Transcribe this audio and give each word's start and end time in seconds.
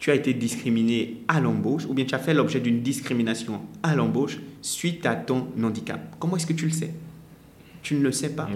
tu 0.00 0.10
as 0.10 0.14
été 0.14 0.32
discriminé 0.32 1.18
à 1.28 1.40
l'embauche 1.40 1.84
ou 1.86 1.92
bien 1.92 2.06
tu 2.06 2.14
as 2.14 2.18
fait 2.18 2.32
l'objet 2.32 2.58
d'une 2.58 2.80
discrimination 2.80 3.60
à 3.82 3.94
l'embauche 3.94 4.38
suite 4.62 5.04
à 5.04 5.14
ton 5.14 5.46
handicap. 5.62 6.00
Comment 6.18 6.36
est-ce 6.36 6.46
que 6.46 6.54
tu 6.54 6.64
le 6.64 6.72
sais? 6.72 6.92
Tu 7.82 7.94
ne 7.94 8.00
le 8.00 8.10
sais 8.10 8.30
pas. 8.30 8.48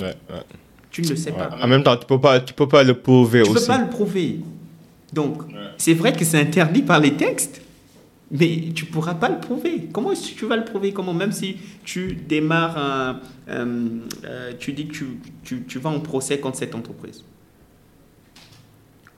Tu 0.90 1.02
ne 1.02 1.08
le 1.08 1.16
sais 1.16 1.32
pas. 1.32 1.50
En 1.60 1.68
même 1.68 1.82
temps, 1.82 1.96
tu 1.96 2.04
ne 2.04 2.08
peux, 2.08 2.20
pas, 2.20 2.40
tu 2.40 2.54
peux 2.54 2.66
pas 2.66 2.82
le 2.82 2.94
prouver 2.94 3.42
aussi. 3.42 3.50
Tu 3.50 3.56
ne 3.56 3.60
peux 3.60 3.66
pas 3.66 3.78
le 3.78 3.90
prouver. 3.90 4.40
Donc, 5.12 5.42
c'est 5.76 5.92
vrai 5.92 6.14
que 6.14 6.24
c'est 6.24 6.40
interdit 6.40 6.82
par 6.82 6.98
les 6.98 7.14
textes, 7.14 7.60
mais 8.30 8.70
tu 8.74 8.86
ne 8.86 8.90
pourras 8.90 9.14
pas 9.14 9.28
le 9.28 9.38
prouver. 9.38 9.88
Comment 9.92 10.12
est-ce 10.12 10.32
que 10.32 10.38
tu 10.38 10.46
vas 10.46 10.56
le 10.56 10.64
prouver? 10.64 10.92
Comment 10.92 11.12
Même 11.12 11.32
si 11.32 11.58
tu 11.84 12.14
démarres 12.26 12.78
un... 12.78 13.20
Euh, 13.48 14.52
tu 14.58 14.72
dis 14.72 14.86
que 14.86 14.94
tu, 14.94 15.06
tu, 15.42 15.64
tu 15.64 15.78
vas 15.78 15.90
en 15.90 16.00
procès 16.00 16.40
contre 16.40 16.56
cette 16.56 16.74
entreprise. 16.74 17.22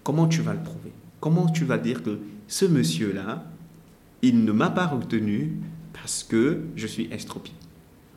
Comment 0.03 0.27
tu 0.27 0.43
vas 0.43 0.55
le 0.55 0.61
prouver? 0.61 0.91
Comment 1.21 1.47
tu 1.49 1.65
vas 1.65 1.79
dire 1.79 2.03
que 2.03 2.19
ce 2.47 2.65
monsieur-là, 2.65 3.45
il 4.23 4.45
ne 4.45 4.53
m'a 4.53 4.71
pas 4.71 4.87
retenu 4.87 5.53
parce 5.93 6.23
que 6.23 6.63
je 6.77 6.87
suis 6.87 7.09
estropie 7.13 7.55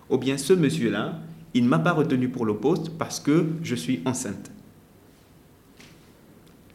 Ou 0.09 0.17
bien 0.17 0.37
ce 0.37 0.53
monsieur-là, 0.53 1.19
il 1.53 1.63
ne 1.63 1.69
m'a 1.69 1.79
pas 1.79 1.93
retenu 1.93 2.29
pour 2.29 2.45
le 2.45 2.55
poste 2.55 2.89
parce 2.97 3.19
que 3.19 3.47
je 3.63 3.75
suis 3.75 4.01
enceinte? 4.05 4.51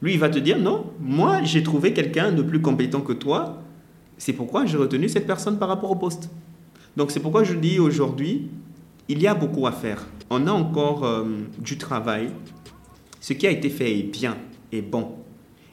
Lui, 0.02 0.14
il 0.14 0.18
va 0.18 0.28
te 0.28 0.38
dire, 0.38 0.58
non, 0.58 0.92
moi, 1.00 1.42
j'ai 1.44 1.62
trouvé 1.62 1.92
quelqu'un 1.92 2.32
de 2.32 2.42
plus 2.42 2.60
compétent 2.60 3.00
que 3.00 3.12
toi, 3.12 3.62
c'est 4.18 4.32
pourquoi 4.32 4.66
j'ai 4.66 4.76
retenu 4.76 5.08
cette 5.08 5.26
personne 5.26 5.58
par 5.58 5.68
rapport 5.68 5.90
au 5.90 5.96
poste. 5.96 6.30
Donc 6.96 7.10
c'est 7.10 7.20
pourquoi 7.20 7.44
je 7.44 7.54
dis 7.54 7.78
aujourd'hui, 7.78 8.50
il 9.08 9.20
y 9.20 9.26
a 9.26 9.34
beaucoup 9.34 9.66
à 9.66 9.72
faire. 9.72 10.06
On 10.30 10.46
a 10.46 10.52
encore 10.52 11.04
euh, 11.04 11.24
du 11.58 11.78
travail. 11.78 12.30
Ce 13.20 13.32
qui 13.32 13.46
a 13.46 13.50
été 13.50 13.70
fait 13.70 13.98
est 13.98 14.02
bien, 14.02 14.36
est 14.72 14.82
bon. 14.82 15.23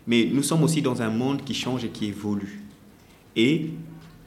Mais 0.07 0.29
nous 0.31 0.43
sommes 0.43 0.63
aussi 0.63 0.81
dans 0.81 1.01
un 1.01 1.09
monde 1.09 1.43
qui 1.43 1.53
change 1.53 1.83
et 1.83 1.89
qui 1.89 2.07
évolue. 2.07 2.61
Et 3.35 3.69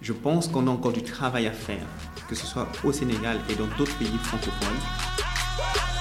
je 0.00 0.12
pense 0.12 0.48
qu'on 0.48 0.66
a 0.66 0.70
encore 0.70 0.92
du 0.92 1.02
travail 1.02 1.46
à 1.46 1.52
faire, 1.52 1.86
que 2.28 2.34
ce 2.34 2.46
soit 2.46 2.68
au 2.84 2.92
Sénégal 2.92 3.38
et 3.50 3.54
dans 3.54 3.66
d'autres 3.76 3.96
pays 3.98 4.08
francophones. 4.22 5.93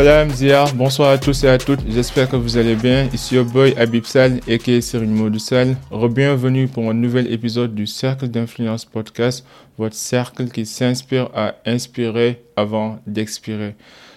Salam 0.00 0.30
Zia, 0.30 0.64
bonsoir 0.76 1.10
à 1.10 1.18
tous 1.18 1.44
et 1.44 1.48
à 1.48 1.58
toutes, 1.58 1.80
j'espère 1.86 2.26
que 2.26 2.36
vous 2.36 2.56
allez 2.56 2.74
bien. 2.74 3.06
Ici 3.12 3.36
au 3.36 3.44
boy 3.44 3.74
Abib 3.76 4.06
Sal 4.06 4.40
et 4.48 4.56
qui 4.56 4.72
est 4.72 4.80
Cyril 4.80 5.38
Sal. 5.38 5.76
Bienvenue 6.10 6.68
pour 6.68 6.88
un 6.88 6.94
nouvel 6.94 7.30
épisode 7.30 7.74
du 7.74 7.86
Cercle 7.86 8.28
d'influence 8.28 8.86
podcast, 8.86 9.44
votre 9.76 9.94
cercle 9.94 10.48
qui 10.48 10.64
s'inspire 10.64 11.28
à 11.34 11.56
inspirer 11.66 12.42
avant 12.56 12.98
d'expirer. 13.06 13.74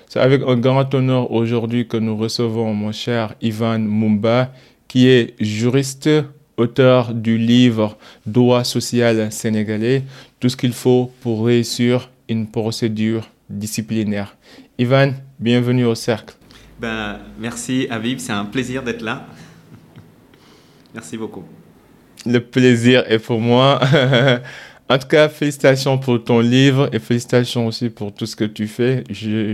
C'est 0.07 0.21
avec 0.21 0.41
un 0.47 0.55
grand 0.55 0.93
honneur 0.93 1.29
aujourd'hui 1.33 1.85
que 1.85 1.97
nous 1.97 2.15
recevons 2.15 2.73
mon 2.73 2.93
cher 2.93 3.35
Ivan 3.41 3.79
Mumba, 3.79 4.53
qui 4.87 5.09
est 5.09 5.35
juriste, 5.41 6.09
auteur 6.55 7.13
du 7.13 7.37
livre 7.37 7.97
Droit 8.25 8.63
social 8.63 9.29
sénégalais, 9.33 10.03
tout 10.39 10.47
ce 10.47 10.55
qu'il 10.55 10.71
faut 10.71 11.11
pour 11.19 11.45
réussir 11.45 12.09
une 12.29 12.47
procédure 12.47 13.27
disciplinaire. 13.49 14.37
Ivan, 14.79 15.11
bienvenue 15.43 15.83
au 15.83 15.93
cercle. 15.93 16.35
Ben, 16.79 17.19
merci 17.37 17.85
Aviv, 17.89 18.19
c'est 18.19 18.31
un 18.31 18.45
plaisir 18.45 18.81
d'être 18.81 19.01
là. 19.01 19.27
merci 20.93 21.17
beaucoup. 21.17 21.43
Le 22.25 22.39
plaisir 22.39 23.03
est 23.09 23.19
pour 23.19 23.41
moi. 23.41 23.81
en 24.89 24.97
tout 24.97 25.07
cas, 25.07 25.27
félicitations 25.27 25.97
pour 25.97 26.23
ton 26.23 26.39
livre 26.39 26.89
et 26.93 26.99
félicitations 26.99 27.67
aussi 27.67 27.89
pour 27.89 28.13
tout 28.13 28.25
ce 28.25 28.37
que 28.37 28.45
tu 28.45 28.67
fais. 28.67 29.03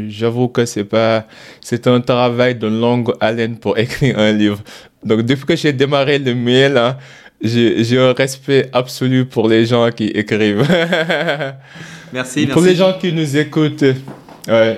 J'avoue 0.09 0.47
que 0.47 0.63
c'est 0.65 0.83
pas, 0.83 1.25
c'est 1.59 1.87
un 1.87 2.01
travail 2.01 2.53
de 2.53 2.67
longue 2.67 3.11
haleine 3.19 3.57
pour 3.57 3.75
écrire 3.85 4.19
un 4.19 4.31
livre. 4.31 4.59
Donc, 5.03 5.23
depuis 5.23 5.45
que 5.47 5.55
j'ai 5.55 5.73
démarré 5.73 6.19
le 6.19 6.35
mail, 6.35 6.77
hein, 6.77 6.97
j'ai 7.41 7.97
un 7.97 8.13
respect 8.13 8.69
absolu 8.73 9.25
pour 9.25 9.49
les 9.49 9.65
gens 9.65 9.89
qui 9.89 10.05
écrivent. 10.05 10.67
merci, 10.67 11.25
merci. 12.13 12.47
Pour 12.47 12.61
les 12.61 12.75
gens 12.75 12.93
qui 12.93 13.11
nous 13.11 13.37
écoutent, 13.37 13.85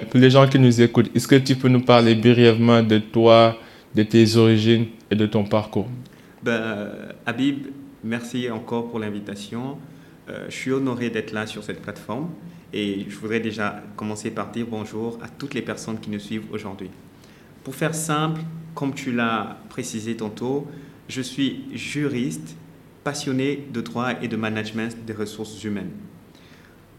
Pour 0.09 0.19
les 0.19 0.29
gens 0.29 0.47
qui 0.47 0.59
nous 0.59 0.81
écoutent, 0.81 1.09
est-ce 1.15 1.27
que 1.27 1.35
tu 1.35 1.55
peux 1.55 1.69
nous 1.69 1.81
parler 1.81 2.15
brièvement 2.15 2.83
de 2.83 2.97
toi, 2.97 3.57
de 3.95 4.03
tes 4.03 4.35
origines 4.35 4.87
et 5.09 5.15
de 5.15 5.25
ton 5.25 5.45
parcours? 5.45 5.87
Ben, 6.43 6.91
Habib, 7.25 7.67
merci 8.03 8.49
encore 8.49 8.89
pour 8.89 8.99
l'invitation. 8.99 9.77
Euh, 10.29 10.45
je 10.49 10.55
suis 10.55 10.71
honoré 10.71 11.09
d'être 11.09 11.31
là 11.31 11.47
sur 11.47 11.63
cette 11.63 11.81
plateforme 11.81 12.29
et 12.73 13.05
je 13.07 13.15
voudrais 13.15 13.39
déjà 13.39 13.81
commencer 13.95 14.31
par 14.31 14.51
dire 14.51 14.65
bonjour 14.69 15.17
à 15.21 15.29
toutes 15.29 15.53
les 15.53 15.61
personnes 15.61 15.99
qui 15.99 16.09
nous 16.09 16.19
suivent 16.19 16.51
aujourd'hui. 16.51 16.89
Pour 17.63 17.73
faire 17.73 17.95
simple, 17.95 18.41
comme 18.75 18.93
tu 18.93 19.11
l'as 19.11 19.57
précisé 19.69 20.15
tantôt, 20.15 20.67
je 21.07 21.21
suis 21.21 21.63
juriste 21.73 22.55
passionné 23.03 23.67
de 23.73 23.81
droit 23.81 24.11
et 24.21 24.27
de 24.27 24.35
management 24.35 24.95
des 25.05 25.13
ressources 25.13 25.63
humaines. 25.63 25.91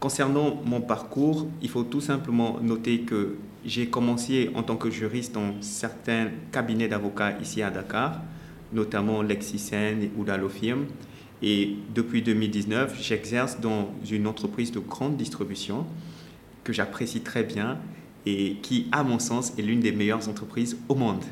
Concernant 0.03 0.61
mon 0.65 0.81
parcours, 0.81 1.47
il 1.61 1.69
faut 1.69 1.83
tout 1.83 2.01
simplement 2.01 2.59
noter 2.61 3.03
que 3.03 3.37
j'ai 3.63 3.87
commencé 3.87 4.51
en 4.53 4.61
tant 4.61 4.75
que 4.75 4.89
juriste 4.89 5.33
dans 5.33 5.53
certains 5.61 6.27
cabinets 6.51 6.89
d'avocats 6.89 7.39
ici 7.39 7.61
à 7.61 7.69
Dakar, 7.69 8.19
notamment 8.73 9.21
Lexicen 9.21 10.09
ou 10.17 10.25
Dalofirm. 10.25 10.87
Et 11.41 11.77
depuis 11.95 12.21
2019, 12.21 13.01
j'exerce 13.01 13.61
dans 13.61 13.91
une 14.11 14.27
entreprise 14.27 14.73
de 14.73 14.79
grande 14.79 15.15
distribution 15.15 15.85
que 16.65 16.73
j'apprécie 16.73 17.21
très 17.21 17.43
bien 17.43 17.77
et 18.25 18.57
qui, 18.61 18.89
à 18.91 19.03
mon 19.03 19.19
sens, 19.19 19.53
est 19.57 19.61
l'une 19.61 19.79
des 19.79 19.93
meilleures 19.93 20.27
entreprises 20.27 20.77
au 20.89 20.95
monde. 20.95 21.23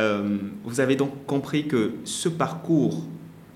Euh, 0.00 0.38
vous 0.64 0.80
avez 0.80 0.96
donc 0.96 1.26
compris 1.26 1.68
que 1.68 1.92
ce 2.02 2.28
parcours, 2.28 3.06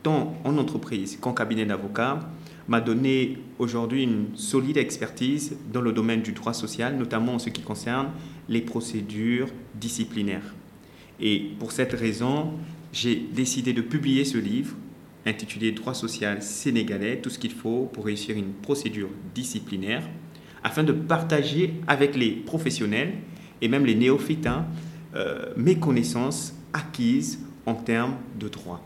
tant 0.04 0.34
en 0.44 0.58
entreprise 0.58 1.18
qu'en 1.20 1.32
cabinet 1.32 1.66
d'avocats, 1.66 2.20
m'a 2.68 2.80
donné 2.80 3.38
aujourd'hui 3.58 4.04
une 4.04 4.36
solide 4.36 4.76
expertise 4.76 5.56
dans 5.72 5.80
le 5.80 5.92
domaine 5.92 6.22
du 6.22 6.32
droit 6.32 6.52
social, 6.52 6.96
notamment 6.96 7.34
en 7.34 7.38
ce 7.38 7.48
qui 7.48 7.62
concerne 7.62 8.10
les 8.48 8.60
procédures 8.60 9.48
disciplinaires. 9.74 10.54
Et 11.20 11.50
pour 11.58 11.72
cette 11.72 11.94
raison, 11.94 12.52
j'ai 12.92 13.16
décidé 13.16 13.72
de 13.72 13.82
publier 13.82 14.24
ce 14.24 14.38
livre 14.38 14.76
intitulé 15.26 15.72
Droit 15.72 15.94
social 15.94 16.42
sénégalais, 16.42 17.18
tout 17.18 17.30
ce 17.30 17.38
qu'il 17.38 17.52
faut 17.52 17.88
pour 17.92 18.06
réussir 18.06 18.36
une 18.36 18.52
procédure 18.52 19.10
disciplinaire, 19.34 20.02
afin 20.62 20.84
de 20.84 20.92
partager 20.92 21.74
avec 21.86 22.16
les 22.16 22.30
professionnels 22.30 23.14
et 23.60 23.68
même 23.68 23.84
les 23.84 23.94
néophytes 23.94 24.46
hein, 24.46 24.66
euh, 25.14 25.52
mes 25.56 25.78
connaissances 25.78 26.54
acquises 26.72 27.40
en 27.66 27.74
termes 27.74 28.16
de 28.38 28.48
droit. 28.48 28.84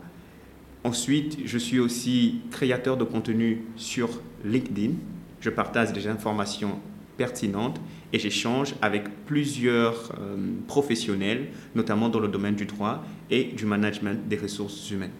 Ensuite, 0.83 1.39
je 1.45 1.57
suis 1.57 1.79
aussi 1.79 2.41
créateur 2.51 2.97
de 2.97 3.05
contenu 3.05 3.63
sur 3.77 4.09
LinkedIn. 4.43 4.91
Je 5.39 5.49
partage 5.49 5.93
des 5.93 6.07
informations 6.07 6.79
pertinentes 7.17 7.79
et 8.11 8.19
j'échange 8.19 8.75
avec 8.81 9.03
plusieurs 9.25 10.11
euh, 10.19 10.35
professionnels, 10.67 11.47
notamment 11.73 12.09
dans 12.09 12.19
le 12.19 12.27
domaine 12.27 12.55
du 12.55 12.65
droit 12.65 13.03
et 13.31 13.45
du 13.45 13.65
management 13.65 14.27
des 14.27 14.37
ressources 14.37 14.91
humaines. 14.91 15.11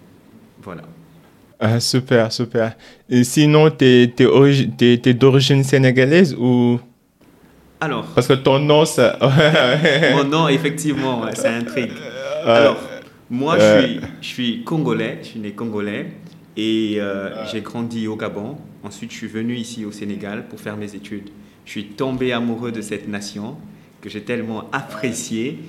Voilà. 0.62 0.84
Ah, 1.60 1.80
super, 1.80 2.32
super. 2.32 2.76
Et 3.10 3.24
sinon, 3.24 3.70
tu 3.70 3.86
es, 3.86 5.14
d'origine 5.14 5.64
sénégalaise 5.64 6.36
ou... 6.36 6.80
Alors. 7.80 8.06
Parce 8.16 8.28
que 8.28 8.34
ton 8.34 8.60
nom, 8.60 8.84
ça. 8.86 9.18
Mon 10.14 10.26
nom, 10.26 10.48
effectivement, 10.50 11.22
c'est 11.34 11.48
intrigue. 11.48 11.92
Alors, 12.46 12.78
moi, 13.30 13.58
je, 13.60 13.82
suis, 13.82 14.00
je 14.22 14.28
suis 14.28 14.64
congolais, 14.64 15.20
je 15.22 15.28
suis 15.30 15.40
né 15.40 15.52
congolais 15.52 16.08
et 16.58 16.96
euh, 17.00 17.46
j'ai 17.52 17.62
grandi 17.62 18.08
au 18.08 18.16
Gabon. 18.16 18.58
Ensuite, 18.84 19.12
je 19.12 19.18
suis 19.18 19.28
venu 19.28 19.56
ici 19.56 19.86
au 19.86 19.92
Sénégal 19.92 20.48
pour 20.48 20.60
faire 20.60 20.78
mes 20.78 20.94
études. 20.96 21.30
Je 21.66 21.72
suis 21.72 21.86
tombé 21.86 22.34
amoureux 22.34 22.72
de 22.72 22.82
cette 22.82 23.08
nation 23.08 23.56
que 24.02 24.10
j'ai 24.10 24.22
tellement 24.22 24.70
appréciée 24.72 25.60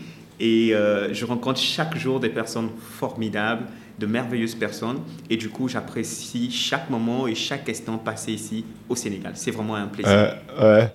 et 0.40 0.74
euh, 0.74 1.14
je 1.14 1.24
rencontre 1.24 1.60
chaque 1.60 1.96
jour 1.96 2.18
des 2.18 2.28
personnes 2.28 2.70
formidables, 2.98 3.66
de 3.98 4.06
merveilleuses 4.06 4.56
personnes 4.56 4.98
et 5.30 5.36
du 5.36 5.48
coup, 5.48 5.68
j'apprécie 5.68 6.50
chaque 6.50 6.90
moment 6.90 7.28
et 7.28 7.36
chaque 7.36 7.68
instant 7.68 7.96
passé 7.96 8.32
ici 8.32 8.64
au 8.88 8.96
Sénégal. 8.96 9.32
C'est 9.36 9.52
vraiment 9.52 9.76
un 9.76 9.86
plaisir. 9.86 10.36
ouais. 10.60 10.92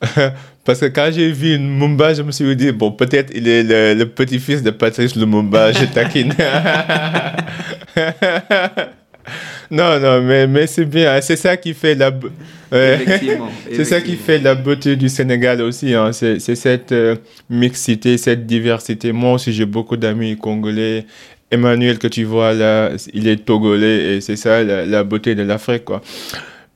Parce 0.64 0.80
que 0.80 0.86
quand 0.86 1.10
j'ai 1.12 1.30
vu 1.30 1.58
Mumba, 1.58 2.14
je 2.14 2.22
me 2.22 2.32
suis 2.32 2.54
dit, 2.56 2.72
bon, 2.72 2.92
peut-être 2.92 3.32
il 3.34 3.48
est 3.48 3.94
le, 3.94 4.04
petit-fils 4.04 4.62
de 4.62 4.70
Patrice 4.70 5.16
Lumumba, 5.16 5.72
je 5.72 5.84
taquine. 5.86 6.34
non, 9.70 9.98
non, 9.98 10.22
mais, 10.22 10.46
mais 10.46 10.66
c'est 10.66 10.84
bien, 10.84 11.20
c'est 11.20 11.36
ça 11.36 11.56
qui 11.56 11.74
fait 11.74 11.94
la... 11.94 12.12
c'est 12.72 13.84
ça 13.84 14.00
qui 14.00 14.16
fait 14.16 14.38
la 14.38 14.54
beauté 14.54 14.96
du 14.96 15.08
Sénégal 15.08 15.60
aussi, 15.60 15.92
hein. 15.94 16.12
c'est 16.12 16.38
cette 16.38 16.92
euh, 16.92 17.16
mixité, 17.48 18.16
cette 18.16 18.46
diversité. 18.46 19.12
Moi 19.12 19.32
aussi, 19.32 19.52
j'ai 19.52 19.66
beaucoup 19.66 19.96
d'amis 19.96 20.36
congolais. 20.36 21.04
Emmanuel 21.50 21.98
que 21.98 22.06
tu 22.06 22.22
vois 22.22 22.52
là, 22.54 22.90
il 23.12 23.26
est 23.26 23.44
togolais 23.44 24.14
et 24.14 24.20
c'est 24.20 24.36
ça 24.36 24.62
la, 24.62 24.86
la 24.86 25.02
beauté 25.02 25.34
de 25.34 25.42
l'Afrique, 25.42 25.84
quoi. 25.84 26.00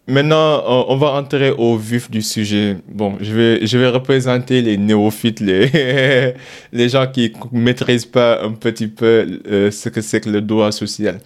Maintenant, 0.06 0.62
on 0.88 0.96
va 0.96 1.12
entrer 1.12 1.50
au 1.50 1.78
vif 1.78 2.10
du 2.10 2.20
sujet. 2.20 2.76
Bon, 2.88 3.16
je 3.20 3.32
vais, 3.32 3.66
je 3.66 3.78
vais 3.78 3.88
représenter 3.88 4.60
les 4.60 4.76
néophytes, 4.76 5.40
les, 5.40 6.34
les 6.72 6.88
gens 6.90 7.06
qui 7.06 7.32
ne 7.52 7.60
maîtrisent 7.60 8.04
pas 8.04 8.44
un 8.44 8.52
petit 8.52 8.88
peu 8.88 9.40
euh, 9.46 9.70
ce 9.70 9.88
que 9.88 10.02
c'est 10.02 10.20
que 10.20 10.28
le 10.28 10.42
droit 10.42 10.72
social. 10.72 11.20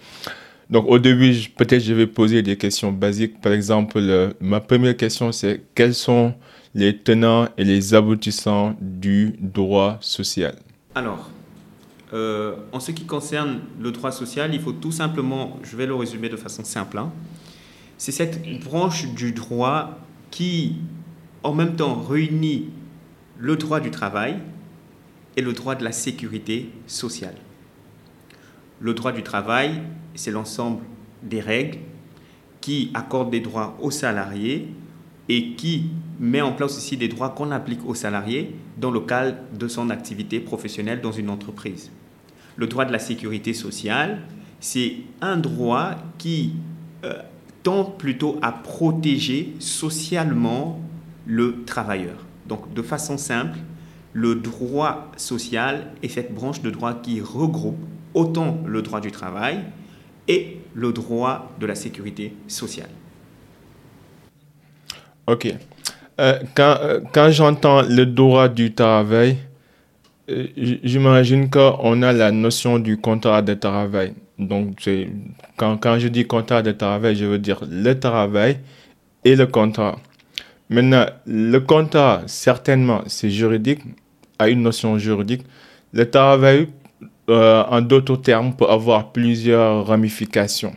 Donc, 0.69 0.85
au 0.87 0.97
début, 0.97 1.35
peut-être 1.57 1.83
je 1.83 1.93
vais 1.93 2.07
poser 2.07 2.41
des 2.41 2.55
questions 2.55 2.91
basiques. 2.91 3.41
Par 3.41 3.51
exemple, 3.51 3.99
ma 4.39 4.61
première 4.61 4.95
question, 4.95 5.31
c'est 5.33 5.61
quels 5.75 5.95
sont 5.95 6.33
les 6.73 6.95
tenants 6.95 7.47
et 7.57 7.65
les 7.65 7.93
aboutissants 7.93 8.75
du 8.79 9.35
droit 9.39 9.97
social? 9.99 10.55
Alors, 10.95 11.29
euh, 12.13 12.55
en 12.71 12.79
ce 12.79 12.91
qui 12.91 13.05
concerne 13.05 13.59
le 13.79 13.91
droit 13.91 14.11
social, 14.11 14.53
il 14.53 14.61
faut 14.61 14.71
tout 14.71 14.91
simplement, 14.91 15.59
je 15.63 15.75
vais 15.75 15.85
le 15.85 15.95
résumer 15.95 16.29
de 16.29 16.37
façon 16.37 16.63
simple, 16.63 16.97
hein, 16.97 17.11
c'est 17.99 18.13
cette 18.13 18.61
branche 18.61 19.13
du 19.13 19.33
droit 19.33 19.99
qui, 20.31 20.77
en 21.43 21.53
même 21.53 21.75
temps, 21.75 21.95
réunit 22.01 22.69
le 23.37 23.57
droit 23.57 23.81
du 23.81 23.91
travail 23.91 24.39
et 25.35 25.41
le 25.41 25.51
droit 25.51 25.75
de 25.75 25.83
la 25.83 25.91
sécurité 25.91 26.69
sociale. 26.87 27.35
Le 28.79 28.93
droit 28.93 29.11
du 29.11 29.21
travail, 29.21 29.81
c'est 30.15 30.31
l'ensemble 30.31 30.81
des 31.23 31.41
règles 31.41 31.79
qui 32.61 32.89
accordent 32.93 33.31
des 33.31 33.41
droits 33.41 33.77
aux 33.81 33.91
salariés 33.91 34.69
et 35.27 35.55
qui 35.55 35.89
met 36.21 36.41
en 36.41 36.53
place 36.53 36.77
aussi 36.77 36.95
des 36.95 37.09
droits 37.09 37.29
qu'on 37.29 37.51
applique 37.51 37.85
aux 37.85 37.95
salariés 37.95 38.55
dans 38.77 38.91
le 38.91 39.01
cadre 39.01 39.37
de 39.53 39.67
son 39.67 39.89
activité 39.89 40.39
professionnelle 40.39 41.01
dans 41.01 41.11
une 41.11 41.29
entreprise. 41.29 41.91
Le 42.55 42.65
droit 42.67 42.85
de 42.85 42.93
la 42.93 42.99
sécurité 42.99 43.53
sociale, 43.53 44.21
c'est 44.61 44.95
un 45.19 45.35
droit 45.35 45.95
qui 46.17 46.53
euh, 47.03 47.21
tend 47.63 47.83
plutôt 47.83 48.37
à 48.41 48.51
protéger 48.51 49.53
socialement 49.59 50.79
le 51.25 51.63
travailleur. 51.65 52.25
Donc 52.47 52.73
de 52.73 52.81
façon 52.81 53.17
simple, 53.17 53.59
le 54.13 54.35
droit 54.35 55.11
social 55.17 55.87
est 56.01 56.09
cette 56.09 56.33
branche 56.33 56.61
de 56.61 56.69
droit 56.71 56.93
qui 56.93 57.21
regroupe 57.21 57.77
autant 58.13 58.57
le 58.65 58.81
droit 58.81 59.01
du 59.01 59.11
travail 59.11 59.59
et 60.27 60.57
le 60.73 60.91
droit 60.91 61.51
de 61.59 61.65
la 61.65 61.75
sécurité 61.75 62.33
sociale. 62.47 62.89
Ok. 65.27 65.53
Euh, 66.19 66.39
quand, 66.55 66.75
euh, 66.81 66.99
quand 67.13 67.29
j'entends 67.31 67.81
le 67.83 68.05
droit 68.05 68.49
du 68.49 68.73
travail, 68.73 69.37
euh, 70.29 70.47
j'imagine 70.57 71.49
qu'on 71.49 72.01
a 72.01 72.11
la 72.11 72.31
notion 72.31 72.79
du 72.79 72.97
contrat 72.97 73.41
de 73.41 73.53
travail. 73.53 74.13
Donc, 74.39 74.89
quand, 75.57 75.77
quand 75.77 75.99
je 75.99 76.07
dis 76.07 76.25
contrat 76.25 76.61
de 76.61 76.71
travail, 76.71 77.15
je 77.15 77.25
veux 77.25 77.39
dire 77.39 77.61
le 77.69 77.93
travail 77.99 78.59
et 79.25 79.35
le 79.35 79.45
contrat. 79.45 79.99
Maintenant, 80.69 81.05
le 81.25 81.59
contrat, 81.59 82.21
certainement, 82.27 83.01
c'est 83.07 83.29
juridique, 83.29 83.81
a 84.37 84.49
une 84.49 84.61
notion 84.61 84.97
juridique. 84.97 85.41
Le 85.91 86.09
travail, 86.09 86.67
euh, 87.29 87.63
en 87.69 87.81
d'autres 87.81 88.15
termes, 88.17 88.55
peut 88.55 88.67
avoir 88.67 89.11
plusieurs 89.11 89.85
ramifications. 89.87 90.73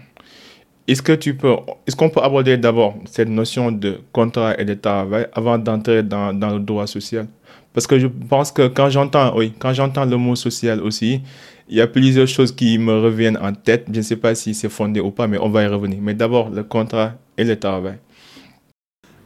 Est-ce 0.89 1.03
que 1.03 1.13
tu 1.13 1.35
peux, 1.35 1.55
est-ce 1.87 1.95
qu'on 1.95 2.11
peut 2.11 2.21
aborder 2.21 2.57
d'abord 2.57 2.97
cette 3.05 3.29
notion 3.29 3.71
de 3.71 4.01
contrat 4.11 4.59
et 4.59 4.65
de 4.65 4.75
travail 4.75 5.27
avant 5.35 5.57
d'entrer 5.57 6.03
dans, 6.03 6.33
dans 6.33 6.51
le 6.55 6.59
droit 6.59 6.89
social? 6.89 7.29
Parce 7.73 7.87
que 7.87 7.99
je 7.99 8.07
pense 8.07 8.51
que 8.51 8.67
quand 8.67 8.91
j'entends, 8.91 9.37
oui, 9.37 9.53
quand 9.59 9.73
j'entends 9.73 10.05
le 10.05 10.17
mot 10.17 10.35
social 10.35 10.81
aussi, 10.81 11.23
il 11.69 11.77
y 11.77 11.81
a 11.81 11.87
plusieurs 11.87 12.29
choses 12.29 12.53
qui 12.53 12.79
me 12.79 12.93
reviennent 12.93 13.39
en 13.39 13.53
tête. 13.53 13.87
Je 13.93 13.99
ne 13.99 14.03
sais 14.03 14.17
pas 14.17 14.35
si 14.35 14.55
c'est 14.55 14.69
fondé 14.69 15.01
ou 15.01 15.11
pas, 15.11 15.27
mais 15.27 15.39
on 15.39 15.49
va 15.49 15.63
y 15.63 15.67
revenir. 15.67 15.99
Mais 16.01 16.15
d'abord, 16.15 16.51
le 16.51 16.65
contrat 16.65 17.15
et 17.39 17.45
le 17.45 17.59
travail. 17.59 17.99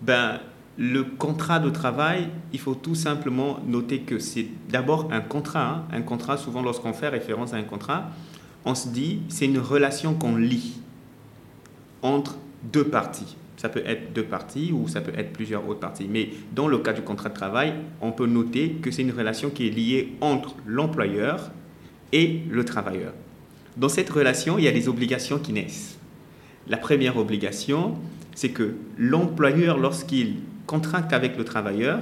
Ben, 0.03 0.41
le 0.79 1.05
contrat 1.05 1.59
de 1.59 1.71
travail, 1.71 2.29
il 2.53 2.59
faut 2.59 2.75
tout 2.75 2.95
simplement 2.95 3.59
noter 3.67 4.01
que 4.01 4.19
c'est 4.19 4.47
d'abord 4.69 5.09
un 5.11 5.21
contrat. 5.21 5.69
Hein. 5.69 5.85
Un 5.93 6.03
contrat, 6.03 6.37
souvent 6.37 6.63
lorsqu'on 6.63 6.93
fait 6.93 7.09
référence 7.09 7.55
à 7.55 7.57
un 7.57 7.63
contrat, 7.63 8.11
on 8.65 8.75
se 8.75 8.89
dit 8.89 9.21
c'est 9.29 9.47
une 9.47 9.59
relation 9.59 10.15
qu'on 10.15 10.37
lit 10.37 10.81
entre 12.03 12.37
deux 12.63 12.85
parties. 12.85 13.37
Ça 13.57 13.71
peut 13.71 13.83
être 13.87 14.13
deux 14.13 14.25
parties 14.25 14.71
ou 14.71 14.87
ça 14.87 15.01
peut 15.01 15.13
être 15.17 15.33
plusieurs 15.33 15.67
autres 15.67 15.81
parties. 15.81 16.09
Mais 16.11 16.29
dans 16.55 16.69
le 16.69 16.77
cas 16.79 16.93
du 16.93 17.01
contrat 17.01 17.31
de 17.31 17.35
travail, 17.35 17.73
on 18.03 18.13
peut 18.13 18.27
noter 18.27 18.73
que 18.73 18.91
c'est 18.91 19.03
une 19.03 19.13
relation 19.13 19.49
qui 19.49 19.69
est 19.69 19.71
liée 19.71 20.13
entre 20.21 20.55
l'employeur 20.67 21.51
et 22.13 22.41
le 22.51 22.65
travailleur. 22.65 23.13
Dans 23.77 23.89
cette 23.89 24.11
relation, 24.11 24.59
il 24.59 24.65
y 24.65 24.69
a 24.69 24.73
des 24.73 24.89
obligations 24.89 25.39
qui 25.39 25.53
naissent. 25.53 25.99
La 26.69 26.77
première 26.77 27.17
obligation, 27.17 27.97
c'est 28.35 28.51
que 28.51 28.75
l'employeur, 28.99 29.79
lorsqu'il 29.79 30.37
contracte 30.67 31.13
avec 31.13 31.37
le 31.37 31.45
travailleur, 31.45 32.01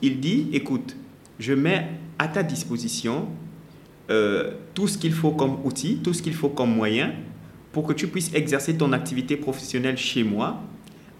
il 0.00 0.20
dit, 0.20 0.48
écoute, 0.52 0.96
je 1.38 1.52
mets 1.52 1.88
à 2.18 2.28
ta 2.28 2.42
disposition 2.42 3.28
euh, 4.10 4.52
tout 4.74 4.88
ce 4.88 4.96
qu'il 4.96 5.12
faut 5.12 5.32
comme 5.32 5.58
outil, 5.64 5.98
tout 6.02 6.14
ce 6.14 6.22
qu'il 6.22 6.34
faut 6.34 6.48
comme 6.48 6.74
moyen 6.74 7.12
pour 7.72 7.86
que 7.86 7.92
tu 7.92 8.08
puisses 8.08 8.32
exercer 8.34 8.76
ton 8.76 8.92
activité 8.92 9.36
professionnelle 9.36 9.98
chez 9.98 10.24
moi, 10.24 10.62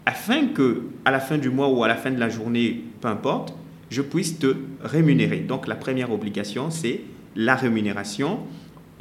afin 0.07 0.47
que, 0.47 0.85
à 1.05 1.11
la 1.11 1.21
fin 1.21 1.37
du 1.37 1.51
mois 1.51 1.69
ou 1.69 1.85
à 1.85 1.89
la 1.89 1.97
fin 1.97 2.11
de 2.11 2.19
la 2.19 2.31
journée, 2.31 2.83
peu 3.01 3.09
importe, 3.09 3.55
je 3.91 4.01
puisse 4.01 4.39
te 4.39 4.57
rémunérer. 4.83 5.41
Donc 5.41 5.67
la 5.67 5.75
première 5.75 6.11
obligation, 6.11 6.71
c'est 6.71 7.03
la 7.39 7.55
rémunération. 7.55 8.41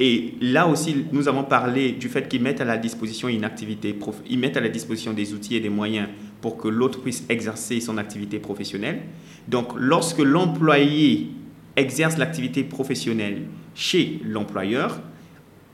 Et 0.00 0.34
là 0.40 0.68
aussi, 0.68 1.04
nous 1.12 1.28
avons 1.28 1.42
parlé 1.42 1.90
du 1.92 2.08
fait 2.08 2.28
qu'ils 2.28 2.40
mettent 2.40 2.60
à 2.60 2.64
la 2.64 2.78
disposition 2.78 3.28
une 3.28 3.44
activité, 3.44 3.98
ils 4.30 4.38
mettent 4.38 4.56
à 4.56 4.60
la 4.60 4.68
disposition 4.68 5.12
des 5.12 5.34
outils 5.34 5.56
et 5.56 5.60
des 5.60 5.68
moyens 5.68 6.08
pour 6.40 6.56
que 6.56 6.68
l'autre 6.68 7.02
puisse 7.02 7.24
exercer 7.28 7.80
son 7.80 7.98
activité 7.98 8.38
professionnelle. 8.38 9.00
Donc, 9.48 9.72
lorsque 9.76 10.20
l'employé 10.20 11.32
exerce 11.74 12.16
l'activité 12.16 12.62
professionnelle 12.62 13.42
chez 13.74 14.20
l'employeur, 14.24 15.00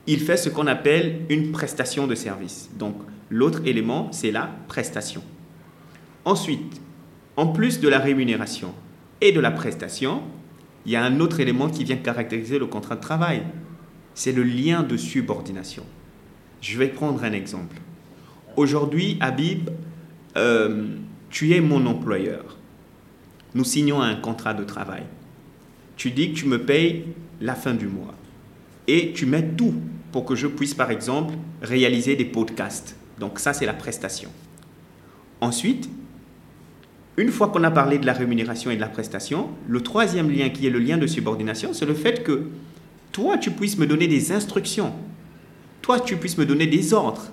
il 0.06 0.20
fait 0.20 0.38
ce 0.38 0.48
qu'on 0.48 0.66
appelle 0.66 1.20
une 1.28 1.52
prestation 1.52 2.06
de 2.06 2.14
service. 2.14 2.70
Donc, 2.78 2.96
l'autre 3.28 3.60
élément, 3.66 4.08
c'est 4.10 4.30
la 4.30 4.50
prestation. 4.68 5.22
Ensuite, 6.24 6.80
en 7.36 7.48
plus 7.48 7.80
de 7.80 7.88
la 7.88 7.98
rémunération 7.98 8.72
et 9.20 9.32
de 9.32 9.40
la 9.40 9.50
prestation, 9.50 10.22
il 10.86 10.92
y 10.92 10.96
a 10.96 11.04
un 11.04 11.20
autre 11.20 11.40
élément 11.40 11.68
qui 11.68 11.84
vient 11.84 11.96
caractériser 11.96 12.58
le 12.58 12.66
contrat 12.66 12.96
de 12.96 13.00
travail. 13.00 13.42
C'est 14.14 14.32
le 14.32 14.42
lien 14.42 14.82
de 14.82 14.96
subordination. 14.96 15.84
Je 16.60 16.78
vais 16.78 16.88
prendre 16.88 17.24
un 17.24 17.32
exemple. 17.32 17.76
Aujourd'hui, 18.56 19.16
Habib, 19.20 19.70
euh, 20.36 20.86
tu 21.30 21.54
es 21.54 21.60
mon 21.60 21.86
employeur. 21.86 22.58
Nous 23.54 23.64
signons 23.64 24.00
un 24.00 24.14
contrat 24.14 24.54
de 24.54 24.64
travail. 24.64 25.04
Tu 25.96 26.10
dis 26.10 26.32
que 26.32 26.38
tu 26.38 26.46
me 26.46 26.64
payes 26.64 27.04
la 27.40 27.54
fin 27.54 27.74
du 27.74 27.86
mois. 27.86 28.14
Et 28.86 29.12
tu 29.12 29.26
mets 29.26 29.48
tout 29.56 29.74
pour 30.12 30.24
que 30.24 30.34
je 30.34 30.46
puisse, 30.46 30.74
par 30.74 30.90
exemple, 30.90 31.34
réaliser 31.62 32.14
des 32.16 32.24
podcasts. 32.24 32.96
Donc 33.18 33.38
ça, 33.38 33.52
c'est 33.52 33.66
la 33.66 33.74
prestation. 33.74 34.30
Ensuite, 35.40 35.88
une 37.16 37.30
fois 37.30 37.48
qu'on 37.48 37.62
a 37.62 37.70
parlé 37.70 37.98
de 37.98 38.06
la 38.06 38.12
rémunération 38.12 38.70
et 38.70 38.76
de 38.76 38.80
la 38.80 38.88
prestation, 38.88 39.50
le 39.68 39.80
troisième 39.80 40.30
lien 40.30 40.48
qui 40.48 40.66
est 40.66 40.70
le 40.70 40.80
lien 40.80 40.96
de 40.96 41.06
subordination, 41.06 41.72
c'est 41.72 41.86
le 41.86 41.94
fait 41.94 42.24
que 42.24 42.48
toi, 43.12 43.38
tu 43.38 43.52
puisses 43.52 43.78
me 43.78 43.86
donner 43.86 44.08
des 44.08 44.32
instructions. 44.32 44.92
Toi, 45.80 46.00
tu 46.00 46.16
puisses 46.16 46.38
me 46.38 46.46
donner 46.46 46.66
des 46.66 46.92
ordres. 46.92 47.30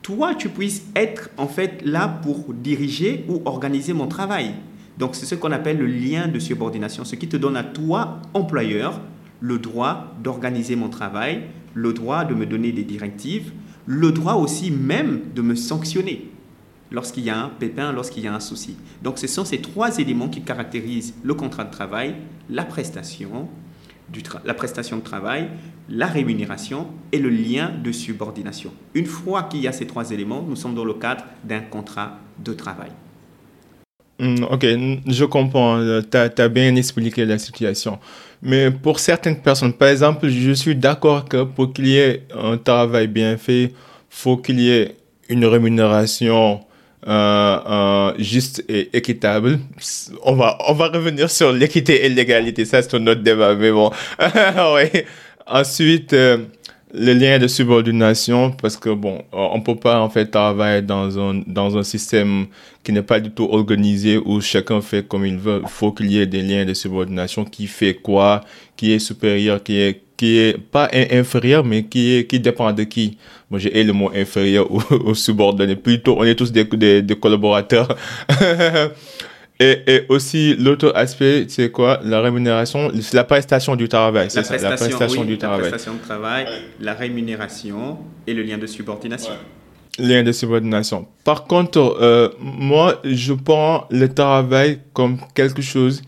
Toi, 0.00 0.34
tu 0.34 0.48
puisses 0.48 0.84
être 0.96 1.28
en 1.36 1.46
fait 1.46 1.82
là 1.84 2.08
pour 2.08 2.54
diriger 2.54 3.26
ou 3.28 3.42
organiser 3.44 3.92
mon 3.92 4.06
travail. 4.06 4.54
Donc, 4.96 5.14
c'est 5.14 5.26
ce 5.26 5.34
qu'on 5.34 5.52
appelle 5.52 5.78
le 5.78 5.86
lien 5.86 6.28
de 6.28 6.38
subordination, 6.38 7.04
ce 7.04 7.16
qui 7.16 7.28
te 7.28 7.36
donne 7.36 7.56
à 7.56 7.64
toi, 7.64 8.22
employeur, 8.32 9.00
le 9.40 9.58
droit 9.58 10.14
d'organiser 10.22 10.76
mon 10.76 10.88
travail, 10.88 11.42
le 11.74 11.92
droit 11.92 12.24
de 12.24 12.34
me 12.34 12.46
donner 12.46 12.72
des 12.72 12.84
directives, 12.84 13.52
le 13.84 14.12
droit 14.12 14.34
aussi 14.34 14.70
même 14.70 15.20
de 15.34 15.42
me 15.42 15.54
sanctionner 15.54 16.31
lorsqu'il 16.92 17.24
y 17.24 17.30
a 17.30 17.38
un 17.38 17.48
pépin, 17.48 17.92
lorsqu'il 17.92 18.22
y 18.22 18.28
a 18.28 18.34
un 18.34 18.40
souci. 18.40 18.76
Donc 19.02 19.18
ce 19.18 19.26
sont 19.26 19.44
ces 19.44 19.60
trois 19.60 19.98
éléments 19.98 20.28
qui 20.28 20.42
caractérisent 20.42 21.14
le 21.24 21.34
contrat 21.34 21.64
de 21.64 21.70
travail, 21.70 22.14
la 22.48 22.64
prestation, 22.64 23.48
du 24.08 24.22
la 24.44 24.54
prestation 24.54 24.98
de 24.98 25.02
travail, 25.02 25.48
la 25.88 26.06
rémunération 26.06 26.88
et 27.12 27.18
le 27.18 27.30
lien 27.30 27.70
de 27.82 27.90
subordination. 27.92 28.72
Une 28.94 29.06
fois 29.06 29.44
qu'il 29.44 29.60
y 29.60 29.68
a 29.68 29.72
ces 29.72 29.86
trois 29.86 30.10
éléments, 30.10 30.44
nous 30.46 30.56
sommes 30.56 30.74
dans 30.74 30.84
le 30.84 30.94
cadre 30.94 31.24
d'un 31.44 31.60
contrat 31.60 32.18
de 32.38 32.52
travail. 32.52 32.90
Hmm, 34.18 34.44
ok, 34.50 34.66
je 35.06 35.24
comprends. 35.24 35.80
Tu 36.10 36.16
as, 36.16 36.48
bien 36.48 36.76
expliqué 36.76 37.24
la 37.24 37.38
situation. 37.38 37.98
Mais 38.42 38.70
pour 38.70 39.00
certaines 39.00 39.40
personnes, 39.40 39.72
par 39.72 39.88
exemple, 39.88 40.28
je 40.28 40.52
suis 40.52 40.76
d'accord 40.76 41.24
que 41.24 41.44
pour 41.44 41.72
qu'il 41.72 41.88
y 41.88 41.96
ait 41.96 42.24
un 42.36 42.58
travail 42.58 43.08
bien 43.08 43.36
fait, 43.36 43.72
faut 44.10 44.36
qu'il 44.36 44.60
y 44.60 44.70
ait 44.70 44.96
une 45.28 45.44
rémunération 45.46 46.60
euh, 47.06 47.58
euh, 47.68 48.14
juste 48.18 48.64
et 48.68 48.96
équitable. 48.96 49.58
On 50.22 50.34
va, 50.34 50.56
on 50.68 50.72
va 50.72 50.88
revenir 50.88 51.30
sur 51.30 51.52
l'équité 51.52 52.04
et 52.04 52.08
l'égalité. 52.08 52.64
Ça, 52.64 52.80
c'est 52.82 52.94
un 52.94 53.06
autre 53.06 53.22
débat, 53.22 53.54
mais 53.54 53.72
bon. 53.72 53.90
Ensuite, 55.46 56.12
euh, 56.12 56.38
le 56.94 57.14
lien 57.14 57.38
de 57.38 57.48
subordination, 57.48 58.52
parce 58.52 58.76
que 58.76 58.90
bon, 58.90 59.22
on 59.32 59.60
peut 59.60 59.76
pas 59.76 60.00
en 60.00 60.10
fait 60.10 60.26
travailler 60.26 60.82
dans 60.82 61.18
un, 61.18 61.42
dans 61.46 61.76
un 61.76 61.82
système 61.82 62.46
qui 62.84 62.92
n'est 62.92 63.02
pas 63.02 63.18
du 63.18 63.30
tout 63.30 63.48
organisé 63.50 64.18
où 64.18 64.40
chacun 64.40 64.80
fait 64.80 65.06
comme 65.06 65.26
il 65.26 65.38
veut. 65.38 65.60
Il 65.64 65.68
faut 65.68 65.90
qu'il 65.90 66.12
y 66.12 66.20
ait 66.20 66.26
des 66.26 66.42
liens 66.42 66.64
de 66.64 66.74
subordination 66.74 67.44
qui 67.44 67.66
fait 67.66 67.94
quoi, 67.94 68.42
qui 68.76 68.92
est 68.92 68.98
supérieur, 68.98 69.62
qui 69.62 69.78
est, 69.80 70.02
qui 70.22 70.38
est 70.38 70.56
pas 70.56 70.88
inférieur, 70.92 71.64
mais 71.64 71.82
qui 71.82 72.14
est, 72.14 72.26
qui 72.28 72.38
dépend 72.38 72.72
de 72.72 72.84
qui? 72.84 73.18
Moi, 73.50 73.58
j'ai 73.58 73.82
le 73.82 73.92
mot 73.92 74.08
inférieur 74.14 74.70
ou, 75.04 75.14
subordonné. 75.16 75.74
Plutôt, 75.74 76.14
on 76.16 76.22
est 76.22 76.36
tous 76.36 76.52
des, 76.52 76.62
des, 76.62 77.02
des 77.02 77.16
collaborateurs. 77.16 77.88
Et, 79.58 80.02
aussi, 80.08 80.54
l'autre 80.54 80.92
aspect, 80.94 81.46
c'est 81.48 81.70
quoi? 81.72 82.00
La 82.04 82.20
rémunération, 82.20 82.90
c'est 83.00 83.14
la 83.14 83.24
prestation 83.24 83.74
du 83.74 83.88
travail. 83.88 84.28
La, 84.34 84.42
prestation, 84.42 84.68
la 84.70 84.76
prestation 84.76 85.24
du 85.24 85.38
travail. 85.38 85.62
La 85.62 85.68
prestation 85.70 85.94
de 85.94 86.00
travail, 86.00 86.46
la 86.78 86.94
rémunération 86.94 87.98
et 88.24 88.34
le 88.34 88.42
lien 88.44 88.58
de 88.58 88.66
subordination. 88.66 89.32
Lien 89.98 90.22
de 90.22 90.30
subordination. 90.30 91.08
Par 91.24 91.44
contre, 91.44 91.80
euh, 92.00 92.28
moi, 92.40 93.00
je 93.04 93.32
prends 93.32 93.86
le 93.90 94.06
travail 94.08 94.78
comme 94.92 95.18
quelque 95.34 95.62
chose 95.62 96.02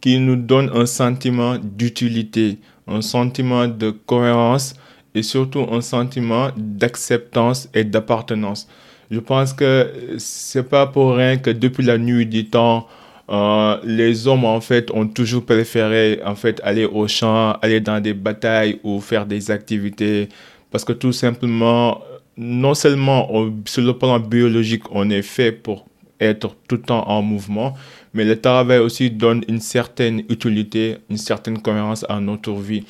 qui 0.00 0.18
nous 0.18 0.36
donne 0.36 0.70
un 0.72 0.86
sentiment 0.86 1.56
d'utilité, 1.60 2.58
un 2.86 3.02
sentiment 3.02 3.66
de 3.66 3.90
cohérence 3.90 4.74
et 5.14 5.22
surtout 5.22 5.66
un 5.70 5.80
sentiment 5.80 6.50
d'acceptance 6.56 7.68
et 7.74 7.84
d'appartenance. 7.84 8.68
Je 9.10 9.20
pense 9.20 9.52
que 9.52 9.92
c'est 10.18 10.68
pas 10.68 10.86
pour 10.86 11.14
rien 11.14 11.36
que 11.36 11.50
depuis 11.50 11.84
la 11.84 11.96
nuit 11.98 12.26
du 12.26 12.48
temps, 12.48 12.86
euh, 13.28 13.76
les 13.82 14.28
hommes 14.28 14.44
en 14.44 14.60
fait 14.60 14.90
ont 14.92 15.06
toujours 15.06 15.44
préféré 15.44 16.20
en 16.24 16.34
fait 16.34 16.60
aller 16.62 16.84
au 16.84 17.08
champ, 17.08 17.52
aller 17.62 17.80
dans 17.80 18.00
des 18.00 18.14
batailles 18.14 18.80
ou 18.84 19.00
faire 19.00 19.26
des 19.26 19.50
activités 19.50 20.28
parce 20.70 20.84
que 20.84 20.92
tout 20.92 21.12
simplement, 21.12 22.02
non 22.36 22.74
seulement 22.74 23.30
sur 23.64 23.82
le 23.82 23.96
plan 23.96 24.18
biologique, 24.20 24.82
on 24.90 25.08
est 25.10 25.22
fait 25.22 25.52
pour 25.52 25.86
être 26.20 26.54
tout 26.68 26.76
le 26.76 26.82
temps 26.82 27.08
en 27.08 27.22
mouvement, 27.22 27.74
mais 28.16 28.24
le 28.24 28.40
travail 28.40 28.78
aussi 28.78 29.10
donne 29.10 29.44
une 29.46 29.60
certaine 29.60 30.22
utilité, 30.30 30.96
une 31.10 31.18
certaine 31.18 31.60
cohérence 31.60 32.04
à 32.08 32.18
notre 32.18 32.54
vie. 32.54 32.84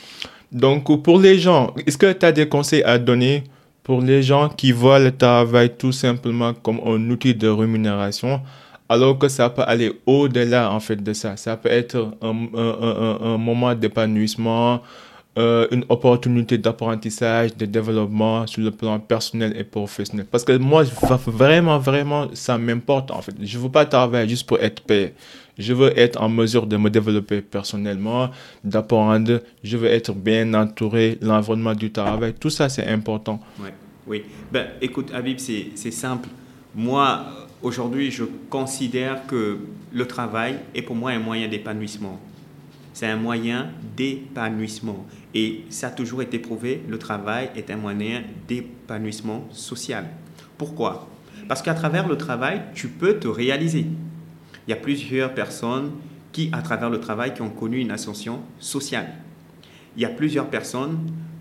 Donc 0.53 1.03
pour 1.03 1.19
les 1.19 1.39
gens, 1.39 1.75
est-ce 1.85 1.99
que 1.99 2.13
tu 2.13 2.25
as 2.25 2.31
des 2.33 2.49
conseils 2.49 2.85
à 2.85 2.97
donner 2.99 3.43
pour 3.83 4.01
les 4.01 4.23
gens 4.23 4.49
qui 4.49 4.71
voient 4.71 5.01
le 5.01 5.11
travail 5.11 5.73
tout 5.77 5.93
simplement 5.93 6.55
comme 6.55 6.81
un 6.87 7.11
outil 7.11 7.35
de 7.35 7.49
rémunération, 7.49 8.41
alors 8.89 9.19
que 9.19 9.27
ça 9.27 9.51
peut 9.51 9.65
aller 9.67 9.93
au-delà 10.07 10.71
en 10.73 10.79
fait 10.79 11.03
de 11.03 11.13
ça? 11.13 11.37
Ça 11.37 11.57
peut 11.57 11.71
être 11.71 11.97
un, 12.23 12.47
un, 12.57 13.19
un, 13.33 13.37
moment 13.37 13.75
d'épanouissement, 13.75 14.81
euh, 15.39 15.67
une 15.71 15.85
opportunité 15.91 16.57
d'apprentissage, 16.57 17.55
de 17.57 17.67
développement 17.67 18.47
sur 18.47 18.63
le 18.63 18.71
plan 18.71 18.99
personnel 18.99 19.55
et 19.59 19.65
professionnel. 19.65 20.27
Parce 20.31 20.45
que 20.45 20.57
moi, 20.57 20.83
vraiment, 21.27 21.79
vraiment, 21.79 22.29
ça 22.33 22.57
m'importe 22.57 23.11
en 23.11 23.21
fait. 23.21 23.35
Je 23.43 23.59
ne 23.59 23.63
veux 23.63 23.69
pas 23.69 23.85
travailler 23.85 24.29
juste 24.29 24.47
pour 24.47 24.59
être 24.59 24.83
payé. 24.83 25.13
Je 25.59 25.75
veux 25.75 25.99
être 25.99 26.21
en 26.23 26.29
mesure 26.29 26.67
de 26.67 26.77
me 26.77 26.89
développer 26.89 27.43
personnellement, 27.43 28.31
d'apprendre. 28.65 29.43
Je 29.63 29.77
veux 29.77 29.89
être 29.89 30.13
bien 30.15 30.55
entouré, 30.55 31.19
l'environnement 31.21 31.75
du 31.75 31.91
travail. 31.93 32.35
Tout 32.39 32.51
ça, 32.51 32.69
c'est 32.69 32.87
important. 32.87 33.41
Ouais, 33.61 33.75
oui. 34.07 34.23
Ben, 34.53 34.69
écoute, 34.81 35.11
Habib, 35.15 35.39
c'est 35.39 35.91
simple. 35.91 36.29
Moi, 36.75 37.27
aujourd'hui, 37.63 38.11
je 38.11 38.25
considère 38.51 39.27
que 39.27 39.59
le 39.93 40.07
travail 40.07 40.57
est 40.75 40.83
pour 40.83 40.97
moi 40.97 41.11
un 41.11 41.19
moyen 41.19 41.49
d'épanouissement. 41.49 42.21
C'est 42.97 43.09
un 43.09 43.19
moyen 43.19 43.73
d'épanouissement. 43.95 45.05
Et 45.35 45.67
ça 45.69 45.89
a 45.89 45.91
toujours 45.91 46.23
été 46.23 46.39
prouvé, 46.39 46.83
le 46.89 46.97
travail 46.97 47.51
est 47.55 47.71
un 47.71 47.77
moyen 47.77 48.23
d'épanouissement 48.49 49.47
social. 49.51 50.07
Pourquoi? 50.57 51.07
Parce 51.47 51.61
qu'à 51.61 51.75
travers 51.75 52.09
le 52.09 52.17
travail, 52.17 52.63
tu 52.73 52.89
peux 52.89 53.19
te 53.19 53.29
réaliser. 53.29 53.85
Il 54.67 54.71
y 54.71 54.73
a 54.73 54.77
plusieurs 54.77 55.35
personnes 55.35 55.91
qui, 56.33 56.49
à 56.55 56.63
travers 56.63 56.89
le 56.89 56.99
travail, 56.99 57.35
qui 57.35 57.43
ont 57.43 57.51
connu 57.51 57.81
une 57.81 57.91
ascension 57.91 58.41
sociale. 58.59 59.09
Il 59.99 60.01
y 60.01 60.07
a 60.07 60.09
plusieurs 60.09 60.49
personnes, 60.49 60.99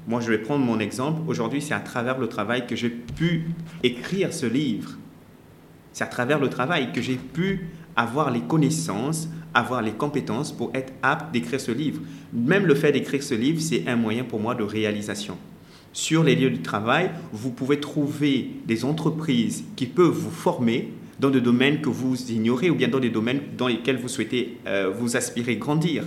moi 0.10 0.20
je 0.20 0.32
vais 0.32 0.40
prendre 0.40 0.66
mon 0.66 0.80
exemple, 0.80 1.22
aujourd'hui 1.26 1.62
c'est 1.62 1.74
à 1.74 1.80
travers 1.80 2.18
le 2.18 2.28
travail 2.28 2.68
que 2.68 2.76
j'ai 2.76 2.90
pu 2.90 3.46
écrire 3.82 4.34
ce 4.34 4.46
livre. 4.46 4.98
C'est 5.94 6.04
à 6.04 6.08
travers 6.08 6.38
le 6.38 6.50
travail 6.50 6.92
que 6.92 7.02
j'ai 7.02 7.16
pu 7.16 7.70
avoir 7.96 8.30
les 8.30 8.42
connaissances, 8.42 9.30
avoir 9.56 9.82
les 9.82 9.94
compétences 9.94 10.52
pour 10.52 10.70
être 10.76 10.94
apte 11.02 11.34
d'écrire 11.34 11.60
ce 11.60 11.72
livre. 11.72 12.02
Même 12.34 12.66
le 12.66 12.76
fait 12.76 12.92
d'écrire 12.92 13.24
ce 13.24 13.34
livre, 13.34 13.60
c'est 13.62 13.88
un 13.88 13.96
moyen 13.96 14.24
pour 14.24 14.40
moi 14.40 14.54
de 14.54 14.64
réalisation. 14.64 15.38
Sur 15.94 16.24
les 16.24 16.36
lieux 16.36 16.50
du 16.50 16.62
travail, 16.62 17.10
vous 17.32 17.52
pouvez 17.52 17.80
trouver 17.80 18.50
des 18.68 18.84
entreprises 18.84 19.64
qui 19.78 19.86
peuvent 19.86 20.10
vous 20.10 20.30
former 20.30 20.92
dans 21.20 21.30
des 21.30 21.40
domaines 21.40 21.80
que 21.80 21.88
vous 21.88 22.30
ignorez 22.30 22.70
ou 22.70 22.76
bien 22.76 22.90
dans 22.90 23.00
des 23.00 23.10
domaines 23.10 23.40
dans 23.58 23.68
lesquels 23.68 23.98
vous 23.98 24.10
souhaitez 24.10 24.58
euh, 24.68 24.92
vous 24.94 25.16
aspirer 25.16 25.56
grandir 25.56 26.04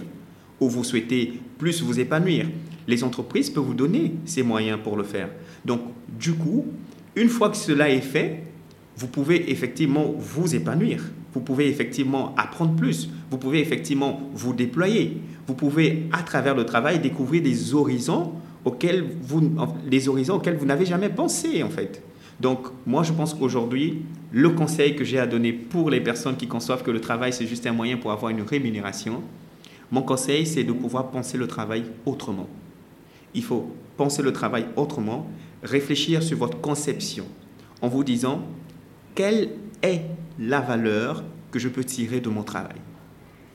ou 0.61 0.69
vous 0.69 0.85
souhaitez 0.85 1.33
plus 1.57 1.83
vous 1.83 1.99
épanouir. 1.99 2.47
Les 2.87 3.03
entreprises 3.03 3.49
peuvent 3.49 3.65
vous 3.65 3.75
donner 3.75 4.13
ces 4.27 4.43
moyens 4.43 4.79
pour 4.83 4.97
le 4.97 5.05
faire. 5.05 5.31
Donc, 5.65 5.81
du 6.19 6.35
coup, 6.35 6.67
une 7.17 7.29
fois 7.29 7.49
que 7.49 7.57
cela 7.57 7.89
est 7.89 8.01
fait, 8.03 8.43
vous 8.97 9.07
pouvez 9.07 9.51
effectivement 9.51 10.15
vous 10.19 10.55
épanouir. 10.55 11.03
Vous 11.35 11.41
pouvez 11.41 11.69
effectivement 11.69 12.35
apprendre 12.37 12.75
plus. 12.75 13.09
Vous 13.31 13.39
pouvez 13.39 13.61
effectivement 13.61 14.21
vous 14.35 14.53
déployer. 14.53 15.19
Vous 15.47 15.55
pouvez, 15.55 16.09
à 16.13 16.23
travers 16.23 16.55
le 16.55 16.65
travail, 16.65 16.99
découvrir 16.99 17.43
des 17.43 17.75
horizons 17.75 18.33
auxquels 18.65 19.05
vous, 19.23 19.51
les 19.91 20.09
horizons 20.09 20.37
auxquels 20.37 20.57
vous 20.57 20.67
n'avez 20.67 20.87
jamais 20.87 21.09
pensé, 21.09 21.63
en 21.63 21.71
fait. 21.71 22.03
Donc, 22.41 22.69
moi, 22.87 23.03
je 23.03 23.13
pense 23.13 23.35
qu'aujourd'hui, 23.35 24.03
le 24.33 24.51
conseil 24.51 24.95
que 24.95 25.05
j'ai 25.05 25.19
à 25.19 25.27
donner 25.27 25.53
pour 25.53 25.91
les 25.91 26.01
personnes 26.01 26.37
qui 26.37 26.47
conçoivent 26.47 26.83
que 26.83 26.91
le 26.91 27.01
travail, 27.01 27.33
c'est 27.33 27.47
juste 27.47 27.67
un 27.67 27.73
moyen 27.73 27.97
pour 27.97 28.13
avoir 28.13 28.31
une 28.31 28.43
rémunération, 28.43 29.23
mon 29.91 30.03
conseil, 30.03 30.47
c'est 30.47 30.65
de 30.65 30.73
pouvoir 30.73 31.11
penser 31.11 31.39
le 31.39 31.47
travail 31.47 31.85
autrement. 32.05 32.47
Il 33.35 33.43
faut 33.43 33.71
penser 33.97 34.23
le 34.23 34.33
travail 34.33 34.67
autrement, 34.77 35.27
réfléchir 35.63 36.23
sur 36.23 36.39
votre 36.39 36.61
conception 36.61 37.25
en 37.81 37.89
vous 37.89 38.05
disant 38.05 38.43
quelle 39.15 39.51
est 39.83 40.03
la 40.39 40.61
valeur 40.61 41.25
que 41.51 41.59
je 41.59 41.69
peux 41.69 41.85
tirer 41.85 42.21
de 42.21 42.29
mon 42.29 42.43
travail. 42.43 42.77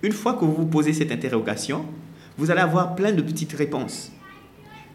Une 0.02 0.12
fois 0.12 0.34
que 0.34 0.44
vous 0.44 0.54
vous 0.54 0.66
posez 0.66 0.94
cette 0.94 1.12
interrogation, 1.12 1.86
vous 2.38 2.52
allez 2.52 2.62
avoir 2.62 2.96
plein 2.96 3.12
de 3.12 3.22
petites 3.22 3.54
réponses. 3.54 4.12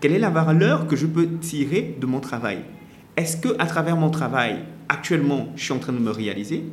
Quelle 0.00 0.12
est 0.12 0.18
la 0.18 0.30
valeur 0.30 0.87
que 0.87 0.97
je 0.97 1.07
peux 1.07 1.28
tirer 1.40 1.97
de 1.99 2.07
mon 2.07 2.21
travail? 2.21 2.59
Est-ce 3.16 3.37
que 3.37 3.57
à 3.59 3.66
travers 3.66 3.97
mon 3.97 4.11
travail, 4.11 4.64
actuellement, 4.88 5.49
je 5.57 5.64
suis 5.64 5.73
en 5.73 5.78
train 5.78 5.92
de 5.92 5.99
me 5.99 6.11
réaliser? 6.11 6.64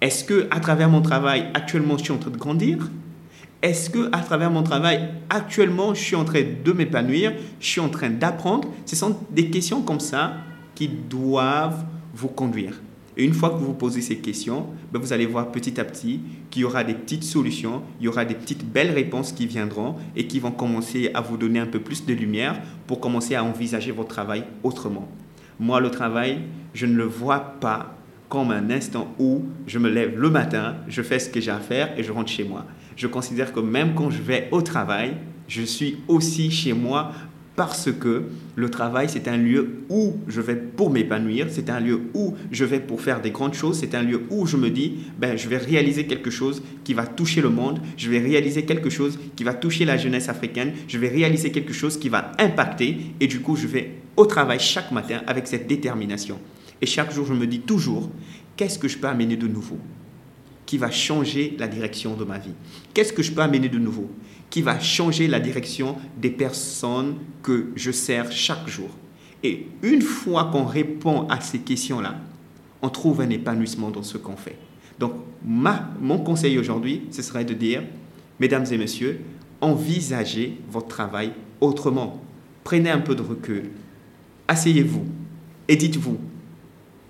Est-ce 0.00 0.24
que 0.24 0.46
à 0.50 0.60
travers 0.60 0.88
mon 0.88 1.02
travail, 1.02 1.48
actuellement, 1.54 1.98
je 1.98 2.04
suis 2.04 2.12
en 2.12 2.18
train 2.18 2.30
de 2.30 2.36
grandir? 2.36 2.90
Est-ce 3.60 3.90
que 3.90 4.08
à 4.12 4.20
travers 4.20 4.50
mon 4.50 4.62
travail, 4.62 5.08
actuellement, 5.30 5.94
je 5.94 6.00
suis 6.00 6.16
en 6.16 6.24
train 6.24 6.42
de 6.64 6.72
m'épanouir 6.72 7.32
Je 7.60 7.66
suis 7.66 7.80
en 7.80 7.88
train 7.88 8.10
d'apprendre? 8.10 8.68
Ce 8.86 8.96
sont 8.96 9.18
des 9.30 9.50
questions 9.50 9.82
comme 9.82 10.00
ça 10.00 10.36
qui 10.74 10.88
doivent 10.88 11.84
vous 12.14 12.28
conduire. 12.28 12.80
Et 13.16 13.24
une 13.24 13.34
fois 13.34 13.50
que 13.50 13.56
vous 13.56 13.74
posez 13.74 14.00
ces 14.00 14.18
questions, 14.18 14.66
ben, 14.90 14.98
vous 14.98 15.12
allez 15.12 15.26
voir 15.26 15.52
petit 15.52 15.78
à 15.80 15.84
petit 15.84 16.20
qu'il 16.50 16.62
y 16.62 16.64
aura 16.64 16.82
des 16.82 16.94
petites 16.94 17.24
solutions, 17.24 17.82
il 18.00 18.04
y 18.04 18.08
aura 18.08 18.24
des 18.24 18.34
petites 18.34 18.64
belles 18.64 18.90
réponses 18.90 19.32
qui 19.32 19.46
viendront 19.46 19.96
et 20.16 20.26
qui 20.26 20.40
vont 20.40 20.50
commencer 20.50 21.10
à 21.12 21.20
vous 21.20 21.36
donner 21.36 21.58
un 21.58 21.66
peu 21.66 21.80
plus 21.80 22.06
de 22.06 22.14
lumière 22.14 22.60
pour 22.86 23.00
commencer 23.00 23.34
à 23.34 23.44
envisager 23.44 23.92
votre 23.92 24.08
travail 24.08 24.44
autrement. 24.62 25.08
Moi, 25.60 25.80
le 25.80 25.90
travail, 25.90 26.38
je 26.72 26.86
ne 26.86 26.94
le 26.94 27.04
vois 27.04 27.40
pas 27.60 27.96
comme 28.28 28.50
un 28.50 28.70
instant 28.70 29.14
où 29.18 29.42
je 29.66 29.78
me 29.78 29.90
lève 29.90 30.18
le 30.18 30.30
matin, 30.30 30.76
je 30.88 31.02
fais 31.02 31.18
ce 31.18 31.28
que 31.28 31.38
j'ai 31.38 31.50
à 31.50 31.58
faire 31.58 31.92
et 31.98 32.02
je 32.02 32.12
rentre 32.12 32.30
chez 32.30 32.44
moi. 32.44 32.64
Je 32.96 33.06
considère 33.06 33.52
que 33.52 33.60
même 33.60 33.94
quand 33.94 34.08
je 34.08 34.22
vais 34.22 34.48
au 34.52 34.62
travail, 34.62 35.16
je 35.48 35.60
suis 35.60 35.98
aussi 36.08 36.50
chez 36.50 36.72
moi 36.72 37.12
parce 37.54 37.92
que 37.92 38.22
le 38.56 38.70
travail, 38.70 39.08
c'est 39.10 39.28
un 39.28 39.36
lieu 39.36 39.80
où 39.90 40.14
je 40.26 40.40
vais 40.40 40.56
pour 40.56 40.90
m'épanouir, 40.90 41.46
c'est 41.50 41.68
un 41.68 41.80
lieu 41.80 42.00
où 42.14 42.34
je 42.50 42.64
vais 42.64 42.80
pour 42.80 43.00
faire 43.00 43.20
des 43.20 43.30
grandes 43.30 43.54
choses, 43.54 43.78
c'est 43.78 43.94
un 43.94 44.02
lieu 44.02 44.22
où 44.30 44.46
je 44.46 44.56
me 44.56 44.70
dis, 44.70 44.94
ben, 45.18 45.36
je 45.36 45.48
vais 45.48 45.58
réaliser 45.58 46.06
quelque 46.06 46.30
chose 46.30 46.62
qui 46.84 46.94
va 46.94 47.06
toucher 47.06 47.42
le 47.42 47.50
monde, 47.50 47.80
je 47.96 48.10
vais 48.10 48.20
réaliser 48.20 48.64
quelque 48.64 48.88
chose 48.88 49.18
qui 49.36 49.44
va 49.44 49.52
toucher 49.52 49.84
la 49.84 49.96
jeunesse 49.96 50.28
africaine, 50.28 50.72
je 50.88 50.98
vais 50.98 51.08
réaliser 51.08 51.52
quelque 51.52 51.72
chose 51.72 51.98
qui 51.98 52.08
va 52.08 52.32
impacter, 52.38 52.96
et 53.20 53.26
du 53.26 53.40
coup, 53.40 53.56
je 53.56 53.66
vais 53.66 53.90
au 54.16 54.24
travail 54.24 54.58
chaque 54.58 54.90
matin 54.90 55.20
avec 55.26 55.46
cette 55.46 55.66
détermination. 55.66 56.38
Et 56.80 56.86
chaque 56.86 57.12
jour, 57.12 57.26
je 57.26 57.34
me 57.34 57.46
dis 57.46 57.60
toujours, 57.60 58.10
qu'est-ce 58.56 58.78
que 58.78 58.88
je 58.88 58.98
peux 58.98 59.08
amener 59.08 59.36
de 59.36 59.46
nouveau? 59.46 59.78
Qui 60.72 60.78
va 60.78 60.90
changer 60.90 61.54
la 61.58 61.68
direction 61.68 62.16
de 62.16 62.24
ma 62.24 62.38
vie. 62.38 62.54
Qu'est-ce 62.94 63.12
que 63.12 63.22
je 63.22 63.30
peux 63.30 63.42
amener 63.42 63.68
de 63.68 63.78
nouveau 63.78 64.10
qui 64.48 64.62
va 64.62 64.80
changer 64.80 65.28
la 65.28 65.38
direction 65.38 65.98
des 66.16 66.30
personnes 66.30 67.16
que 67.42 67.72
je 67.76 67.90
sers 67.90 68.32
chaque 68.32 68.66
jour? 68.68 68.88
Et 69.42 69.66
une 69.82 70.00
fois 70.00 70.48
qu'on 70.50 70.64
répond 70.64 71.28
à 71.28 71.42
ces 71.42 71.58
questions-là, 71.58 72.14
on 72.80 72.88
trouve 72.88 73.20
un 73.20 73.28
épanouissement 73.28 73.90
dans 73.90 74.02
ce 74.02 74.16
qu'on 74.16 74.38
fait. 74.38 74.56
Donc, 74.98 75.12
ma, 75.44 75.90
mon 76.00 76.16
conseil 76.16 76.58
aujourd'hui, 76.58 77.02
ce 77.10 77.20
serait 77.20 77.44
de 77.44 77.52
dire, 77.52 77.82
mesdames 78.40 78.64
et 78.70 78.78
messieurs, 78.78 79.20
envisagez 79.60 80.56
votre 80.70 80.88
travail 80.88 81.34
autrement. 81.60 82.22
Prenez 82.64 82.88
un 82.88 83.00
peu 83.00 83.14
de 83.14 83.20
recul. 83.20 83.72
Asseyez-vous 84.48 85.04
et 85.68 85.76
dites-vous, 85.76 86.16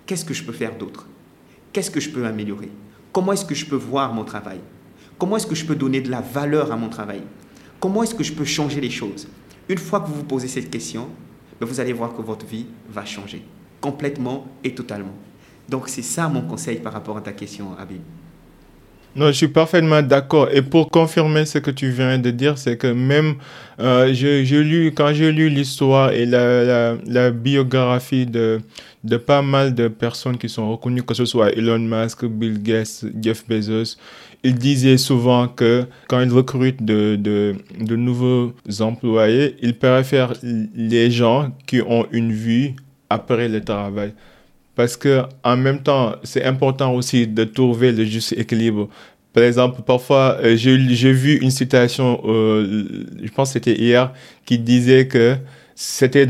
qu'est-ce 0.04 0.24
que 0.24 0.34
je 0.34 0.42
peux 0.42 0.50
faire 0.50 0.76
d'autre? 0.76 1.06
Qu'est-ce 1.72 1.92
que 1.92 2.00
je 2.00 2.10
peux 2.10 2.26
améliorer? 2.26 2.72
Comment 3.12 3.32
est-ce 3.32 3.44
que 3.44 3.54
je 3.54 3.66
peux 3.66 3.76
voir 3.76 4.14
mon 4.14 4.24
travail? 4.24 4.60
Comment 5.18 5.36
est-ce 5.36 5.46
que 5.46 5.54
je 5.54 5.66
peux 5.66 5.76
donner 5.76 6.00
de 6.00 6.10
la 6.10 6.20
valeur 6.20 6.72
à 6.72 6.76
mon 6.76 6.88
travail? 6.88 7.22
Comment 7.78 8.02
est-ce 8.02 8.14
que 8.14 8.24
je 8.24 8.32
peux 8.32 8.44
changer 8.44 8.80
les 8.80 8.90
choses? 8.90 9.28
Une 9.68 9.78
fois 9.78 10.00
que 10.00 10.08
vous 10.08 10.14
vous 10.14 10.24
posez 10.24 10.48
cette 10.48 10.70
question, 10.70 11.08
ben, 11.60 11.66
vous 11.66 11.78
allez 11.78 11.92
voir 11.92 12.14
que 12.14 12.22
votre 12.22 12.46
vie 12.46 12.66
va 12.88 13.04
changer 13.04 13.44
complètement 13.80 14.46
et 14.64 14.74
totalement. 14.74 15.14
Donc 15.68 15.88
c'est 15.88 16.02
ça 16.02 16.28
mon 16.28 16.42
conseil 16.42 16.78
par 16.78 16.92
rapport 16.92 17.16
à 17.16 17.20
ta 17.20 17.32
question, 17.32 17.76
Habib. 17.78 18.00
Non, 19.14 19.26
je 19.26 19.32
suis 19.32 19.48
parfaitement 19.48 20.00
d'accord. 20.00 20.48
Et 20.52 20.62
pour 20.62 20.88
confirmer 20.88 21.44
ce 21.44 21.58
que 21.58 21.70
tu 21.70 21.90
viens 21.90 22.18
de 22.18 22.30
dire, 22.30 22.56
c'est 22.56 22.78
que 22.78 22.86
même 22.86 23.34
euh, 23.78 24.06
lu, 24.06 24.92
quand 24.94 25.12
j'ai 25.12 25.30
lu 25.30 25.50
l'histoire 25.50 26.12
et 26.12 26.24
la, 26.24 26.94
la, 27.06 27.30
biographie 27.30 28.24
de, 28.24 28.60
pas 29.26 29.42
mal 29.42 29.74
de 29.74 29.88
personnes 29.88 30.38
qui 30.38 30.48
sont 30.48 30.70
reconnues, 30.70 31.02
que 31.02 31.12
ce 31.12 31.26
soit 31.26 31.50
Elon 31.52 31.78
Musk, 31.78 32.24
Bill 32.24 32.62
Gates, 32.62 33.04
Jeff 33.20 33.44
Bezos, 33.46 33.96
ils 34.42 34.54
disaient 34.54 34.96
souvent 34.96 35.46
que 35.46 35.84
quand 36.08 36.20
ils 36.20 36.32
recrutent 36.32 36.82
de, 36.82 37.16
de, 37.16 37.96
nouveaux 37.96 38.54
employés, 38.80 39.56
ils 39.60 39.76
préfèrent 39.78 40.32
les 40.42 41.10
gens 41.10 41.52
qui 41.66 41.82
ont 41.82 42.06
une 42.12 42.32
vie 42.32 42.74
après 43.10 43.48
le 43.48 43.62
travail. 43.62 44.14
Parce 44.74 44.96
que 44.96 45.22
en 45.44 45.56
même 45.56 45.82
temps, 45.82 46.16
c'est 46.22 46.44
important 46.44 46.94
aussi 46.94 47.26
de 47.26 47.44
trouver 47.44 47.92
le 47.92 48.04
juste 48.04 48.32
équilibre. 48.32 48.88
Par 49.32 49.44
exemple, 49.44 49.82
parfois, 49.82 50.38
euh, 50.42 50.56
j'ai 50.56 51.12
vu 51.12 51.38
une 51.38 51.50
citation, 51.50 52.20
euh, 52.24 52.84
je 53.22 53.30
pense 53.30 53.50
que 53.50 53.52
c'était 53.54 53.80
hier, 53.80 54.12
qui 54.44 54.58
disait 54.58 55.06
que 55.06 55.36
c'était 55.74 56.28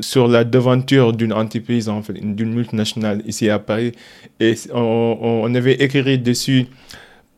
sur 0.00 0.28
la 0.28 0.44
devanture 0.44 1.12
d'une 1.12 1.32
entreprise, 1.32 1.90
d'une 2.20 2.54
multinationale 2.54 3.22
ici 3.26 3.50
à 3.50 3.58
Paris. 3.58 3.92
Et 4.38 4.54
on, 4.72 5.18
on 5.42 5.54
avait 5.54 5.74
écrit 5.74 6.18
dessus, 6.18 6.66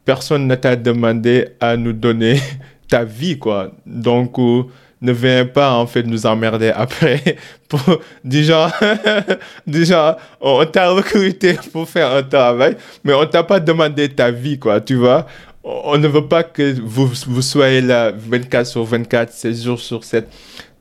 personne 0.04 0.46
ne 0.46 0.54
t'a 0.54 0.76
demandé 0.76 1.48
à 1.60 1.76
nous 1.76 1.92
donner 1.92 2.38
ta 2.88 3.04
vie, 3.04 3.38
quoi. 3.38 3.72
Donc, 3.86 4.38
euh, 4.38 4.64
ne 5.00 5.12
viens 5.12 5.46
pas 5.46 5.72
en 5.72 5.86
fait 5.86 6.02
nous 6.02 6.26
emmerder 6.26 6.70
après. 6.74 7.36
Pour, 7.68 7.80
déjà, 8.24 8.72
déjà, 9.66 10.16
on 10.40 10.64
t'a 10.64 10.90
recruté 10.90 11.58
pour 11.70 11.86
faire 11.86 12.10
un 12.12 12.22
travail, 12.22 12.78
mais 13.04 13.12
on 13.12 13.26
t'a 13.26 13.42
pas 13.42 13.60
demandé 13.60 14.08
ta 14.08 14.30
vie, 14.30 14.58
quoi, 14.58 14.80
tu 14.80 14.94
vois. 14.94 15.26
On 15.62 15.98
ne 15.98 16.08
veut 16.08 16.26
pas 16.26 16.44
que 16.44 16.80
vous, 16.80 17.10
vous 17.26 17.42
soyez 17.42 17.82
là 17.82 18.10
24 18.16 18.66
sur 18.66 18.84
24, 18.84 19.30
7 19.30 19.62
jours 19.62 19.80
sur 19.80 20.02
7, 20.02 20.26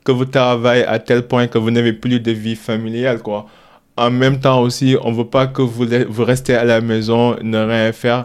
que 0.02 0.12
vous 0.12 0.24
travaillez 0.24 0.86
à 0.86 0.98
tel 0.98 1.26
point 1.26 1.46
que 1.46 1.58
vous 1.58 1.70
n'avez 1.70 1.92
plus 1.92 2.20
de 2.20 2.32
vie 2.32 2.56
familiale, 2.56 3.18
quoi. 3.18 3.44
En 3.98 4.10
même 4.10 4.40
temps 4.40 4.62
aussi, 4.62 4.96
on 5.02 5.12
veut 5.12 5.26
pas 5.26 5.46
que 5.46 5.60
vous, 5.60 5.84
vous 6.08 6.24
restez 6.24 6.54
à 6.54 6.64
la 6.64 6.80
maison, 6.80 7.36
ne 7.42 7.58
rien 7.58 7.92
faire 7.92 8.24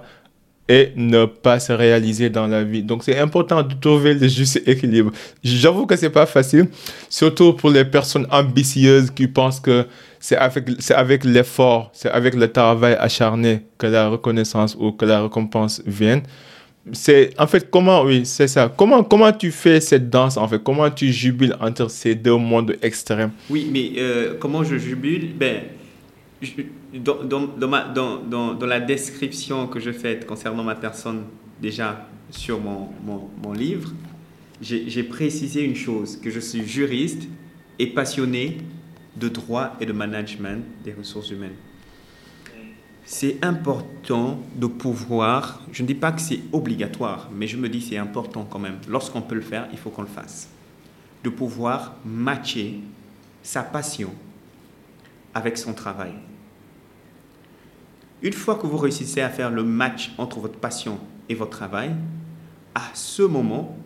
et 0.70 0.91
ne 0.96 1.25
pas 1.25 1.60
se 1.60 1.74
réaliser 1.74 2.29
dans 2.29 2.48
la 2.48 2.63
vie. 2.63 2.84
Donc 2.84 3.03
c'est 3.03 3.20
important 3.20 3.62
de 3.63 3.74
trouver 3.74 4.13
le 4.13 4.27
juste 4.27 4.62
équilibre. 4.65 5.12
J'avoue 5.43 5.86
que 5.86 5.96
c'est 5.96 6.10
pas 6.10 6.25
facile, 6.25 6.67
surtout 7.10 7.53
pour 7.53 7.70
les 7.70 7.86
personnes 7.86 8.27
ambitieuses 8.32 9.12
qui 9.12 9.27
pensent 9.27 9.60
que 9.60 9.86
c'est 10.20 10.38
avec, 10.38 10.70
c'est 10.79 10.96
avec 10.96 11.25
l'effort, 11.25 11.91
c'est 11.93 12.10
avec 12.10 12.34
le 12.36 12.50
travail 12.50 12.96
acharné 12.98 13.62
que 13.77 13.88
la 13.88 14.08
reconnaissance 14.08 14.75
ou 14.79 14.93
que 14.93 15.05
la 15.05 15.24
récompense 15.24 15.82
vienne. 15.86 16.22
C'est 16.91 17.32
en 17.38 17.48
fait 17.48 17.70
comment 17.70 18.03
oui, 18.03 18.25
c'est 18.25 18.48
ça. 18.48 18.74
Comment 18.75 19.03
comment 19.03 19.32
tu 19.32 19.51
fais 19.51 19.79
cette 19.79 20.10
danse 20.10 20.36
en 20.36 20.48
fait? 20.50 20.62
Comment 20.62 20.89
tu 20.89 21.13
jubiles 21.13 21.55
entre 21.62 21.89
ces 21.89 22.13
deux 22.13 22.36
mondes 22.36 22.75
extrêmes? 22.82 23.32
Oui, 23.50 23.70
mais 23.72 23.93
euh, 23.98 24.34
comment 24.39 24.63
je 24.65 24.77
jubile? 24.77 25.34
Ben 25.38 25.62
dans, 26.93 27.23
dans, 27.23 27.67
ma, 27.67 27.85
dans, 27.88 28.17
dans, 28.19 28.65
la 28.65 28.79
description 28.79 29.67
que 29.67 29.79
je 29.79 29.91
fais 29.91 30.19
concernant 30.19 30.63
ma 30.63 30.75
personne 30.75 31.23
déjà 31.62 32.07
sur 32.29 32.59
mon, 32.59 32.89
mon, 33.03 33.29
mon 33.41 33.53
livre, 33.53 33.91
j'ai 34.62 35.03
précisé 35.03 35.62
une 35.63 35.75
chose, 35.75 36.17
que 36.17 36.29
je 36.29 36.39
suis 36.39 36.65
juriste 36.65 37.23
et 37.79 37.87
passionné 37.87 38.59
de 39.18 39.27
droit 39.27 39.75
et 39.79 39.85
de 39.85 39.91
management 39.91 40.63
des 40.83 40.94
ressources 40.94 41.31
humaines. 41.31 41.55
C'est 43.05 43.44
important 43.44 44.39
de 44.55 44.68
pouvoir, 44.68 45.61
je 45.72 45.81
ne 45.81 45.87
dis 45.87 45.96
pas 45.96 46.13
que 46.13 46.22
c'est 46.22 46.39
obligatoire, 46.53 47.29
mais 47.33 47.48
je 47.48 47.57
me 47.57 47.68
dis 47.68 47.81
c'est 47.81 47.98
important 47.98 48.48
quand 48.50 48.59
même. 48.59 48.77
Lorsqu'on 48.87 49.22
peut 49.22 49.35
le 49.35 49.41
faire, 49.41 49.68
il 49.74 49.77
faut 49.77 49.89
qu'on 49.89 50.03
le 50.03 50.07
fasse. 50.07 50.48
De 51.24 51.29
pouvoir 51.29 51.96
matcher 52.05 52.79
sa 53.41 53.61
passion 53.61 54.13
avec 55.33 55.57
son 55.57 55.74
travail. 55.74 56.13
Une 58.24 58.33
fois 58.33 58.55
que 58.55 58.66
vous 58.66 58.77
réussissez 58.77 59.20
à 59.20 59.29
faire 59.29 59.51
le 59.51 59.64
match 59.64 60.14
entre 60.18 60.40
votre 60.40 60.57
passion 60.57 60.98
et 61.27 61.36
votre 61.36 61.51
travail, 61.51 61.92
à 62.74 62.90
ce 62.94 63.22
moment, 63.22 63.77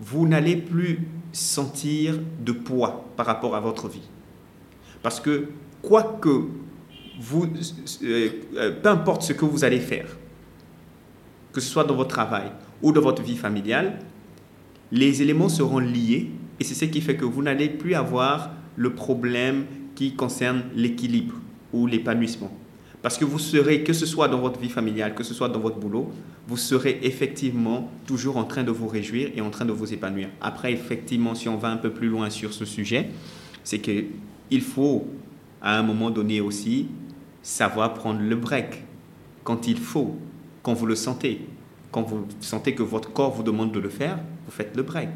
vous 0.00 0.26
n'allez 0.26 0.56
plus 0.56 1.06
sentir 1.30 2.18
de 2.42 2.52
poids 2.52 3.04
par 3.16 3.26
rapport 3.26 3.54
à 3.54 3.60
votre 3.60 3.86
vie. 3.88 4.08
Parce 5.02 5.20
que 5.20 5.48
quoi 5.82 6.18
que 6.22 6.44
vous, 7.20 7.44
euh, 8.02 8.28
euh, 8.56 8.72
peu 8.82 8.88
importe 8.88 9.22
ce 9.22 9.34
que 9.34 9.44
vous 9.44 9.62
allez 9.62 9.80
faire, 9.80 10.16
que 11.52 11.60
ce 11.60 11.68
soit 11.68 11.84
dans 11.84 11.94
votre 11.94 12.14
travail 12.14 12.50
ou 12.80 12.92
dans 12.92 13.02
votre 13.02 13.22
vie 13.22 13.36
familiale, 13.36 13.98
les 14.90 15.20
éléments 15.20 15.50
seront 15.50 15.80
liés 15.80 16.30
et 16.58 16.64
c'est 16.64 16.74
ce 16.74 16.86
qui 16.86 17.02
fait 17.02 17.16
que 17.16 17.26
vous 17.26 17.42
n'allez 17.42 17.68
plus 17.68 17.94
avoir 17.94 18.52
le 18.76 18.94
problème 18.94 19.66
qui 19.94 20.14
concerne 20.14 20.62
l'équilibre 20.74 21.34
ou 21.72 21.86
l'épanouissement. 21.86 22.50
Parce 23.06 23.18
que 23.18 23.24
vous 23.24 23.38
serez, 23.38 23.84
que 23.84 23.92
ce 23.92 24.04
soit 24.04 24.26
dans 24.26 24.40
votre 24.40 24.58
vie 24.58 24.68
familiale, 24.68 25.14
que 25.14 25.22
ce 25.22 25.32
soit 25.32 25.48
dans 25.48 25.60
votre 25.60 25.78
boulot, 25.78 26.10
vous 26.48 26.56
serez 26.56 26.98
effectivement 27.04 27.88
toujours 28.04 28.36
en 28.36 28.42
train 28.42 28.64
de 28.64 28.72
vous 28.72 28.88
réjouir 28.88 29.30
et 29.36 29.40
en 29.40 29.50
train 29.50 29.64
de 29.64 29.70
vous 29.70 29.94
épanouir. 29.94 30.28
Après, 30.40 30.72
effectivement, 30.72 31.36
si 31.36 31.48
on 31.48 31.56
va 31.56 31.68
un 31.68 31.76
peu 31.76 31.90
plus 31.90 32.08
loin 32.08 32.30
sur 32.30 32.52
ce 32.52 32.64
sujet, 32.64 33.10
c'est 33.62 33.78
qu'il 33.78 34.60
faut, 34.60 35.06
à 35.62 35.78
un 35.78 35.84
moment 35.84 36.10
donné 36.10 36.40
aussi, 36.40 36.88
savoir 37.42 37.94
prendre 37.94 38.22
le 38.22 38.34
break 38.34 38.82
quand 39.44 39.68
il 39.68 39.78
faut, 39.78 40.16
quand 40.64 40.74
vous 40.74 40.86
le 40.86 40.96
sentez. 40.96 41.42
Quand 41.92 42.02
vous 42.02 42.26
sentez 42.40 42.74
que 42.74 42.82
votre 42.82 43.12
corps 43.12 43.30
vous 43.30 43.44
demande 43.44 43.70
de 43.70 43.78
le 43.78 43.88
faire, 43.88 44.18
vous 44.46 44.50
faites 44.50 44.76
le 44.76 44.82
break. 44.82 45.10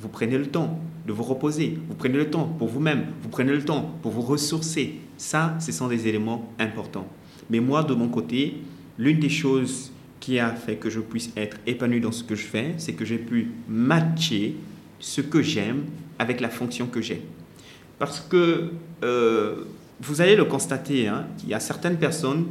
Vous 0.00 0.08
prenez 0.08 0.36
le 0.36 0.48
temps 0.48 0.78
de 1.06 1.14
vous 1.14 1.22
reposer, 1.22 1.78
vous 1.88 1.94
prenez 1.94 2.18
le 2.18 2.28
temps 2.28 2.44
pour 2.58 2.68
vous-même, 2.68 3.06
vous 3.22 3.30
prenez 3.30 3.52
le 3.52 3.64
temps 3.64 3.90
pour 4.02 4.12
vous 4.12 4.20
ressourcer. 4.20 5.00
Ça, 5.16 5.56
ce 5.60 5.72
sont 5.72 5.88
des 5.88 6.08
éléments 6.08 6.52
importants. 6.58 7.06
Mais 7.52 7.60
moi, 7.60 7.84
de 7.84 7.92
mon 7.92 8.08
côté, 8.08 8.54
l'une 8.96 9.20
des 9.20 9.28
choses 9.28 9.92
qui 10.20 10.38
a 10.38 10.54
fait 10.54 10.76
que 10.76 10.88
je 10.88 11.00
puisse 11.00 11.30
être 11.36 11.58
épanoui 11.66 12.00
dans 12.00 12.10
ce 12.10 12.24
que 12.24 12.34
je 12.34 12.46
fais, 12.46 12.72
c'est 12.78 12.94
que 12.94 13.04
j'ai 13.04 13.18
pu 13.18 13.50
matcher 13.68 14.56
ce 14.98 15.20
que 15.20 15.42
j'aime 15.42 15.84
avec 16.18 16.40
la 16.40 16.48
fonction 16.48 16.86
que 16.86 17.02
j'ai. 17.02 17.20
Parce 17.98 18.20
que 18.20 18.70
euh, 19.04 19.64
vous 20.00 20.22
allez 20.22 20.34
le 20.34 20.46
constater, 20.46 21.08
hein, 21.08 21.26
il 21.42 21.50
y 21.50 21.54
a 21.54 21.60
certaines 21.60 21.98
personnes 21.98 22.46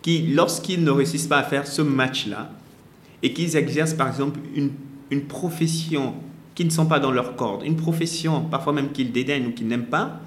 qui, 0.00 0.28
lorsqu'ils 0.28 0.84
ne 0.84 0.92
réussissent 0.92 1.26
pas 1.26 1.38
à 1.38 1.42
faire 1.42 1.66
ce 1.66 1.82
match-là, 1.82 2.52
et 3.24 3.32
qu'ils 3.32 3.56
exercent 3.56 3.94
par 3.94 4.06
exemple 4.06 4.38
une, 4.54 4.70
une 5.10 5.22
profession 5.22 6.14
qui 6.54 6.64
ne 6.64 6.70
sont 6.70 6.86
pas 6.86 7.00
dans 7.00 7.10
leur 7.10 7.34
corde, 7.34 7.64
une 7.64 7.74
profession 7.74 8.42
parfois 8.42 8.72
même 8.72 8.92
qu'ils 8.92 9.10
dédaignent 9.10 9.48
ou 9.48 9.50
qu'ils 9.50 9.66
n'aiment 9.66 9.86
pas, 9.86 10.20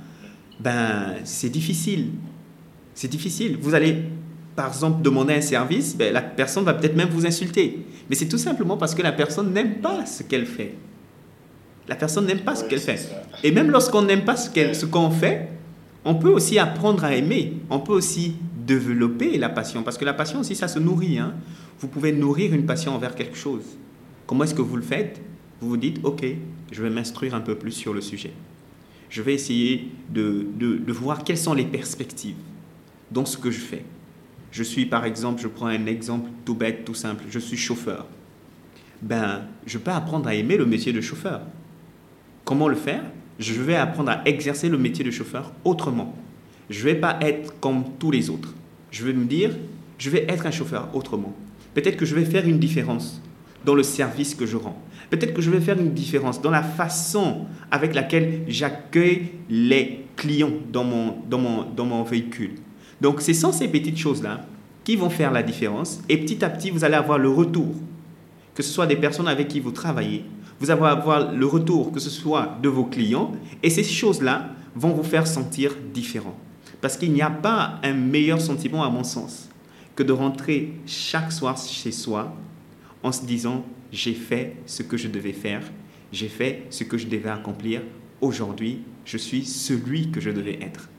ben 0.59 1.15
c'est 1.23 1.49
difficile. 1.49 2.09
C'est 2.93 3.07
difficile. 3.07 3.57
Vous 3.59 3.73
allez, 3.73 3.97
par 4.55 4.67
exemple, 4.67 5.01
demander 5.01 5.33
un 5.33 5.41
service, 5.41 5.95
ben, 5.95 6.13
la 6.13 6.21
personne 6.21 6.63
va 6.63 6.73
peut-être 6.73 6.95
même 6.95 7.09
vous 7.09 7.25
insulter. 7.25 7.85
Mais 8.09 8.15
c'est 8.15 8.27
tout 8.27 8.37
simplement 8.37 8.77
parce 8.77 8.95
que 8.95 9.01
la 9.01 9.11
personne 9.11 9.53
n'aime 9.53 9.75
pas 9.75 10.05
ce 10.05 10.23
qu'elle 10.23 10.45
fait. 10.45 10.75
La 11.87 11.95
personne 11.95 12.25
n'aime 12.25 12.41
pas 12.41 12.55
ce 12.55 12.63
qu'elle 12.65 12.79
fait. 12.79 13.09
Et 13.43 13.51
même 13.51 13.71
lorsqu'on 13.71 14.03
n'aime 14.03 14.23
pas 14.23 14.35
ce 14.35 14.85
qu'on 14.85 15.11
fait, 15.11 15.49
on 16.05 16.15
peut 16.15 16.29
aussi 16.29 16.59
apprendre 16.59 17.03
à 17.03 17.15
aimer. 17.15 17.53
On 17.69 17.79
peut 17.79 17.93
aussi 17.93 18.35
développer 18.55 19.37
la 19.37 19.49
passion. 19.49 19.83
Parce 19.83 19.97
que 19.97 20.05
la 20.05 20.13
passion 20.13 20.39
aussi, 20.39 20.55
ça 20.55 20.67
se 20.67 20.79
nourrit. 20.79 21.17
Hein. 21.17 21.33
Vous 21.79 21.87
pouvez 21.87 22.11
nourrir 22.11 22.53
une 22.53 22.65
passion 22.65 22.93
envers 22.93 23.15
quelque 23.15 23.37
chose. 23.37 23.63
Comment 24.27 24.43
est-ce 24.43 24.55
que 24.55 24.61
vous 24.61 24.75
le 24.75 24.83
faites? 24.83 25.21
Vous 25.59 25.69
vous 25.69 25.77
dites, 25.77 25.99
OK, 26.03 26.23
je 26.71 26.83
vais 26.83 26.89
m'instruire 26.89 27.35
un 27.35 27.41
peu 27.41 27.55
plus 27.55 27.71
sur 27.71 27.93
le 27.93 28.01
sujet. 28.01 28.31
Je 29.09 29.21
vais 29.21 29.33
essayer 29.33 29.89
de, 30.09 30.47
de, 30.57 30.77
de 30.77 30.93
voir 30.93 31.23
quelles 31.23 31.37
sont 31.37 31.53
les 31.53 31.65
perspectives 31.65 32.35
dans 33.11 33.25
ce 33.25 33.37
que 33.37 33.51
je 33.51 33.59
fais. 33.59 33.83
Je 34.51 34.63
suis, 34.63 34.85
par 34.85 35.05
exemple, 35.05 35.41
je 35.41 35.47
prends 35.47 35.67
un 35.67 35.85
exemple 35.85 36.29
tout 36.45 36.55
bête, 36.55 36.83
tout 36.85 36.93
simple, 36.93 37.23
je 37.29 37.39
suis 37.39 37.57
chauffeur. 37.57 38.05
Ben, 39.01 39.43
je 39.65 39.77
peux 39.77 39.91
apprendre 39.91 40.27
à 40.27 40.35
aimer 40.35 40.57
le 40.57 40.65
métier 40.65 40.93
de 40.93 41.01
chauffeur. 41.01 41.41
Comment 42.43 42.67
le 42.67 42.75
faire? 42.75 43.03
Je 43.39 43.53
vais 43.53 43.75
apprendre 43.75 44.11
à 44.11 44.21
exercer 44.25 44.69
le 44.69 44.77
métier 44.77 45.03
de 45.03 45.11
chauffeur 45.11 45.51
autrement. 45.63 46.15
Je 46.69 46.79
ne 46.79 46.83
vais 46.93 46.99
pas 46.99 47.17
être 47.21 47.59
comme 47.59 47.83
tous 47.97 48.11
les 48.11 48.29
autres. 48.29 48.53
Je 48.91 49.05
vais 49.05 49.13
me 49.13 49.25
dire, 49.25 49.51
je 49.97 50.09
vais 50.09 50.25
être 50.27 50.45
un 50.45 50.51
chauffeur 50.51 50.89
autrement. 50.93 51.33
Peut-être 51.73 51.97
que 51.97 52.05
je 52.05 52.15
vais 52.15 52.25
faire 52.25 52.45
une 52.45 52.59
différence. 52.59 53.21
dans 53.65 53.75
le 53.75 53.83
service 53.83 54.35
que 54.35 54.45
je 54.45 54.57
rends. 54.57 54.79
Peut-être 55.09 55.33
que 55.33 55.41
je 55.41 55.51
vais 55.51 55.59
faire 55.59 55.79
une 55.79 55.93
différence 55.93 56.41
dans 56.41 56.51
la 56.51 56.63
façon 56.63 57.45
avec 57.69 57.93
laquelle 57.93 58.41
j'accueille 58.47 59.31
les 59.49 60.05
clients 60.15 60.51
dans 60.71 60.83
mon, 60.83 61.17
dans 61.29 61.37
mon, 61.37 61.63
dans 61.63 61.85
mon 61.85 62.03
véhicule. 62.03 62.51
Donc, 63.01 63.21
ce 63.21 63.33
sont 63.33 63.51
ces 63.51 63.67
petites 63.67 63.97
choses-là 63.97 64.45
qui 64.83 64.95
vont 64.95 65.09
faire 65.09 65.31
la 65.31 65.43
différence. 65.43 65.99
Et 66.07 66.17
petit 66.17 66.45
à 66.45 66.49
petit, 66.49 66.69
vous 66.69 66.83
allez 66.83 66.95
avoir 66.95 67.17
le 67.17 67.29
retour, 67.29 67.73
que 68.53 68.61
ce 68.63 68.71
soit 68.71 68.85
des 68.87 68.95
personnes 68.95 69.27
avec 69.27 69.47
qui 69.47 69.59
vous 69.59 69.71
travaillez, 69.71 70.23
vous 70.59 70.69
allez 70.69 70.83
avoir 70.83 71.33
le 71.33 71.45
retour, 71.47 71.91
que 71.91 71.99
ce 71.99 72.11
soit 72.11 72.57
de 72.61 72.69
vos 72.69 72.85
clients. 72.85 73.31
Et 73.63 73.71
ces 73.71 73.83
choses-là 73.83 74.51
vont 74.75 74.91
vous 74.91 75.03
faire 75.03 75.25
sentir 75.25 75.75
différent. 75.91 76.37
Parce 76.79 76.95
qu'il 76.97 77.11
n'y 77.11 77.23
a 77.23 77.31
pas 77.31 77.79
un 77.83 77.93
meilleur 77.93 78.39
sentiment, 78.39 78.83
à 78.83 78.89
mon 78.89 79.03
sens, 79.03 79.49
que 79.95 80.03
de 80.03 80.13
rentrer 80.13 80.73
chaque 80.85 81.31
soir 81.31 81.57
chez 81.57 81.91
soi 81.91 82.35
en 83.03 83.11
se 83.11 83.25
disant 83.25 83.65
j'ai 83.91 84.13
fait 84.13 84.57
ce 84.67 84.83
que 84.83 84.95
je 84.95 85.07
devais 85.07 85.33
faire, 85.33 85.63
j'ai 86.11 86.29
fait 86.29 86.67
ce 86.69 86.83
que 86.83 86.97
je 86.97 87.07
devais 87.07 87.29
accomplir, 87.29 87.81
aujourd'hui 88.21 88.79
je 89.05 89.17
suis 89.17 89.43
celui 89.45 90.11
que 90.11 90.21
je 90.21 90.29
devais 90.29 90.59
être. 90.61 90.90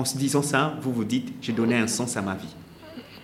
En 0.00 0.06
se 0.06 0.16
disant 0.16 0.40
ça, 0.40 0.78
vous 0.80 0.94
vous 0.94 1.04
dites 1.04 1.34
j'ai 1.42 1.52
donné 1.52 1.76
un 1.76 1.86
sens 1.86 2.16
à 2.16 2.22
ma 2.22 2.34
vie. 2.34 2.54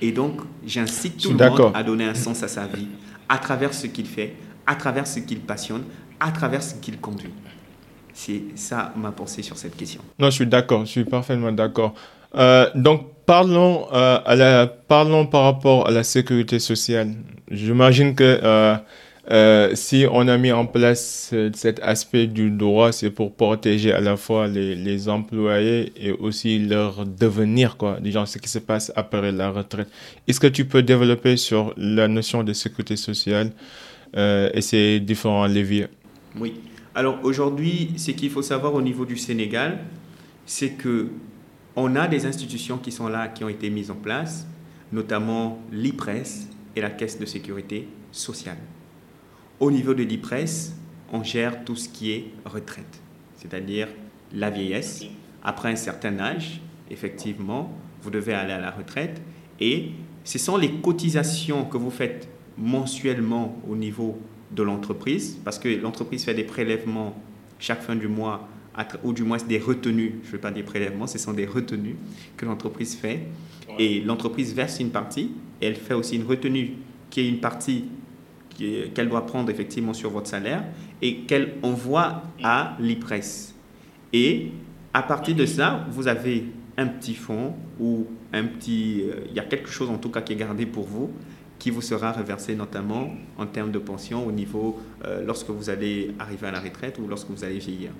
Et 0.02 0.12
donc 0.12 0.42
j'incite 0.66 1.16
tout 1.16 1.32
le 1.32 1.48
monde 1.48 1.72
à 1.72 1.82
donner 1.82 2.04
un 2.04 2.14
sens 2.14 2.42
à 2.42 2.48
sa 2.48 2.66
vie 2.66 2.88
à 3.30 3.38
travers 3.38 3.72
ce 3.72 3.86
qu'il 3.86 4.04
fait, 4.04 4.34
à 4.66 4.74
travers 4.74 5.06
ce 5.06 5.20
qu'il 5.20 5.40
passionne, 5.40 5.84
à 6.20 6.30
travers 6.32 6.62
ce 6.62 6.74
qu'il 6.74 7.00
conduit. 7.00 7.32
C'est 8.12 8.42
ça 8.56 8.92
ma 8.94 9.10
pensée 9.10 9.40
sur 9.40 9.56
cette 9.56 9.74
question. 9.74 10.02
Non, 10.18 10.26
je 10.26 10.34
suis 10.34 10.46
d'accord, 10.46 10.84
je 10.84 10.90
suis 10.90 11.04
parfaitement 11.04 11.50
d'accord. 11.50 11.94
Euh, 12.34 12.68
donc, 12.74 13.06
parlons, 13.24 13.86
euh, 13.94 14.18
à 14.26 14.36
la, 14.36 14.66
parlons 14.66 15.26
par 15.26 15.44
rapport 15.44 15.88
à 15.88 15.90
la 15.90 16.04
sécurité 16.04 16.58
sociale. 16.58 17.14
J'imagine 17.50 18.14
que 18.14 18.38
euh, 18.42 18.76
euh, 19.30 19.70
si 19.74 20.06
on 20.10 20.28
a 20.28 20.38
mis 20.38 20.52
en 20.52 20.66
place 20.66 21.34
cet 21.54 21.80
aspect 21.82 22.26
du 22.26 22.50
droit, 22.50 22.92
c'est 22.92 23.10
pour 23.10 23.34
protéger 23.34 23.92
à 23.92 24.00
la 24.00 24.16
fois 24.16 24.46
les, 24.46 25.08
employés 25.08 25.92
et 25.96 26.12
aussi 26.12 26.58
leur 26.58 27.04
devenir, 27.04 27.76
quoi, 27.76 27.98
des 28.00 28.12
ce 28.12 28.38
qui 28.38 28.48
se 28.48 28.58
passe 28.58 28.92
après 28.96 29.32
la 29.32 29.50
retraite. 29.50 29.88
Est-ce 30.28 30.40
que 30.40 30.46
tu 30.46 30.64
peux 30.64 30.82
développer 30.82 31.36
sur 31.36 31.74
la 31.76 32.08
notion 32.08 32.42
de 32.44 32.52
sécurité 32.52 32.96
sociale 32.96 33.50
et 34.16 34.60
ses 34.60 35.00
différents 35.00 35.46
leviers? 35.46 35.88
Oui. 36.38 36.54
Alors 36.94 37.18
aujourd'hui, 37.24 37.90
ce 37.98 38.12
qu'il 38.12 38.30
faut 38.30 38.42
savoir 38.42 38.74
au 38.74 38.80
niveau 38.80 39.04
du 39.04 39.16
Sénégal, 39.16 39.80
c'est 40.46 40.70
que 40.70 41.08
on 41.76 41.94
a 41.94 42.08
des 42.08 42.24
institutions 42.24 42.78
qui 42.78 42.90
sont 42.90 43.08
là, 43.08 43.28
qui 43.28 43.44
ont 43.44 43.50
été 43.50 43.68
mises 43.68 43.90
en 43.90 43.96
place, 43.96 44.46
notamment 44.92 45.58
l'IPRES 45.70 46.48
et 46.74 46.80
la 46.80 46.88
Caisse 46.88 47.18
de 47.18 47.26
sécurité 47.26 47.86
sociale. 48.12 48.56
Au 49.58 49.70
niveau 49.70 49.94
de 49.94 50.02
l'IPRES, 50.02 50.74
on 51.12 51.24
gère 51.24 51.64
tout 51.64 51.76
ce 51.76 51.88
qui 51.88 52.10
est 52.10 52.26
retraite, 52.44 53.00
c'est-à-dire 53.36 53.88
la 54.34 54.50
vieillesse. 54.50 55.06
Après 55.42 55.70
un 55.70 55.76
certain 55.76 56.18
âge, 56.18 56.60
effectivement, 56.90 57.72
vous 58.02 58.10
devez 58.10 58.34
aller 58.34 58.52
à 58.52 58.60
la 58.60 58.70
retraite 58.70 59.22
et 59.58 59.92
ce 60.24 60.38
sont 60.38 60.58
les 60.58 60.72
cotisations 60.72 61.64
que 61.64 61.78
vous 61.78 61.90
faites 61.90 62.28
mensuellement 62.58 63.56
au 63.66 63.76
niveau 63.76 64.18
de 64.50 64.62
l'entreprise, 64.62 65.38
parce 65.42 65.58
que 65.58 65.68
l'entreprise 65.68 66.24
fait 66.24 66.34
des 66.34 66.44
prélèvements 66.44 67.16
chaque 67.58 67.80
fin 67.80 67.96
du 67.96 68.08
mois, 68.08 68.48
ou 69.04 69.14
du 69.14 69.22
moins 69.22 69.38
des 69.38 69.58
retenues, 69.58 70.20
je 70.22 70.28
ne 70.28 70.32
veux 70.32 70.38
pas 70.38 70.50
des 70.50 70.62
prélèvements, 70.62 71.06
ce 71.06 71.18
sont 71.18 71.32
des 71.32 71.46
retenues 71.46 71.96
que 72.36 72.44
l'entreprise 72.44 72.94
fait. 72.94 73.20
Et 73.78 74.02
l'entreprise 74.02 74.54
verse 74.54 74.80
une 74.80 74.90
partie, 74.90 75.32
et 75.62 75.66
elle 75.66 75.76
fait 75.76 75.94
aussi 75.94 76.16
une 76.16 76.26
retenue 76.26 76.72
qui 77.08 77.20
est 77.20 77.28
une 77.28 77.40
partie 77.40 77.86
qu'elle 78.56 79.08
doit 79.08 79.26
prendre 79.26 79.50
effectivement 79.50 79.92
sur 79.92 80.10
votre 80.10 80.28
salaire 80.28 80.64
et 81.02 81.18
qu'elle 81.20 81.54
envoie 81.62 82.22
à 82.42 82.76
l'IPRES. 82.80 83.54
Et 84.12 84.52
à 84.94 85.02
partir 85.02 85.34
de 85.34 85.46
ça, 85.46 85.86
vous 85.90 86.08
avez 86.08 86.44
un 86.76 86.86
petit 86.86 87.14
fonds 87.14 87.54
ou 87.78 88.06
un 88.32 88.44
petit... 88.44 89.02
Euh, 89.02 89.20
il 89.28 89.34
y 89.34 89.40
a 89.40 89.44
quelque 89.44 89.68
chose 89.68 89.90
en 89.90 89.98
tout 89.98 90.10
cas 90.10 90.20
qui 90.22 90.32
est 90.32 90.36
gardé 90.36 90.66
pour 90.66 90.84
vous 90.84 91.10
qui 91.58 91.70
vous 91.70 91.82
sera 91.82 92.12
reversé 92.12 92.54
notamment 92.54 93.10
en 93.38 93.46
termes 93.46 93.70
de 93.70 93.78
pension 93.78 94.26
au 94.26 94.32
niveau 94.32 94.78
euh, 95.04 95.24
lorsque 95.24 95.48
vous 95.48 95.70
allez 95.70 96.14
arriver 96.18 96.46
à 96.46 96.50
la 96.50 96.60
retraite 96.60 96.98
ou 96.98 97.08
lorsque 97.08 97.30
vous 97.30 97.44
allez 97.44 97.58
vieillir. 97.58 97.90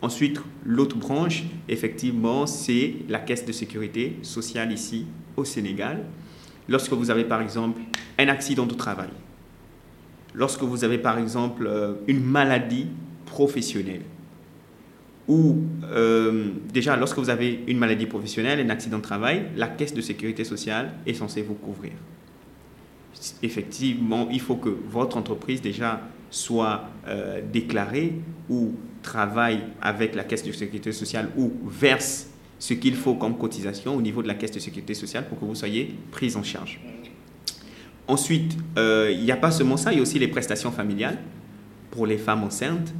Ensuite, 0.00 0.40
l'autre 0.64 0.96
branche, 0.96 1.44
effectivement, 1.68 2.46
c'est 2.46 2.94
la 3.08 3.20
caisse 3.20 3.44
de 3.44 3.52
sécurité 3.52 4.18
sociale 4.22 4.72
ici 4.72 5.06
au 5.36 5.44
Sénégal. 5.44 6.04
Lorsque 6.68 6.92
vous 6.92 7.10
avez 7.10 7.24
par 7.24 7.40
exemple 7.40 7.80
un 8.18 8.28
accident 8.28 8.66
de 8.66 8.74
travail, 8.74 9.10
lorsque 10.34 10.62
vous 10.62 10.84
avez 10.84 10.98
par 10.98 11.18
exemple 11.18 11.66
euh, 11.66 11.94
une 12.06 12.22
maladie 12.22 12.86
professionnelle, 13.26 14.02
ou 15.28 15.58
euh, 15.84 16.48
déjà 16.72 16.96
lorsque 16.96 17.18
vous 17.18 17.30
avez 17.30 17.60
une 17.66 17.78
maladie 17.78 18.06
professionnelle, 18.06 18.60
un 18.60 18.70
accident 18.70 18.98
de 18.98 19.02
travail, 19.02 19.44
la 19.56 19.68
caisse 19.68 19.94
de 19.94 20.00
sécurité 20.00 20.44
sociale 20.44 20.94
est 21.06 21.14
censée 21.14 21.42
vous 21.42 21.54
couvrir 21.54 21.92
effectivement, 23.42 24.28
il 24.30 24.40
faut 24.40 24.56
que 24.56 24.68
votre 24.68 25.16
entreprise 25.16 25.60
déjà 25.60 26.00
soit 26.30 26.88
euh, 27.06 27.40
déclarée 27.52 28.14
ou 28.48 28.74
travaille 29.02 29.60
avec 29.80 30.14
la 30.14 30.24
caisse 30.24 30.44
de 30.44 30.52
sécurité 30.52 30.92
sociale 30.92 31.28
ou 31.36 31.52
verse 31.66 32.28
ce 32.58 32.74
qu'il 32.74 32.94
faut 32.94 33.14
comme 33.14 33.36
cotisation 33.36 33.96
au 33.96 34.02
niveau 34.02 34.22
de 34.22 34.28
la 34.28 34.34
caisse 34.34 34.52
de 34.52 34.60
sécurité 34.60 34.94
sociale 34.94 35.26
pour 35.28 35.38
que 35.38 35.44
vous 35.44 35.54
soyez 35.54 35.94
pris 36.10 36.34
en 36.36 36.42
charge. 36.42 36.80
Ensuite, 38.08 38.56
euh, 38.78 39.10
il 39.12 39.24
n'y 39.24 39.30
a 39.30 39.36
pas 39.36 39.50
seulement 39.50 39.76
ça, 39.76 39.92
il 39.92 39.96
y 39.96 39.98
a 39.98 40.02
aussi 40.02 40.18
les 40.18 40.28
prestations 40.28 40.72
familiales 40.72 41.18
pour 41.90 42.06
les 42.06 42.18
femmes 42.18 42.42
enceintes, 42.42 42.92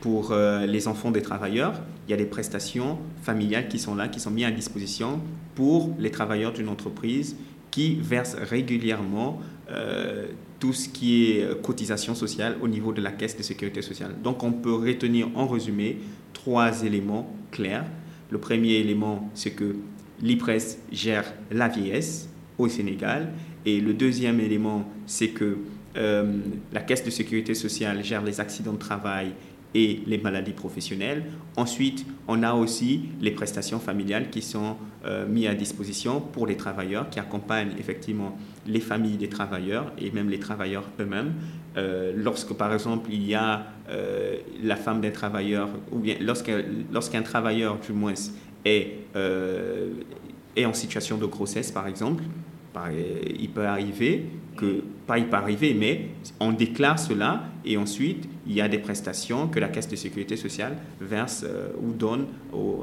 pour 0.00 0.32
euh, 0.32 0.66
les 0.66 0.88
enfants 0.88 1.10
des 1.10 1.22
travailleurs. 1.22 1.80
Il 2.06 2.10
y 2.10 2.14
a 2.14 2.16
des 2.16 2.26
prestations 2.26 2.98
familiales 3.22 3.68
qui 3.68 3.78
sont 3.78 3.94
là, 3.94 4.08
qui 4.08 4.20
sont 4.20 4.30
mises 4.30 4.46
à 4.46 4.50
disposition 4.50 5.20
pour 5.54 5.94
les 5.98 6.10
travailleurs 6.10 6.52
d'une 6.52 6.68
entreprise 6.68 7.36
qui 7.70 7.96
verse 7.96 8.34
régulièrement 8.34 9.40
euh, 9.70 10.26
tout 10.60 10.72
ce 10.72 10.88
qui 10.88 11.30
est 11.30 11.62
cotisation 11.62 12.14
sociale 12.14 12.56
au 12.62 12.68
niveau 12.68 12.92
de 12.92 13.02
la 13.02 13.12
caisse 13.12 13.36
de 13.36 13.42
sécurité 13.42 13.82
sociale. 13.82 14.14
Donc 14.22 14.42
on 14.42 14.52
peut 14.52 14.72
retenir 14.72 15.28
en 15.34 15.46
résumé 15.46 15.98
trois 16.32 16.82
éléments 16.84 17.30
clairs. 17.50 17.84
Le 18.30 18.38
premier 18.38 18.74
élément, 18.74 19.30
c'est 19.34 19.50
que 19.50 19.76
l'IPRES 20.22 20.78
gère 20.90 21.24
la 21.50 21.68
vieillesse 21.68 22.28
au 22.58 22.68
Sénégal. 22.68 23.32
Et 23.66 23.80
le 23.80 23.92
deuxième 23.92 24.38
élément, 24.38 24.88
c'est 25.06 25.30
que 25.30 25.58
euh, 25.96 26.38
la 26.72 26.80
caisse 26.80 27.04
de 27.04 27.10
sécurité 27.10 27.52
sociale 27.54 28.04
gère 28.04 28.22
les 28.22 28.40
accidents 28.40 28.72
de 28.72 28.78
travail 28.78 29.32
et 29.74 30.00
les 30.06 30.18
maladies 30.18 30.52
professionnelles. 30.52 31.24
Ensuite, 31.56 32.06
on 32.28 32.44
a 32.44 32.54
aussi 32.54 33.08
les 33.20 33.32
prestations 33.32 33.80
familiales 33.80 34.30
qui 34.30 34.40
sont 34.40 34.76
euh, 35.04 35.26
mises 35.26 35.48
à 35.48 35.54
disposition 35.54 36.20
pour 36.20 36.46
les 36.46 36.56
travailleurs, 36.56 37.10
qui 37.10 37.18
accompagnent 37.18 37.72
effectivement 37.78 38.38
les 38.66 38.80
familles 38.80 39.16
des 39.16 39.28
travailleurs 39.28 39.92
et 39.98 40.12
même 40.12 40.30
les 40.30 40.38
travailleurs 40.38 40.84
eux-mêmes. 41.00 41.34
Euh, 41.76 42.12
lorsque, 42.16 42.54
par 42.54 42.72
exemple, 42.72 43.10
il 43.12 43.26
y 43.26 43.34
a 43.34 43.66
la 44.62 44.74
femme 44.74 45.00
d'un 45.00 45.12
travailleur, 45.12 45.68
ou 45.92 45.98
bien 45.98 46.16
lorsqu'un 46.20 47.22
travailleur, 47.22 47.78
du 47.78 47.92
moins, 47.92 48.14
est, 48.64 48.94
est 50.56 50.64
en 50.64 50.74
situation 50.74 51.18
de 51.18 51.26
grossesse, 51.26 51.70
par 51.70 51.86
exemple, 51.86 52.24
il 53.38 53.48
peut 53.50 53.66
arriver 53.66 54.26
que, 54.56 54.82
pas 55.06 55.18
il 55.18 55.26
peut 55.26 55.36
arriver, 55.36 55.74
mais 55.74 56.08
on 56.40 56.52
déclare 56.52 56.98
cela 56.98 57.44
et 57.64 57.76
ensuite 57.76 58.28
il 58.46 58.54
y 58.54 58.60
a 58.60 58.68
des 58.68 58.78
prestations 58.78 59.48
que 59.48 59.58
la 59.60 59.68
caisse 59.68 59.88
de 59.88 59.96
sécurité 59.96 60.36
sociale 60.36 60.76
verse 61.00 61.44
euh, 61.46 61.68
ou 61.82 61.92
donne 61.92 62.26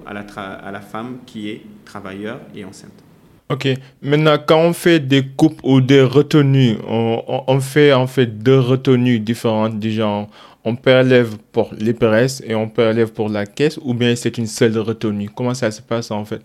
à, 0.05 0.13
la 0.13 0.21
à 0.21 0.71
la 0.71 0.81
femme 0.81 1.19
qui 1.25 1.49
est 1.49 1.61
travailleur 1.85 2.39
et 2.55 2.65
enceinte. 2.65 3.03
Ok. 3.49 3.67
Maintenant, 4.01 4.37
quand 4.45 4.59
on 4.59 4.73
fait 4.73 4.99
des 4.99 5.23
coupes 5.25 5.59
ou 5.63 5.81
des 5.81 6.01
retenues, 6.01 6.77
on, 6.87 7.43
on 7.47 7.59
fait 7.59 7.93
en 7.93 8.07
fait 8.07 8.25
deux 8.25 8.59
retenues 8.59 9.19
différentes 9.19 9.79
du 9.79 9.91
genre. 9.91 10.29
On 10.65 10.75
prélève 10.75 11.37
pour 11.51 11.73
les 11.77 11.93
presses 11.93 12.41
et 12.45 12.55
on 12.55 12.69
prélève 12.69 13.11
pour 13.11 13.29
la 13.29 13.45
caisse 13.45 13.79
ou 13.81 13.93
bien 13.93 14.15
c'est 14.15 14.37
une 14.37 14.47
seule 14.47 14.77
retenue? 14.77 15.29
Comment 15.29 15.53
ça 15.53 15.71
se 15.71 15.81
passe 15.81 16.09
en 16.11 16.23
fait? 16.23 16.41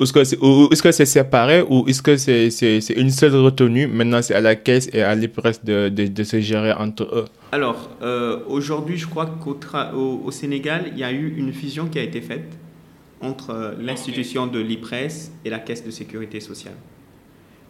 Est-ce 0.00 0.82
que 0.82 0.92
c'est 0.92 1.06
séparé 1.06 1.62
ou 1.68 1.84
est-ce 1.88 2.00
que 2.02 2.16
c'est 2.16 2.94
une 2.96 3.10
seule 3.10 3.34
retenue? 3.34 3.88
Maintenant, 3.88 4.22
c'est 4.22 4.34
à 4.34 4.40
la 4.40 4.54
caisse 4.54 4.88
et 4.92 5.02
à 5.02 5.14
l'IPRES 5.14 5.64
de, 5.64 5.88
de, 5.88 6.22
se 6.22 6.40
gérer 6.40 6.72
entre 6.72 7.02
eux. 7.02 7.24
Alors, 7.50 7.90
euh, 8.02 8.38
aujourd'hui, 8.46 8.96
je 8.96 9.08
crois 9.08 9.26
qu'au 9.26 9.58
au, 10.24 10.30
Sénégal, 10.30 10.92
il 10.92 10.98
y 10.98 11.04
a 11.04 11.10
eu 11.10 11.34
une 11.36 11.52
fusion 11.52 11.86
qui 11.86 11.98
a 11.98 12.02
été 12.02 12.20
faite 12.20 12.56
entre 13.20 13.50
euh, 13.50 13.74
l'institution 13.80 14.46
de 14.46 14.60
l'IPRES 14.60 15.32
et 15.44 15.50
la 15.50 15.58
caisse 15.58 15.84
de 15.84 15.90
sécurité 15.90 16.38
sociale. 16.38 16.76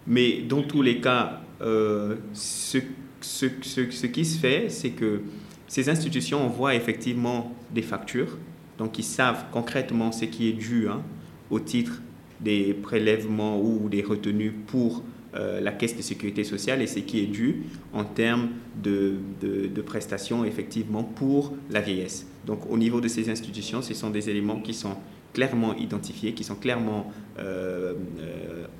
Mais 0.06 0.42
dans 0.46 0.62
tous 0.62 0.82
les 0.82 1.00
cas, 1.00 1.40
euh, 1.62 2.16
ce, 2.34 2.78
ce, 3.22 3.46
ce, 3.62 3.90
ce, 3.90 4.06
qui 4.06 4.26
se 4.26 4.38
fait, 4.38 4.68
c'est 4.68 4.90
que 4.90 5.22
ces 5.68 5.88
institutions 5.88 6.44
envoient 6.44 6.74
effectivement 6.74 7.54
des 7.72 7.82
factures. 7.82 8.38
Donc, 8.78 8.98
ils 8.98 9.04
savent 9.04 9.44
concrètement 9.52 10.12
ce 10.12 10.24
qui 10.24 10.48
est 10.48 10.52
dû 10.52 10.88
hein, 10.88 11.02
au 11.50 11.60
titre 11.60 12.02
des 12.40 12.74
prélèvements 12.74 13.60
ou 13.60 13.88
des 13.88 14.02
retenues 14.02 14.52
pour 14.52 15.02
euh, 15.34 15.60
la 15.60 15.72
caisse 15.72 15.94
de 15.94 16.00
sécurité 16.00 16.42
sociale 16.42 16.80
et 16.80 16.86
ce 16.86 17.00
qui 17.00 17.20
est 17.20 17.26
dû 17.26 17.64
en 17.92 18.04
termes 18.04 18.48
de, 18.82 19.16
de, 19.42 19.82
prestations 19.82 20.44
effectivement 20.44 21.02
pour 21.02 21.54
la 21.70 21.80
vieillesse. 21.80 22.26
Donc 22.46 22.60
au 22.70 22.78
niveau 22.78 23.00
de 23.02 23.08
ces 23.08 23.28
institutions, 23.28 23.82
ce 23.82 23.92
sont 23.92 24.08
des 24.08 24.30
éléments 24.30 24.60
qui 24.60 24.72
sont 24.72 24.96
clairement 25.32 25.74
identifiés, 25.74 26.32
qui 26.32 26.44
sont 26.44 26.54
clairement 26.56 27.12
euh, 27.38 27.94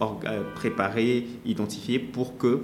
euh, 0.00 0.42
préparés, 0.54 1.26
identifiés 1.44 1.98
pour 1.98 2.36
que 2.36 2.62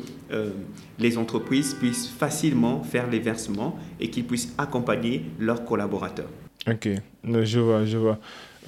les 0.99 1.19
entreprises 1.19 1.75
puissent 1.75 2.09
facilement 2.09 2.83
faire 2.83 3.09
les 3.11 3.21
versements 3.21 3.79
et 4.01 4.11
qu'ils 4.11 4.25
puissent 4.25 4.55
accompagner 4.59 5.25
leurs 5.39 5.65
collaborateurs. 5.65 6.29
Ok, 6.67 6.89
je 7.25 7.61
vois, 7.61 7.85
je 7.85 7.99
vois. 7.99 8.19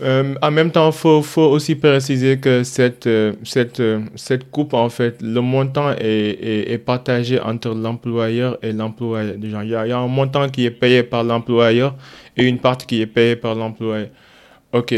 Euh, 0.02 0.34
en 0.42 0.50
même 0.50 0.70
temps, 0.70 0.90
il 0.90 1.22
faut, 1.22 1.42
aussi 1.42 1.74
préciser 1.74 2.38
que 2.38 2.62
cette, 2.64 3.06
euh, 3.06 3.32
cette, 3.44 3.80
euh, 3.80 4.00
cette 4.14 4.50
coupe, 4.50 4.74
en 4.74 4.90
fait, 4.90 5.22
le 5.22 5.40
montant 5.40 5.92
est, 5.92 6.70
est, 6.70 6.78
partagé 6.78 7.40
entre 7.40 7.70
l'employeur 7.74 8.58
et 8.62 8.72
l'employé. 8.72 9.34
Il, 9.40 9.48
y 9.48 9.68
y 9.70 9.74
a 9.74 9.98
un 9.98 10.06
montant 10.06 10.50
qui 10.50 10.66
est 10.66 10.70
payé 10.70 11.02
par 11.02 11.24
l'employeur 11.24 11.94
et 12.36 12.44
une 12.44 12.58
partie 12.58 12.86
qui 12.86 13.00
est 13.00 13.06
payée 13.06 13.36
par 13.36 13.54
l'employé. 13.54 14.08
OK. 14.78 14.94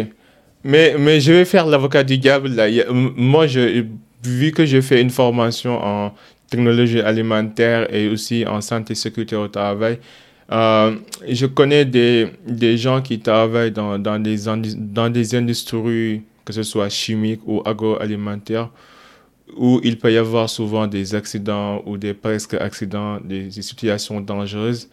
Mais, 0.65 0.97
mais 0.99 1.21
je 1.21 1.33
vais 1.33 1.45
faire 1.45 1.67
l'avocat 1.67 2.05
du 2.05 2.19
diable. 2.19 2.51
Là. 2.51 2.67
moi, 2.91 3.47
vu 3.47 4.53
que 4.53 4.67
je 4.67 4.81
fais 4.81 5.01
une 5.01 5.11
formation 5.11 5.79
en 5.83 6.13
technologie 6.51 7.01
alimentaire 7.01 7.93
et 7.95 8.09
aussi 8.09 8.45
en 8.47 8.61
santé 8.61 8.93
et 8.93 8.97
sécurité 8.97 9.37
au 9.37 9.49
travail, 9.49 9.99
euh, 10.51 10.97
je 11.29 11.47
connais 11.47 11.85
des, 11.85 12.29
des 12.47 12.79
gens 12.79 13.03
qui 13.03 13.21
travaillent 13.21 13.71
dans, 13.71 13.99
dans, 13.99 14.19
des, 14.19 14.37
dans 14.77 15.11
des 15.11 15.35
industries, 15.35 16.23
que 16.45 16.53
ce 16.53 16.63
soit 16.63 16.89
chimiques 16.89 17.43
ou 17.47 17.63
agroalimentaires, 17.65 18.71
où 19.57 19.81
il 19.85 19.99
peut 19.99 20.13
y 20.13 20.17
avoir 20.17 20.49
souvent 20.49 20.87
des 20.87 21.15
accidents 21.15 21.83
ou 21.87 21.99
des 21.99 22.15
presque 22.15 22.55
accidents, 22.55 23.19
des, 23.23 23.51
situations 23.51 24.21
dangereuses. 24.21 24.89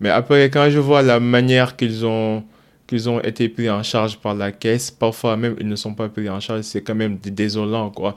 Mais 0.00 0.10
après, 0.10 0.44
quand 0.50 0.68
je 0.70 0.78
vois 0.78 1.02
la 1.02 1.20
manière 1.20 1.76
qu'ils 1.76 2.04
ont, 2.04 2.44
qu'ils 2.88 3.08
ont 3.08 3.20
été 3.20 3.48
pris 3.48 3.70
en 3.70 3.82
charge 3.82 4.18
par 4.18 4.34
la 4.34 4.50
caisse, 4.50 4.90
parfois 4.90 5.36
même 5.36 5.54
ils 5.60 5.68
ne 5.68 5.76
sont 5.76 5.94
pas 5.94 6.08
pris 6.08 6.28
en 6.28 6.40
charge, 6.40 6.62
c'est 6.62 6.82
quand 6.82 6.94
même 6.94 7.18
désolant, 7.18 7.90
quoi. 7.90 8.16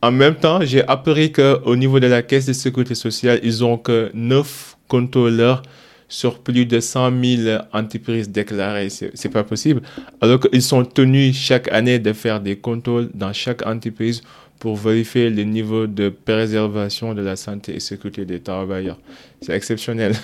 En 0.00 0.12
même 0.12 0.34
temps, 0.34 0.60
j'ai 0.62 0.86
appris 0.86 1.32
qu'au 1.32 1.76
niveau 1.76 1.98
de 1.98 2.06
la 2.06 2.22
caisse 2.22 2.44
de 2.44 2.52
sécurité 2.52 2.94
sociale, 2.94 3.40
ils 3.42 3.64
ont 3.64 3.78
que 3.78 4.10
9 4.12 4.76
contrôleurs 4.86 5.62
sur 6.08 6.40
plus 6.40 6.66
de 6.66 6.78
100 6.78 7.10
000 7.24 7.58
entreprises 7.72 8.28
déclarées. 8.28 8.90
C'est 8.90 9.30
pas 9.30 9.44
possible. 9.44 9.80
Alors 10.20 10.40
qu'ils 10.40 10.62
sont 10.62 10.84
tenus 10.84 11.34
chaque 11.34 11.72
année 11.72 11.98
de 11.98 12.12
faire 12.12 12.40
des 12.40 12.56
contrôles 12.56 13.10
dans 13.14 13.32
chaque 13.32 13.66
entreprise 13.66 14.22
pour 14.58 14.76
vérifier 14.76 15.30
le 15.30 15.42
niveau 15.42 15.86
de 15.86 16.10
préservation 16.10 17.14
de 17.14 17.22
la 17.22 17.36
santé 17.36 17.74
et 17.74 17.80
sécurité 17.80 18.24
des 18.24 18.40
travailleurs. 18.40 18.98
C'est 19.40 19.54
exceptionnel. 19.54 20.14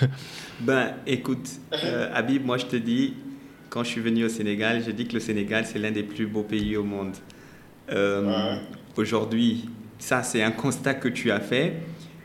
Ben, 0.60 0.92
écoute, 1.06 1.48
euh, 1.72 2.10
Habib, 2.12 2.44
moi 2.44 2.58
je 2.58 2.66
te 2.66 2.76
dis, 2.76 3.14
quand 3.70 3.84
je 3.84 3.90
suis 3.90 4.00
venu 4.00 4.24
au 4.24 4.28
Sénégal, 4.28 4.82
j'ai 4.84 4.92
dit 4.92 5.06
que 5.06 5.14
le 5.14 5.20
Sénégal, 5.20 5.64
c'est 5.64 5.78
l'un 5.78 5.92
des 5.92 6.02
plus 6.02 6.26
beaux 6.26 6.42
pays 6.42 6.76
au 6.76 6.82
monde. 6.82 7.14
Euh, 7.90 8.56
aujourd'hui, 8.96 9.70
ça, 9.98 10.24
c'est 10.24 10.42
un 10.42 10.50
constat 10.50 10.94
que 10.94 11.08
tu 11.08 11.30
as 11.30 11.40
fait. 11.40 11.74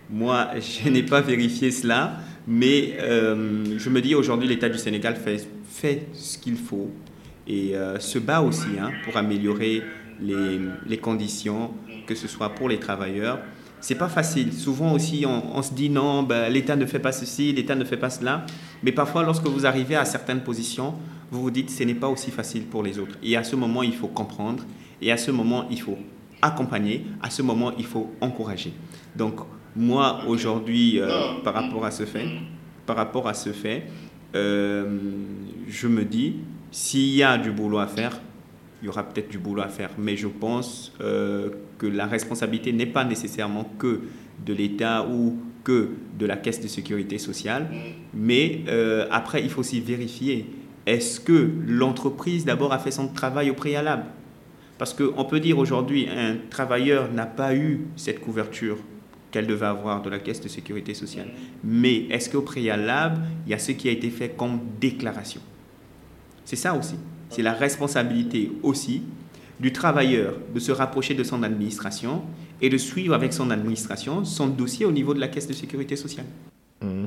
Moi, 0.09 0.49
je 0.59 0.89
n'ai 0.89 1.03
pas 1.03 1.21
vérifié 1.21 1.71
cela. 1.71 2.17
Mais 2.47 2.97
euh, 2.99 3.77
je 3.77 3.89
me 3.89 4.01
dis 4.01 4.13
aujourd'hui, 4.13 4.47
l'État 4.47 4.69
du 4.69 4.77
Sénégal 4.77 5.15
fait, 5.15 5.47
fait 5.67 6.07
ce 6.13 6.37
qu'il 6.37 6.57
faut 6.57 6.91
et 7.47 7.75
euh, 7.75 7.99
se 7.99 8.19
bat 8.19 8.41
aussi 8.41 8.77
hein, 8.79 8.91
pour 9.03 9.17
améliorer 9.17 9.81
les, 10.21 10.59
les, 10.85 10.97
conditions, 10.97 11.71
que 12.05 12.13
ce 12.13 12.27
soit 12.27 12.49
pour 12.49 12.69
les 12.69 12.79
travailleurs. 12.79 13.39
C'est 13.81 13.95
pas 13.95 14.09
facile. 14.09 14.53
Souvent 14.53 14.93
aussi, 14.93 15.25
on, 15.27 15.61
se 15.63 15.73
dit 15.73 15.89
non, 15.89 16.23
ben, 16.23 16.49
l'État 16.49 16.75
ne 16.75 16.85
fait 16.85 16.99
pas 16.99 17.11
ceci, 17.11 17.51
l'État 17.51 17.75
ne 17.75 17.83
fait 17.83 17.97
pas 17.97 18.11
cela. 18.11 18.45
Mais 18.83 18.91
parfois, 18.91 19.23
lorsque 19.23 19.45
vous 19.45 19.65
arrivez 19.65 19.95
à 19.95 20.05
certaines 20.05 20.41
positions, 20.41 20.93
vous 21.31 21.41
vous 21.41 21.51
dites 21.51 21.69
ce 21.69 21.83
n'est 21.83 21.95
pas 21.95 22.07
aussi 22.07 22.31
facile 22.31 22.63
pour 22.63 22.83
les 22.83 22.99
autres. 22.99 23.17
Et 23.23 23.35
à 23.35 23.43
ce 23.43 23.55
moment, 23.55 23.83
il 23.83 23.95
faut 23.95 24.07
comprendre. 24.07 24.63
Et 25.01 25.11
à 25.11 25.17
ce 25.17 25.31
moment, 25.31 25.65
il 25.69 25.81
faut 25.81 25.97
accompagner. 26.41 27.05
À 27.21 27.29
ce 27.29 27.41
moment, 27.41 27.71
il 27.77 27.85
faut 27.85 28.11
encourager. 28.21 28.73
Donc, 29.15 29.39
moi, 29.75 30.21
aujourd'hui, 30.27 30.99
euh, 30.99 31.09
par 31.43 31.53
rapport 31.53 31.85
à 31.85 31.91
ce 31.91 32.03
fait, 32.05 32.27
par 32.85 32.95
rapport 32.95 33.27
à 33.27 33.33
ce 33.33 33.51
fait, 33.51 33.83
euh, 34.35 34.99
je 35.67 35.87
me 35.87 36.05
dis, 36.05 36.35
s'il 36.71 37.13
y 37.13 37.23
a 37.23 37.37
du 37.37 37.51
boulot 37.51 37.79
à 37.79 37.87
faire, 37.87 38.21
il 38.81 38.85
y 38.85 38.89
aura 38.89 39.03
peut-être 39.03 39.29
du 39.29 39.37
boulot 39.37 39.61
à 39.61 39.67
faire. 39.67 39.89
Mais 39.97 40.15
je 40.15 40.27
pense 40.27 40.93
euh, 41.01 41.49
que 41.77 41.87
la 41.87 42.05
responsabilité 42.05 42.71
n'est 42.71 42.85
pas 42.85 43.03
nécessairement 43.03 43.69
que 43.77 44.01
de 44.45 44.53
l'État 44.53 45.07
ou 45.07 45.37
que 45.63 45.89
de 46.17 46.25
la 46.25 46.37
caisse 46.37 46.61
de 46.61 46.67
sécurité 46.67 47.17
sociale. 47.17 47.67
Mais 48.13 48.63
après, 49.09 49.41
il 49.41 49.49
faut 49.49 49.61
aussi 49.61 49.79
vérifier, 49.79 50.45
est-ce 50.85 51.19
que 51.19 51.51
l'entreprise 51.67 52.45
d'abord 52.45 52.73
a 52.73 52.79
fait 52.79 52.91
son 52.91 53.07
travail 53.07 53.49
au 53.49 53.53
préalable? 53.53 54.05
Parce 54.77 54.93
qu'on 54.93 55.25
peut 55.25 55.39
dire 55.39 55.57
aujourd'hui, 55.57 56.07
un 56.09 56.35
travailleur 56.49 57.11
n'a 57.11 57.25
pas 57.25 57.55
eu 57.55 57.81
cette 57.95 58.19
couverture 58.19 58.77
qu'elle 59.31 59.47
devait 59.47 59.65
avoir 59.65 60.01
de 60.01 60.09
la 60.09 60.19
caisse 60.19 60.41
de 60.41 60.47
sécurité 60.47 60.93
sociale. 60.93 61.27
Mais 61.63 62.05
est-ce 62.09 62.29
qu'au 62.29 62.41
préalable, 62.41 63.21
il 63.45 63.51
y 63.51 63.53
a 63.53 63.59
ce 63.59 63.71
qui 63.71 63.89
a 63.89 63.91
été 63.91 64.09
fait 64.09 64.29
comme 64.29 64.59
déclaration? 64.79 65.41
C'est 66.43 66.55
ça 66.55 66.73
aussi. 66.75 66.95
C'est 67.29 67.41
la 67.41 67.53
responsabilité 67.53 68.51
aussi 68.63 69.03
du 69.59 69.71
travailleur 69.71 70.35
de 70.53 70.59
se 70.59 70.71
rapprocher 70.71 71.15
de 71.15 71.23
son 71.23 71.43
administration 71.43 72.23
et 72.61 72.69
de 72.69 72.77
suivre 72.77 73.13
avec 73.13 73.33
son 73.33 73.49
administration 73.49 74.23
son 74.23 74.47
dossier 74.47 74.85
au 74.85 74.91
niveau 74.91 75.13
de 75.13 75.19
la 75.19 75.27
caisse 75.27 75.47
de 75.47 75.53
sécurité 75.53 75.95
sociale. 75.95 76.25
Mmh. 76.81 77.05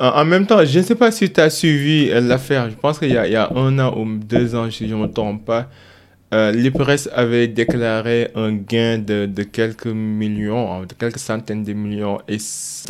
En 0.00 0.24
même 0.24 0.46
temps, 0.46 0.64
je 0.64 0.78
ne 0.78 0.84
sais 0.84 0.94
pas 0.94 1.10
si 1.10 1.30
tu 1.30 1.40
as 1.40 1.50
suivi 1.50 2.08
l'affaire. 2.08 2.70
Je 2.70 2.74
pense 2.74 2.98
qu'il 2.98 3.10
y, 3.10 3.16
a 3.16 3.50
un 3.54 3.78
an 3.78 3.94
ou 3.98 4.18
deux 4.18 4.54
ans, 4.54 4.70
si 4.70 4.88
je 4.88 4.94
ne 4.94 5.02
me 5.02 5.06
trompe 5.08 5.44
pas, 5.44 5.68
euh, 6.32 6.52
L'IPRES 6.52 7.08
avait 7.12 7.48
déclaré 7.48 8.30
un 8.34 8.52
gain 8.52 8.98
de, 8.98 9.42
quelques 9.42 9.86
millions, 9.86 10.72
hein, 10.72 10.86
de 10.88 10.94
quelques 10.94 11.18
centaines 11.18 11.64
de 11.64 11.74
millions. 11.74 12.20
Et 12.28 12.38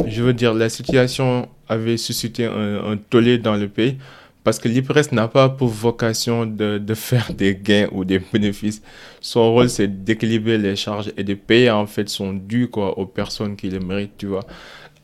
je 0.06 0.22
veux 0.22 0.34
dire, 0.34 0.54
la 0.54 0.68
situation 0.68 1.48
avait 1.68 1.96
suscité 1.96 2.44
un, 2.44 2.92
un 2.92 2.96
tollé 2.96 3.38
dans 3.38 3.56
le 3.56 3.66
pays 3.66 3.96
parce 4.44 4.58
que 4.58 4.68
l'IPRES 4.68 5.12
n'a 5.12 5.28
pas 5.28 5.48
pour 5.48 5.68
vocation 5.68 6.46
de, 6.46 6.78
de, 6.78 6.94
faire 6.94 7.32
des 7.36 7.54
gains 7.54 7.88
ou 7.92 8.04
des 8.04 8.18
bénéfices. 8.18 8.82
Son 9.20 9.52
rôle, 9.52 9.68
c'est 9.68 10.04
d'équilibrer 10.04 10.58
les 10.58 10.76
charges 10.76 11.12
et 11.16 11.24
de 11.24 11.34
payer 11.34 11.70
en 11.70 11.86
fait 11.86 12.08
son 12.08 12.32
dû 12.32 12.68
quoi, 12.68 12.98
aux 12.98 13.06
personnes 13.06 13.56
qui 13.56 13.68
le 13.68 13.80
méritent, 13.80 14.16
tu 14.16 14.26
vois. 14.26 14.44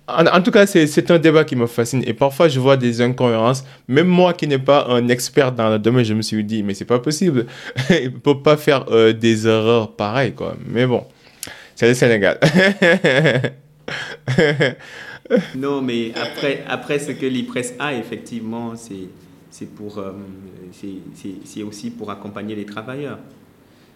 En, 0.08 0.40
tout 0.40 0.52
cas, 0.52 0.66
c'est 0.66 1.10
un 1.10 1.18
débat 1.18 1.44
qui 1.44 1.56
me 1.56 1.66
fascine 1.66 2.02
et 2.06 2.14
parfois 2.14 2.48
je 2.48 2.60
vois 2.60 2.76
des 2.76 3.00
incohérences. 3.00 3.64
Même 3.88 4.06
moi 4.06 4.34
qui 4.34 4.46
n'ai 4.46 4.58
pas 4.58 4.86
un 4.88 5.08
expert 5.08 5.50
dans 5.50 5.68
le 5.68 5.80
domaine, 5.80 6.04
je 6.04 6.14
me 6.14 6.22
suis 6.22 6.44
dit, 6.44 6.62
mais 6.62 6.74
c'est 6.74 6.84
pas 6.84 7.00
possible. 7.00 7.46
Il 7.90 8.04
ne 8.04 8.18
peut 8.18 8.40
pas 8.40 8.56
faire 8.56 8.84
euh, 8.90 9.12
des 9.12 9.48
erreurs 9.48 9.96
pareilles, 9.96 10.32
quoi. 10.32 10.56
Mais 10.68 10.86
bon, 10.86 11.02
c'est 11.74 11.88
le 11.88 11.94
Sénégal. 11.94 12.38
non, 15.56 15.82
mais 15.82 16.12
après, 16.14 16.62
après 16.68 17.00
ce 17.00 17.10
que 17.10 17.26
l'IPRES 17.26 17.74
a, 17.80 17.94
effectivement, 17.94 18.74
c'est 18.76 19.66
pour, 19.74 19.98
euh, 19.98 20.12
c'est 21.44 21.64
aussi 21.64 21.90
pour 21.90 22.12
accompagner 22.12 22.54
les 22.54 22.64
travailleurs. 22.64 23.18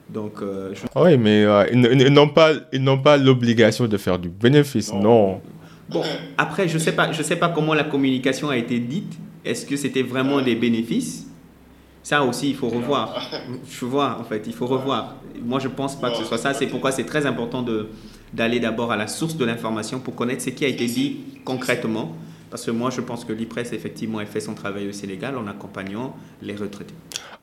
Donc, 0.09 0.43
euh, 0.43 0.75
Oui, 0.97 1.17
mais 1.17 1.47
ils, 1.73 2.13
n'ont 2.13 2.31
pas, 2.31 2.51
ils 2.73 2.83
n'ont 2.83 2.99
pas 2.99 3.17
l'obligation 3.17 3.87
de 3.87 3.97
faire 3.97 4.19
du 4.19 4.29
bénéfice, 4.29 4.93
non. 4.93 5.41
Bon, 5.91 6.03
après, 6.39 6.69
je 6.69 6.75
ne 6.75 6.79
sais, 6.79 6.93
pas, 6.93 7.11
je 7.13 7.23
sais 7.23 7.37
pas 7.37 7.49
comment 7.49 7.75
la 7.75 7.85
communication 7.85 8.49
a 8.49 8.57
été 8.57 8.79
dite. 8.79 9.13
Est-ce 9.45 9.67
que 9.67 9.77
c'était 9.77 10.03
vraiment 10.03 10.41
des 10.41 10.55
bénéfices? 10.55 11.27
Ça 12.03 12.23
aussi, 12.23 12.51
il 12.51 12.57
faut 12.57 12.69
revoir. 12.69 13.21
Je 13.69 13.85
vois, 13.85 14.19
en 14.21 14.25
fait, 14.25 14.43
il 14.47 14.53
faut 14.53 14.67
revoir. 14.67 15.17
Moi, 15.43 15.59
je 15.59 15.69
ne 15.69 15.73
pense 15.73 16.01
pas 16.01 16.11
que 16.11 16.17
ce 16.17 16.25
soit 16.25 16.39
ça. 16.39 16.55
C'est 16.55 16.67
pourquoi 16.67 16.93
c'est 16.93 17.05
très 17.05 17.27
important 17.27 17.65
d'aller 18.33 18.61
d'abord 18.61 18.93
à 18.93 18.97
la 18.97 19.07
source 19.07 19.37
de 19.37 19.45
l'information 19.45 20.01
pour 20.01 20.15
connaître 20.15 20.43
ce 20.43 20.51
qui 20.51 20.65
a 20.65 20.69
été 20.69 20.87
dit 20.87 21.17
concrètement. 21.45 22.17
Parce 22.51 22.65
que 22.65 22.71
moi, 22.71 22.91
je 22.91 23.01
pense 23.01 23.25
que 23.25 23.33
l'IPRES, 23.33 23.73
effectivement, 23.73 24.21
elle 24.21 24.27
fait 24.27 24.41
son 24.41 24.55
travail 24.55 24.89
au 24.89 24.93
Sénégal 24.93 25.37
en 25.37 25.47
accompagnant 25.47 26.17
les 26.43 26.57
retraités. 26.57 26.95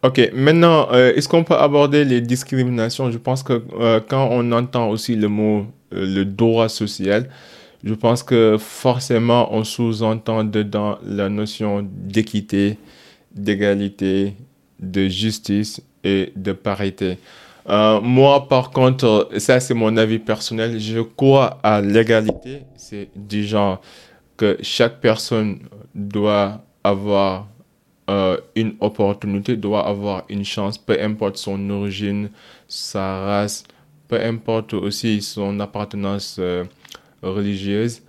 Ok, 0.04 0.30
maintenant, 0.34 0.90
euh, 0.92 1.14
est-ce 1.16 1.30
qu'on 1.30 1.44
peut 1.44 1.56
aborder 1.56 2.04
les 2.04 2.22
discriminations? 2.22 3.10
Je 3.10 3.18
pense 3.18 3.42
que 3.42 3.64
euh, 3.80 4.00
quand 4.06 4.28
on 4.32 4.52
entend 4.52 4.90
aussi 4.90 5.16
le 5.16 5.28
mot 5.30 5.66
euh, 5.94 6.06
le 6.06 6.26
droit 6.26 6.68
social, 6.68 7.30
je 7.84 7.94
pense 7.94 8.24
que 8.24 8.58
forcément 8.60 9.54
on 9.54 9.64
sous-entend 9.64 10.44
dedans 10.44 10.98
la 11.06 11.30
notion 11.30 11.88
d'équité, 11.90 12.78
d'égalité, 13.34 14.34
de 14.80 15.08
justice 15.08 15.82
et 16.04 16.32
de 16.36 16.52
parité. 16.54 17.18
Euh, 17.70 18.00
moi, 18.00 18.48
par 18.48 18.72
contre, 18.72 19.30
ça 19.38 19.60
c'est 19.60 19.74
mon 19.74 19.98
avis 19.98 20.20
personnel, 20.20 20.80
je 20.80 21.02
crois 21.02 21.60
à 21.64 21.82
l'égalité. 21.82 22.62
C'est 22.76 23.10
du 23.16 23.44
genre 23.44 23.82
que 24.38 24.58
chaque 24.62 25.02
personne 25.02 25.60
doit 25.94 26.62
avoir 26.84 27.48
euh, 28.10 28.38
une 28.56 28.76
opportunité, 28.80 29.58
doit 29.58 29.86
avoir 29.86 30.24
une 30.30 30.46
chance, 30.46 30.78
peu 30.78 30.98
importe 31.02 31.38
son 31.38 31.70
origine, 31.70 32.30
sa 32.68 33.20
race, 33.20 33.66
peu 34.08 34.22
importe 34.22 34.74
aussi 34.74 35.22
son 35.22 35.60
appartenance 35.60 36.38
euh, 36.40 36.64
religieuse. 37.22 38.02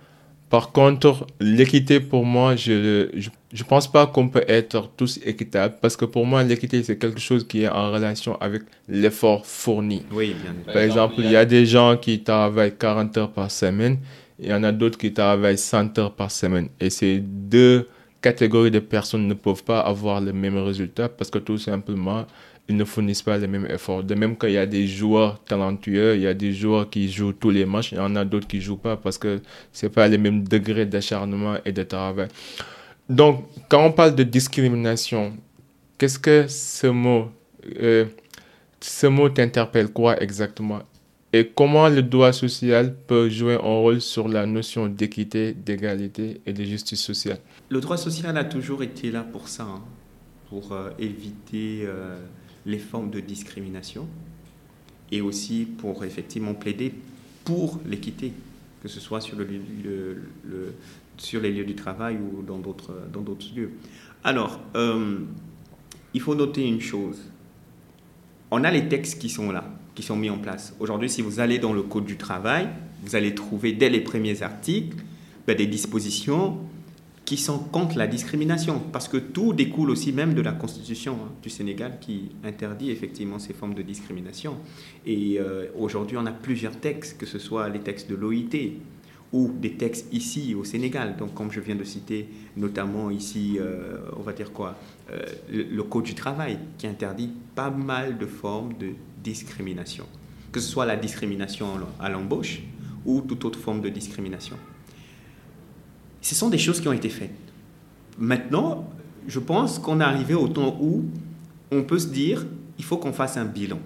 Par 0.50 0.72
contre, 0.72 1.26
l'équité, 1.40 2.00
pour 2.00 2.24
moi, 2.24 2.56
je 2.56 2.72
ne 2.72 3.20
je, 3.52 3.64
pense 3.64 3.90
pas 3.90 4.06
qu'on 4.06 4.28
peut 4.28 4.44
être 4.48 4.88
tous 4.96 5.20
équitables 5.24 5.76
parce 5.82 5.94
que 5.96 6.06
pour 6.06 6.24
moi, 6.24 6.42
l'équité, 6.42 6.82
c'est 6.82 6.96
quelque 6.96 7.20
chose 7.20 7.46
qui 7.46 7.62
est 7.62 7.68
en 7.68 7.92
relation 7.92 8.40
avec 8.40 8.62
l'effort 8.88 9.44
fourni. 9.44 10.04
Oui, 10.10 10.34
bien 10.42 10.54
Par 10.72 10.82
exemple, 10.82 11.16
il 11.18 11.30
y 11.30 11.36
a 11.36 11.44
des 11.44 11.66
gens 11.66 11.98
qui 11.98 12.22
travaillent 12.22 12.76
40 12.76 13.16
heures 13.18 13.30
par 13.30 13.50
semaine 13.50 13.98
et 14.40 14.46
il 14.46 14.48
y 14.48 14.54
en 14.54 14.62
a 14.64 14.72
d'autres 14.72 14.96
qui 14.96 15.12
travaillent 15.12 15.58
100 15.58 15.98
heures 15.98 16.14
par 16.14 16.30
semaine. 16.30 16.68
Et 16.80 16.88
ces 16.88 17.18
deux 17.18 17.86
catégories 18.22 18.70
de 18.70 18.78
personnes 18.78 19.28
ne 19.28 19.34
peuvent 19.34 19.64
pas 19.64 19.80
avoir 19.80 20.20
le 20.20 20.32
même 20.32 20.56
résultat 20.56 21.10
parce 21.10 21.30
que 21.30 21.38
tout 21.38 21.58
simplement, 21.58 22.26
ils 22.68 22.76
ne 22.76 22.84
fournissent 22.84 23.22
pas 23.22 23.38
les 23.38 23.46
mêmes 23.46 23.66
efforts. 23.66 24.04
De 24.04 24.14
même 24.14 24.36
qu'il 24.36 24.50
y 24.50 24.58
a 24.58 24.66
des 24.66 24.86
joueurs 24.86 25.42
talentueux, 25.44 26.16
il 26.16 26.22
y 26.22 26.26
a 26.26 26.34
des 26.34 26.52
joueurs 26.52 26.88
qui 26.90 27.10
jouent 27.10 27.32
tous 27.32 27.50
les 27.50 27.64
matchs, 27.64 27.92
il 27.92 27.98
y 27.98 28.00
en 28.00 28.14
a 28.14 28.24
d'autres 28.26 28.46
qui 28.46 28.56
ne 28.56 28.62
jouent 28.62 28.76
pas 28.76 28.96
parce 28.96 29.16
que 29.16 29.40
ce 29.72 29.86
n'est 29.86 29.90
pas 29.90 30.06
les 30.06 30.18
mêmes 30.18 30.46
degrés 30.46 30.84
d'acharnement 30.84 31.56
et 31.64 31.72
de 31.72 31.82
travail. 31.82 32.28
Donc, 33.08 33.46
quand 33.70 33.86
on 33.86 33.92
parle 33.92 34.14
de 34.14 34.22
discrimination, 34.22 35.34
qu'est-ce 35.96 36.18
que 36.18 36.46
ce 36.46 36.88
mot, 36.88 37.30
euh, 37.80 38.04
ce 38.80 39.06
mot 39.06 39.30
t'interpelle 39.30 39.88
quoi 39.88 40.22
exactement? 40.22 40.80
Et 41.32 41.50
comment 41.54 41.88
le 41.88 42.02
droit 42.02 42.32
social 42.32 42.94
peut 43.06 43.30
jouer 43.30 43.54
un 43.54 43.58
rôle 43.58 44.00
sur 44.02 44.28
la 44.28 44.44
notion 44.44 44.88
d'équité, 44.88 45.54
d'égalité 45.54 46.42
et 46.44 46.52
de 46.52 46.64
justice 46.64 47.00
sociale? 47.00 47.38
Le 47.70 47.80
droit 47.80 47.96
social 47.96 48.36
a 48.36 48.44
toujours 48.44 48.82
été 48.82 49.10
là 49.10 49.22
pour 49.22 49.48
ça, 49.48 49.62
hein, 49.62 49.82
pour 50.50 50.72
euh, 50.72 50.90
éviter... 50.98 51.84
Euh, 51.84 52.18
les 52.68 52.78
formes 52.78 53.10
de 53.10 53.18
discrimination 53.18 54.06
et 55.10 55.20
aussi 55.22 55.64
pour 55.64 56.04
effectivement 56.04 56.54
plaider 56.54 56.92
pour 57.44 57.80
l'équité, 57.86 58.32
que 58.82 58.88
ce 58.88 59.00
soit 59.00 59.22
sur, 59.22 59.38
le, 59.38 60.74
sur 61.16 61.40
les 61.40 61.50
lieux 61.50 61.64
du 61.64 61.74
travail 61.74 62.18
ou 62.18 62.42
dans 62.42 62.58
d'autres, 62.58 62.94
dans 63.10 63.22
d'autres 63.22 63.46
lieux. 63.56 63.70
Alors, 64.22 64.60
euh, 64.76 65.20
il 66.12 66.20
faut 66.20 66.34
noter 66.34 66.66
une 66.66 66.82
chose. 66.82 67.18
On 68.50 68.64
a 68.64 68.70
les 68.70 68.86
textes 68.86 69.18
qui 69.18 69.30
sont 69.30 69.50
là, 69.50 69.64
qui 69.94 70.02
sont 70.02 70.16
mis 70.16 70.28
en 70.28 70.38
place. 70.38 70.74
Aujourd'hui, 70.78 71.08
si 71.08 71.22
vous 71.22 71.40
allez 71.40 71.58
dans 71.58 71.72
le 71.72 71.82
Code 71.82 72.04
du 72.04 72.18
travail, 72.18 72.68
vous 73.02 73.16
allez 73.16 73.34
trouver 73.34 73.72
dès 73.72 73.88
les 73.88 74.00
premiers 74.00 74.42
articles 74.42 74.96
ben, 75.46 75.56
des 75.56 75.66
dispositions 75.66 76.58
qui 77.28 77.36
sont 77.36 77.58
contre 77.58 77.98
la 77.98 78.06
discrimination, 78.06 78.80
parce 78.90 79.06
que 79.06 79.18
tout 79.18 79.52
découle 79.52 79.90
aussi 79.90 80.12
même 80.14 80.32
de 80.32 80.40
la 80.40 80.52
constitution 80.52 81.12
hein, 81.22 81.30
du 81.42 81.50
Sénégal 81.50 81.98
qui 82.00 82.30
interdit 82.42 82.90
effectivement 82.90 83.38
ces 83.38 83.52
formes 83.52 83.74
de 83.74 83.82
discrimination. 83.82 84.56
Et 85.04 85.38
euh, 85.38 85.66
aujourd'hui, 85.78 86.16
on 86.16 86.24
a 86.24 86.32
plusieurs 86.32 86.80
textes, 86.80 87.18
que 87.18 87.26
ce 87.26 87.38
soit 87.38 87.68
les 87.68 87.80
textes 87.80 88.08
de 88.08 88.14
l'OIT 88.14 88.78
ou 89.34 89.52
des 89.52 89.72
textes 89.74 90.06
ici 90.10 90.54
au 90.54 90.64
Sénégal. 90.64 91.18
Donc, 91.18 91.34
comme 91.34 91.52
je 91.52 91.60
viens 91.60 91.74
de 91.74 91.84
citer, 91.84 92.30
notamment 92.56 93.10
ici, 93.10 93.58
euh, 93.60 93.98
on 94.16 94.22
va 94.22 94.32
dire 94.32 94.50
quoi, 94.50 94.78
euh, 95.12 95.20
le, 95.50 95.82
Code 95.82 96.04
du 96.04 96.14
travail 96.14 96.58
qui 96.78 96.86
interdit 96.86 97.30
pas 97.54 97.68
mal 97.68 98.16
de 98.16 98.24
formes 98.24 98.72
de 98.78 98.92
discrimination, 99.22 100.06
que 100.50 100.60
ce 100.60 100.70
soit 100.70 100.86
la 100.86 100.96
discrimination 100.96 101.66
à 102.00 102.08
l'embauche 102.08 102.62
ou 103.04 103.20
toute 103.20 103.44
autre 103.44 103.58
forme 103.58 103.82
de 103.82 103.90
discrimination. 103.90 104.56
Ce 106.20 106.34
sont 106.34 106.48
des 106.48 106.58
choses 106.58 106.80
qui 106.80 106.88
ont 106.88 106.92
été 106.92 107.08
faites. 107.08 107.34
Maintenant, 108.18 108.88
je 109.26 109.38
pense 109.38 109.78
qu'on 109.78 110.00
est 110.00 110.04
arrivé 110.04 110.34
au 110.34 110.48
temps 110.48 110.76
où 110.80 111.04
on 111.70 111.82
peut 111.82 111.98
se 111.98 112.08
dire, 112.08 112.46
il 112.78 112.84
faut 112.84 112.96
qu'on 112.96 113.12
fasse 113.12 113.36
un 113.36 113.44
bilan. 113.44 113.78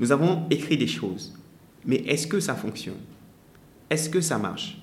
Nous 0.00 0.12
avons 0.12 0.44
écrit 0.50 0.76
des 0.76 0.86
choses, 0.86 1.32
mais 1.86 1.96
est-ce 2.06 2.26
que 2.26 2.40
ça 2.40 2.54
fonctionne? 2.54 2.96
Est-ce 3.88 4.10
que 4.10 4.20
ça 4.20 4.38
marche? 4.38 4.78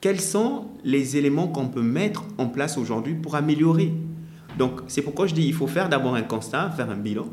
Quels 0.00 0.20
sont 0.20 0.68
les 0.82 1.16
éléments 1.16 1.48
qu'on 1.48 1.68
peut 1.68 1.82
mettre 1.82 2.24
en 2.38 2.46
place 2.46 2.78
aujourd'hui 2.78 3.14
pour 3.14 3.34
améliorer? 3.34 3.92
Donc, 4.58 4.80
c'est 4.88 5.02
pourquoi 5.02 5.26
je 5.26 5.34
dis, 5.34 5.46
il 5.46 5.54
faut 5.54 5.66
faire 5.66 5.88
d'abord 5.88 6.14
un 6.14 6.22
constat, 6.22 6.70
faire 6.70 6.90
un 6.90 6.96
bilan. 6.96 7.28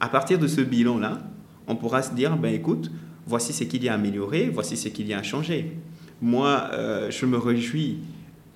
À 0.00 0.08
partir 0.08 0.38
de 0.38 0.46
ce 0.46 0.60
bilan-là, 0.60 1.20
on 1.68 1.76
pourra 1.76 2.02
se 2.02 2.12
dire, 2.14 2.36
ben 2.36 2.52
écoute, 2.52 2.90
voici 3.26 3.52
ce 3.52 3.64
qu'il 3.64 3.84
y 3.84 3.88
a 3.88 3.92
à 3.92 3.94
améliorer, 3.94 4.50
voici 4.52 4.76
ce 4.76 4.88
qu'il 4.88 5.06
y 5.06 5.14
a 5.14 5.18
à 5.18 5.22
changer 5.22 5.76
moi, 6.22 6.70
euh, 6.72 7.10
je 7.10 7.26
me 7.26 7.38
réjouis 7.38 7.98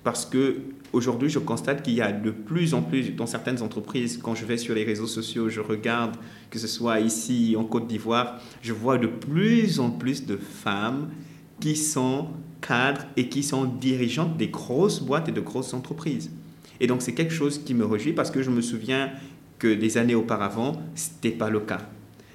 parce 0.03 0.25
que 0.25 0.57
aujourd'hui, 0.93 1.29
je 1.29 1.39
constate 1.39 1.81
qu'il 1.83 1.93
y 1.93 2.01
a 2.01 2.11
de 2.11 2.31
plus 2.31 2.73
en 2.73 2.81
plus, 2.81 3.15
dans 3.15 3.25
certaines 3.25 3.61
entreprises, 3.61 4.19
quand 4.21 4.35
je 4.35 4.45
vais 4.45 4.57
sur 4.57 4.75
les 4.75 4.83
réseaux 4.83 5.07
sociaux, 5.07 5.49
je 5.49 5.59
regarde, 5.59 6.15
que 6.49 6.59
ce 6.59 6.67
soit 6.67 6.99
ici 6.99 7.55
en 7.57 7.63
Côte 7.65 7.87
d'Ivoire, 7.87 8.39
je 8.61 8.71
vois 8.71 8.97
de 8.97 9.07
plus 9.07 9.79
en 9.79 9.89
plus 9.89 10.25
de 10.25 10.37
femmes 10.37 11.09
qui 11.59 11.75
sont 11.75 12.27
cadres 12.61 13.05
et 13.17 13.29
qui 13.29 13.43
sont 13.43 13.65
dirigeantes 13.65 14.37
des 14.37 14.47
grosses 14.47 15.01
boîtes 15.01 15.29
et 15.29 15.31
de 15.31 15.41
grosses 15.41 15.73
entreprises. 15.73 16.31
Et 16.79 16.87
donc, 16.87 17.01
c'est 17.01 17.13
quelque 17.13 17.33
chose 17.33 17.63
qui 17.63 17.73
me 17.73 17.85
réjouit 17.85 18.13
parce 18.13 18.31
que 18.31 18.41
je 18.41 18.49
me 18.49 18.61
souviens 18.61 19.11
que 19.59 19.73
des 19.73 19.97
années 19.97 20.15
auparavant, 20.15 20.73
ce 20.95 21.09
n'était 21.09 21.37
pas 21.37 21.49
le 21.49 21.61
cas. 21.61 21.81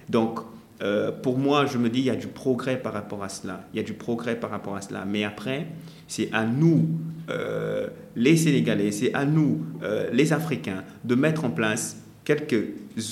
Donc, 0.09 0.41
euh, 0.83 1.13
pour 1.13 1.39
moi, 1.39 1.67
je 1.67 1.79
me 1.79 1.91
dis, 1.91 2.01
il 2.01 2.07
y 2.07 2.11
a 2.11 2.17
du 2.17 2.27
progrès 2.27 2.81
par 2.81 2.93
rapport 2.93 3.23
à 3.23 3.29
cela. 3.29 3.67
Il 3.73 3.77
y 3.77 3.81
a 3.81 3.83
du 3.83 3.93
progrès 3.93 4.37
par 4.37 4.51
rapport 4.51 4.77
à 4.77 4.81
cela. 4.81 5.05
Mais 5.05 5.25
après, 5.25 5.67
c'est 6.09 6.31
à 6.33 6.45
nous, 6.45 6.89
euh, 7.29 7.89
les 8.17 8.37
Sénégalais, 8.37 8.91
c'est 8.91 9.13
à 9.15 9.25
nous, 9.25 9.61
euh, 9.83 10.09
les 10.13 10.33
Africains, 10.33 10.85
de 11.05 11.15
mettre 11.15 11.45
en 11.45 11.51
place 11.51 11.99
quelques 12.25 12.65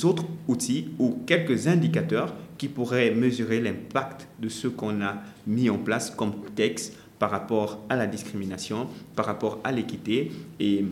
autres 0.05 0.25
outils 0.47 0.89
ou 0.99 1.19
quelques 1.27 1.67
indicateurs 1.67 2.35
qui 2.57 2.69
pourraient 2.69 3.11
mesurer 3.11 3.61
l'impact 3.61 4.29
de 4.41 4.49
ce 4.49 4.69
qu'on 4.69 5.03
a 5.03 5.17
mis 5.47 5.71
en 5.71 5.79
place 5.79 6.11
comme 6.11 6.33
texte 6.57 6.97
par 7.19 7.31
rapport 7.31 7.85
à 7.89 7.97
la 7.97 8.07
discrimination, 8.07 8.89
par 9.15 9.27
rapport 9.27 9.61
à 9.65 9.73
l'équité 9.73 10.33
et 10.61 10.85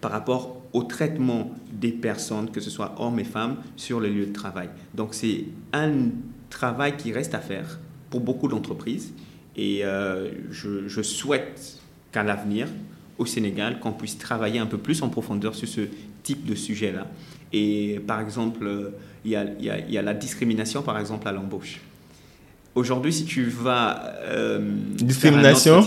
par 0.00 0.10
rapport 0.10 0.61
au 0.72 0.82
traitement 0.84 1.50
des 1.72 1.92
personnes, 1.92 2.50
que 2.50 2.60
ce 2.60 2.70
soit 2.70 2.94
hommes 2.98 3.18
et 3.18 3.24
femmes, 3.24 3.56
sur 3.76 4.00
le 4.00 4.08
lieu 4.08 4.26
de 4.26 4.32
travail. 4.32 4.68
Donc 4.94 5.14
c'est 5.14 5.44
un 5.72 5.92
travail 6.50 6.96
qui 6.96 7.12
reste 7.12 7.34
à 7.34 7.40
faire 7.40 7.78
pour 8.10 8.20
beaucoup 8.20 8.48
d'entreprises 8.48 9.12
et 9.56 9.84
euh, 9.84 10.30
je, 10.50 11.02
souhaite 11.02 11.80
qu'à 12.10 12.22
l'avenir, 12.22 12.68
au 13.18 13.26
Sénégal, 13.26 13.80
qu'on 13.80 13.92
puisse 13.92 14.18
travailler 14.18 14.58
un 14.58 14.66
peu 14.66 14.78
plus 14.78 15.02
en 15.02 15.08
profondeur 15.08 15.54
sur 15.54 15.68
ce 15.68 15.82
type 16.22 16.46
de 16.46 16.54
sujet-là. 16.54 17.06
Et 17.52 18.00
par 18.06 18.20
exemple, 18.20 18.92
il 19.24 19.30
y, 19.30 19.36
a, 19.36 19.44
il, 19.58 19.92
y 19.92 19.98
a, 19.98 20.02
la 20.02 20.14
discrimination, 20.14 20.82
par 20.82 20.98
exemple, 20.98 21.28
à 21.28 21.32
l'embauche. 21.32 21.80
Aujourd'hui, 22.74 23.12
si 23.12 23.26
tu 23.26 23.44
vas... 23.44 24.14
Euh, 24.22 24.58
discrimination? 24.94 25.86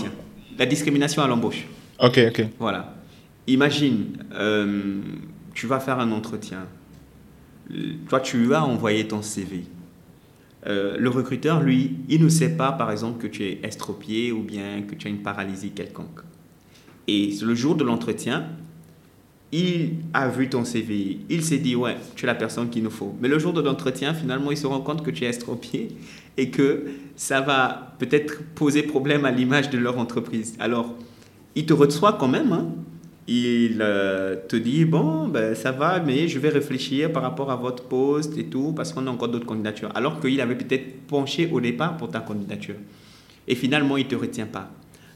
La 0.56 0.66
discrimination 0.66 1.22
à 1.22 1.26
l'embauche. 1.26 1.66
Ok, 1.98 2.20
ok. 2.28 2.46
Voilà. 2.58 2.95
Imagine, 3.46 4.18
euh, 4.34 5.00
tu 5.54 5.66
vas 5.66 5.80
faire 5.80 6.00
un 6.00 6.10
entretien. 6.10 6.66
Toi, 8.08 8.20
tu 8.20 8.54
as 8.54 8.64
envoyé 8.64 9.06
ton 9.06 9.22
CV. 9.22 9.64
Euh, 10.66 10.96
le 10.98 11.08
recruteur, 11.10 11.62
lui, 11.62 11.96
il 12.08 12.22
ne 12.24 12.28
sait 12.28 12.56
pas, 12.56 12.72
par 12.72 12.90
exemple, 12.90 13.22
que 13.22 13.28
tu 13.28 13.44
es 13.44 13.60
estropié 13.62 14.32
ou 14.32 14.42
bien 14.42 14.82
que 14.82 14.94
tu 14.96 15.06
as 15.06 15.10
une 15.10 15.22
paralysie 15.22 15.70
quelconque. 15.70 16.20
Et 17.06 17.36
le 17.40 17.54
jour 17.54 17.76
de 17.76 17.84
l'entretien, 17.84 18.46
il 19.52 19.94
a 20.12 20.28
vu 20.28 20.48
ton 20.48 20.64
CV, 20.64 21.20
il 21.30 21.44
s'est 21.44 21.58
dit, 21.58 21.76
ouais, 21.76 21.96
tu 22.16 22.24
es 22.24 22.26
la 22.26 22.34
personne 22.34 22.68
qu'il 22.68 22.82
nous 22.82 22.90
faut. 22.90 23.14
Mais 23.20 23.28
le 23.28 23.38
jour 23.38 23.52
de 23.52 23.60
l'entretien, 23.60 24.12
finalement, 24.12 24.50
il 24.50 24.56
se 24.56 24.66
rend 24.66 24.80
compte 24.80 25.04
que 25.04 25.10
tu 25.12 25.24
es 25.24 25.28
estropié 25.28 25.88
et 26.36 26.50
que 26.50 26.86
ça 27.14 27.40
va 27.40 27.94
peut-être 28.00 28.42
poser 28.56 28.82
problème 28.82 29.24
à 29.24 29.30
l'image 29.30 29.70
de 29.70 29.78
leur 29.78 29.98
entreprise. 29.98 30.56
Alors, 30.58 30.94
il 31.54 31.64
te 31.64 31.72
reçoit 31.72 32.14
quand 32.14 32.28
même, 32.28 32.52
hein, 32.52 32.66
il 33.28 33.78
euh, 33.80 34.36
te 34.48 34.54
dit 34.54 34.84
bon 34.84 35.26
ben 35.26 35.54
ça 35.54 35.72
va 35.72 35.98
mais 35.98 36.28
je 36.28 36.38
vais 36.38 36.48
réfléchir 36.48 37.12
par 37.12 37.22
rapport 37.22 37.50
à 37.50 37.56
votre 37.56 37.82
poste 37.84 38.38
et 38.38 38.44
tout 38.44 38.72
parce 38.72 38.92
qu'on 38.92 39.06
a 39.06 39.10
encore 39.10 39.28
d'autres 39.28 39.46
candidatures. 39.46 39.90
Alors 39.94 40.20
qu'il 40.20 40.40
avait 40.40 40.54
peut-être 40.54 41.06
penché 41.08 41.48
au 41.50 41.60
départ 41.60 41.96
pour 41.96 42.08
ta 42.08 42.20
candidature. 42.20 42.76
Et 43.48 43.54
finalement 43.54 43.96
il 43.96 44.06
te 44.06 44.14
retient 44.14 44.46
pas. 44.46 44.70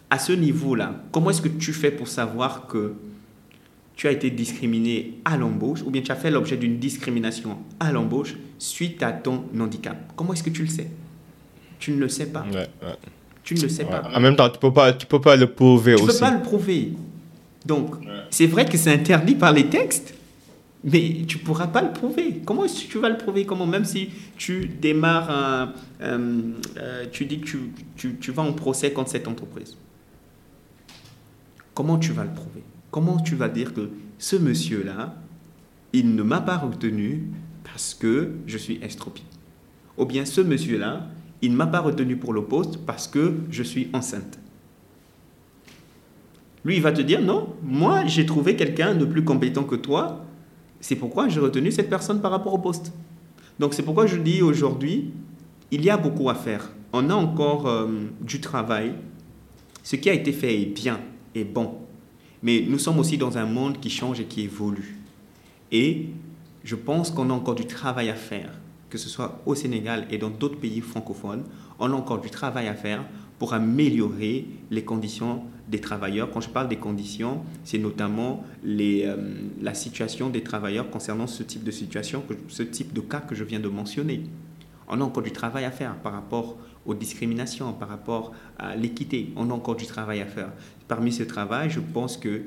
À 0.08 0.18
ce 0.18 0.32
niveau 0.32 0.74
là 0.74 0.94
comment 1.12 1.30
est-ce 1.30 1.42
que 1.42 1.48
tu 1.48 1.72
fais 1.72 1.92
pour 1.92 2.08
savoir 2.08 2.66
que 2.66 2.94
tu 3.94 4.08
as 4.08 4.12
été 4.12 4.30
discriminé 4.30 5.18
à 5.24 5.36
l'embauche 5.36 5.82
ou 5.82 5.90
bien 5.90 6.02
tu 6.02 6.10
as 6.10 6.16
fait 6.16 6.30
l'objet 6.30 6.56
d'une 6.56 6.78
discrimination 6.78 7.58
à 7.78 7.92
l'embauche 7.92 8.34
suite 8.58 9.04
à 9.04 9.12
ton 9.12 9.44
handicap? 9.58 9.96
Comment 10.16 10.32
est-ce 10.32 10.42
que 10.42 10.50
tu 10.50 10.62
le 10.62 10.68
sais? 10.68 10.90
Tu 11.78 11.92
ne 11.92 12.00
le 12.00 12.08
sais 12.08 12.26
pas. 12.26 12.44
Tu 13.44 13.54
ne 13.54 13.62
le 13.62 13.68
sais 13.68 13.84
pas. 13.84 14.02
En 14.12 14.18
même 14.18 14.34
temps 14.34 14.50
tu 14.50 14.58
peux 14.58 14.72
pas 14.72 14.92
tu 14.94 15.06
peux 15.06 15.20
pas 15.20 15.36
le 15.36 15.46
prouver 15.46 15.94
aussi 15.94 16.06
tu 16.06 16.12
peux 16.12 16.18
pas 16.18 16.32
le 16.32 16.42
prouver 16.42 16.92
donc, 17.66 17.96
c'est 18.30 18.46
vrai 18.46 18.64
que 18.64 18.76
c'est 18.78 18.92
interdit 18.92 19.34
par 19.34 19.52
les 19.52 19.68
textes, 19.68 20.14
mais 20.82 21.24
tu 21.26 21.38
ne 21.38 21.42
pourras 21.42 21.66
pas 21.66 21.82
le 21.82 21.92
prouver. 21.92 22.40
Comment 22.44 22.64
est-ce 22.64 22.84
que 22.84 22.92
tu 22.92 22.98
vas 22.98 23.10
le 23.10 23.18
prouver? 23.18 23.44
Comment 23.44 23.66
Même 23.66 23.84
si 23.84 24.10
tu 24.36 24.66
démarres, 24.66 25.30
un, 25.30 25.72
euh, 26.78 27.06
tu 27.12 27.26
dis 27.26 27.40
que 27.40 27.46
tu, 27.46 27.58
tu, 27.96 28.16
tu, 28.16 28.32
vas 28.32 28.42
en 28.42 28.54
procès 28.54 28.92
contre 28.92 29.10
cette 29.10 29.28
entreprise? 29.28 29.76
Comment 31.74 31.98
tu 31.98 32.12
vas 32.12 32.24
le 32.24 32.32
prouver? 32.32 32.62
Comment 32.90 33.20
tu 33.20 33.36
vas 33.36 33.48
dire 33.48 33.74
que 33.74 33.90
ce 34.18 34.36
monsieur-là, 34.36 35.14
il 35.92 36.14
ne 36.14 36.22
m'a 36.22 36.40
pas 36.40 36.56
retenu 36.56 37.24
parce 37.62 37.94
que 37.94 38.32
je 38.46 38.56
suis 38.56 38.78
estropié? 38.82 39.24
Ou 39.98 40.06
bien 40.06 40.24
ce 40.24 40.40
monsieur-là, 40.40 41.08
il 41.42 41.52
ne 41.52 41.56
m'a 41.56 41.66
pas 41.66 41.80
retenu 41.80 42.16
pour 42.16 42.32
le 42.32 42.44
poste 42.44 42.78
parce 42.86 43.06
que 43.06 43.34
je 43.50 43.62
suis 43.62 43.90
enceinte? 43.92 44.38
Lui, 46.64 46.76
il 46.76 46.82
va 46.82 46.92
te 46.92 47.00
dire, 47.00 47.22
non, 47.22 47.54
moi, 47.62 48.06
j'ai 48.06 48.26
trouvé 48.26 48.56
quelqu'un 48.56 48.94
de 48.94 49.04
plus 49.04 49.24
compétent 49.24 49.64
que 49.64 49.76
toi, 49.76 50.24
c'est 50.80 50.96
pourquoi 50.96 51.28
j'ai 51.28 51.40
retenu 51.40 51.70
cette 51.70 51.88
personne 51.88 52.20
par 52.20 52.30
rapport 52.30 52.54
au 52.54 52.58
poste. 52.58 52.92
Donc 53.58 53.74
c'est 53.74 53.82
pourquoi 53.82 54.06
je 54.06 54.16
dis 54.16 54.40
aujourd'hui, 54.40 55.12
il 55.70 55.84
y 55.84 55.90
a 55.90 55.98
beaucoup 55.98 56.30
à 56.30 56.34
faire. 56.34 56.70
On 56.92 57.10
a 57.10 57.14
encore 57.14 57.66
euh, 57.68 57.86
du 58.20 58.40
travail. 58.40 58.94
Ce 59.82 59.96
qui 59.96 60.08
a 60.08 60.14
été 60.14 60.32
fait 60.32 60.60
est 60.62 60.66
bien, 60.66 61.00
est 61.34 61.44
bon. 61.44 61.74
Mais 62.42 62.64
nous 62.66 62.78
sommes 62.78 62.98
aussi 62.98 63.18
dans 63.18 63.36
un 63.36 63.44
monde 63.44 63.78
qui 63.78 63.90
change 63.90 64.18
et 64.18 64.24
qui 64.24 64.42
évolue. 64.42 64.98
Et 65.70 66.06
je 66.64 66.74
pense 66.74 67.10
qu'on 67.10 67.28
a 67.30 67.32
encore 67.34 67.54
du 67.54 67.66
travail 67.66 68.08
à 68.08 68.14
faire, 68.14 68.50
que 68.88 68.98
ce 68.98 69.08
soit 69.08 69.42
au 69.44 69.54
Sénégal 69.54 70.06
et 70.10 70.16
dans 70.16 70.30
d'autres 70.30 70.58
pays 70.58 70.80
francophones. 70.80 71.44
On 71.78 71.92
a 71.92 71.94
encore 71.94 72.20
du 72.20 72.30
travail 72.30 72.66
à 72.66 72.74
faire 72.74 73.04
pour 73.38 73.52
améliorer 73.52 74.46
les 74.70 74.84
conditions 74.84 75.42
des 75.70 75.80
travailleurs. 75.80 76.30
Quand 76.30 76.40
je 76.40 76.48
parle 76.48 76.68
des 76.68 76.76
conditions, 76.76 77.42
c'est 77.64 77.78
notamment 77.78 78.44
les, 78.64 79.04
euh, 79.06 79.16
la 79.62 79.74
situation 79.74 80.28
des 80.28 80.42
travailleurs 80.42 80.90
concernant 80.90 81.26
ce 81.26 81.42
type 81.42 81.62
de 81.62 81.70
situation, 81.70 82.24
ce 82.48 82.62
type 82.64 82.92
de 82.92 83.00
cas 83.00 83.20
que 83.20 83.34
je 83.34 83.44
viens 83.44 83.60
de 83.60 83.68
mentionner. 83.68 84.24
On 84.88 85.00
a 85.00 85.04
encore 85.04 85.22
du 85.22 85.30
travail 85.30 85.64
à 85.64 85.70
faire 85.70 85.94
par 85.96 86.12
rapport 86.12 86.58
aux 86.84 86.94
discriminations, 86.94 87.72
par 87.72 87.88
rapport 87.88 88.32
à 88.58 88.74
l'équité. 88.74 89.32
On 89.36 89.48
a 89.50 89.54
encore 89.54 89.76
du 89.76 89.86
travail 89.86 90.20
à 90.20 90.26
faire. 90.26 90.50
Parmi 90.88 91.12
ce 91.12 91.22
travail, 91.22 91.70
je 91.70 91.78
pense 91.78 92.16
que 92.16 92.42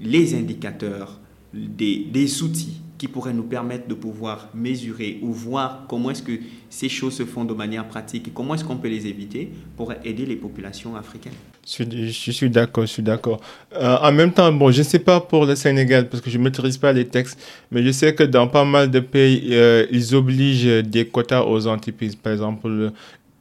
les 0.00 0.34
indicateurs, 0.34 1.20
des, 1.52 2.06
des 2.10 2.42
outils 2.42 2.80
qui 2.96 3.08
pourraient 3.08 3.34
nous 3.34 3.44
permettre 3.44 3.86
de 3.86 3.94
pouvoir 3.94 4.48
mesurer 4.54 5.18
ou 5.22 5.32
voir 5.32 5.86
comment 5.88 6.10
est-ce 6.10 6.22
que 6.22 6.40
ces 6.70 6.88
choses 6.88 7.14
se 7.14 7.24
font 7.24 7.44
de 7.44 7.54
manière 7.54 7.86
pratique 7.86 8.28
et 8.28 8.30
comment 8.30 8.54
est-ce 8.54 8.64
qu'on 8.64 8.78
peut 8.78 8.88
les 8.88 9.06
éviter 9.06 9.52
pour 9.76 9.92
aider 10.04 10.24
les 10.24 10.36
populations 10.36 10.96
africaines. 10.96 11.32
Je, 11.76 12.30
suis 12.32 12.48
d'accord, 12.48 12.86
je 12.86 12.92
suis 12.92 13.02
d'accord. 13.02 13.40
Euh, 13.74 13.98
en 14.00 14.10
même 14.10 14.32
temps, 14.32 14.50
bon, 14.50 14.70
je 14.70 14.78
ne 14.78 14.84
sais 14.84 14.98
pas 14.98 15.20
pour 15.20 15.44
le 15.44 15.54
Sénégal 15.54 16.08
parce 16.08 16.22
que 16.22 16.30
je 16.30 16.38
ne 16.38 16.44
maîtrise 16.44 16.78
pas 16.78 16.92
les 16.94 17.06
textes, 17.06 17.38
mais 17.70 17.82
je 17.82 17.90
sais 17.90 18.14
que 18.14 18.22
dans 18.22 18.48
pas 18.48 18.64
mal 18.64 18.90
de 18.90 19.00
pays, 19.00 19.50
euh, 19.52 19.86
ils 19.90 20.14
obligent 20.14 20.82
des 20.82 21.06
quotas 21.06 21.42
aux 21.42 21.66
entreprises. 21.66 22.16
Par 22.16 22.32
exemple, 22.32 22.68
euh, 22.70 22.90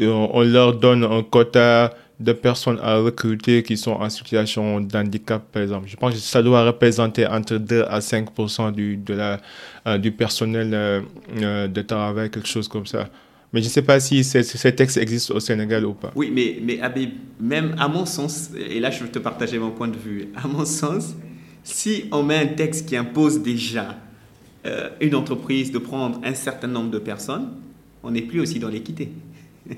on 0.10 0.42
leur 0.42 0.74
donne 0.74 1.06
un 1.06 1.24
quota 1.24 1.94
de 2.20 2.34
personnes 2.34 2.80
à 2.84 2.98
recruter 2.98 3.64
qui 3.64 3.78
sont 3.78 3.92
en 3.92 4.10
situation 4.10 4.82
d'handicap, 4.82 5.44
par 5.50 5.62
exemple. 5.62 5.88
Je 5.88 5.96
pense 5.96 6.14
que 6.14 6.20
ça 6.20 6.44
doit 6.44 6.66
représenter 6.66 7.26
entre 7.26 7.56
2 7.56 7.86
à 7.88 8.02
5 8.02 8.28
du, 8.74 8.98
de 8.98 9.14
la, 9.14 9.98
du 9.98 10.12
personnel 10.12 11.04
de 11.40 11.82
travail, 11.84 12.30
quelque 12.30 12.48
chose 12.48 12.68
comme 12.68 12.88
ça. 12.88 13.08
Mais 13.54 13.62
je 13.62 13.68
ne 13.68 13.72
sais 13.72 13.82
pas 13.82 14.00
si 14.00 14.24
ces, 14.24 14.43
ces, 14.43 14.76
textes 14.76 14.98
existent 14.98 15.36
au 15.36 15.39
Sénégal 15.39 15.86
ou 15.86 15.93
pas. 15.93 16.12
Oui, 16.16 16.32
mais, 16.34 16.60
mais 16.62 16.80
même 17.39 17.76
à 17.80 17.88
mon 17.88 18.06
sens, 18.06 18.50
et 18.58 18.80
là 18.80 18.91
je 18.91 19.04
vais 19.04 19.10
te 19.10 19.20
partager 19.20 19.58
mon 19.58 19.72
point 19.72 19.88
de 19.88 19.98
vue, 19.98 20.28
à 20.36 20.48
mon 20.48 20.66
sens, 20.66 21.16
si 21.64 22.06
on 22.12 22.24
met 22.24 22.38
un 22.38 22.48
texte 22.48 22.88
qui 22.88 22.98
impose 22.98 23.41
déjà 23.41 23.98
une 25.00 25.16
entreprise 25.16 25.72
de 25.72 25.78
prendre 25.78 26.20
un 26.26 26.34
certain 26.34 26.68
nombre 26.68 26.91
de 26.91 27.00
personnes, 27.00 27.48
on 28.04 28.12
n'est 28.12 28.22
plus 28.22 28.41
aussi 28.41 28.60
dans 28.60 28.68
l'équité. 28.68 29.12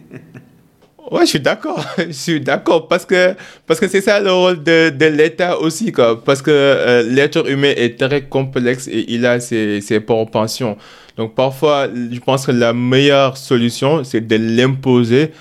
Ouais, 1.11 1.22
je 1.22 1.30
suis 1.32 1.39
d'accord. 1.39 1.84
je 1.97 2.11
suis 2.11 2.41
d'accord 2.41 2.88
parce 2.88 3.05
que 3.05 3.34
parce 3.65 3.80
que 3.80 3.88
c'est 3.88 4.01
ça 4.01 4.20
le 4.20 4.32
rôle 4.32 4.61
de, 4.63 4.89
de 4.89 5.05
l'État 5.05 5.57
aussi 5.59 5.91
quoi. 5.91 6.24
Parce 6.24 6.41
que 6.41 6.51
euh, 6.51 7.03
l'être 7.03 7.49
humain 7.49 7.74
est 7.76 7.99
très 7.99 8.24
complexe 8.24 8.88
et 8.88 9.05
il 9.11 9.26
a 9.26 9.39
ses, 9.39 9.82
ses 9.82 9.99
propensions. 10.01 10.78
Donc 11.20 11.36
parfois, 11.36 11.89
je 11.93 12.20
pense 12.22 12.45
que 12.45 12.51
la 12.51 12.72
meilleure 12.72 13.36
solution 13.36 14.05
c'est 14.05 14.26
de 14.26 14.38
l'imposer, 14.38 15.32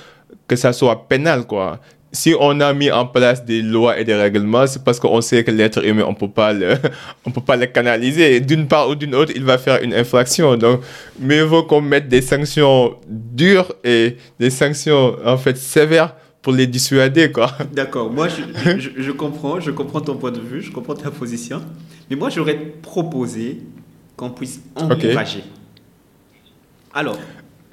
que 0.48 0.56
ça 0.56 0.72
soit 0.72 1.08
pénal 1.08 1.46
quoi 1.46 1.78
si 2.12 2.34
on 2.38 2.58
a 2.60 2.72
mis 2.72 2.90
en 2.90 3.06
place 3.06 3.44
des 3.44 3.62
lois 3.62 3.98
et 3.98 4.04
des 4.04 4.14
règlements, 4.14 4.66
c'est 4.66 4.82
parce 4.82 4.98
qu'on 4.98 5.20
sait 5.20 5.44
que 5.44 5.50
l'être 5.50 5.84
humain, 5.84 6.04
on 6.08 6.14
peut 6.14 6.28
pas 6.28 6.52
le, 6.52 6.74
on 7.24 7.30
peut 7.30 7.40
pas 7.40 7.56
le 7.56 7.66
canaliser. 7.66 8.40
D'une 8.40 8.66
part 8.66 8.88
ou 8.88 8.94
d'une 8.94 9.14
autre, 9.14 9.32
il 9.36 9.44
va 9.44 9.58
faire 9.58 9.82
une 9.82 9.92
infraction. 9.92 10.56
Donc, 10.56 10.80
mieux 11.20 11.42
vaut 11.42 11.64
qu'on 11.64 11.80
mette 11.80 12.08
des 12.08 12.22
sanctions 12.22 12.96
dures 13.06 13.72
et 13.84 14.16
des 14.40 14.50
sanctions, 14.50 15.16
en 15.24 15.36
fait, 15.36 15.56
sévères 15.56 16.14
pour 16.40 16.54
les 16.54 16.66
dissuader, 16.66 17.30
quoi. 17.30 17.52
D'accord. 17.72 18.10
Moi, 18.10 18.28
je, 18.28 18.88
je, 18.96 19.10
comprends, 19.12 19.60
je 19.60 19.70
comprends 19.70 20.00
ton 20.00 20.16
point 20.16 20.30
de 20.30 20.40
vue, 20.40 20.62
je 20.62 20.72
comprends 20.72 20.94
ta 20.94 21.10
position. 21.10 21.60
Mais 22.08 22.16
moi, 22.16 22.30
j'aurais 22.30 22.56
proposé 22.56 23.60
qu'on 24.16 24.30
puisse 24.30 24.60
encourager. 24.74 25.44
Alors, 26.98 27.16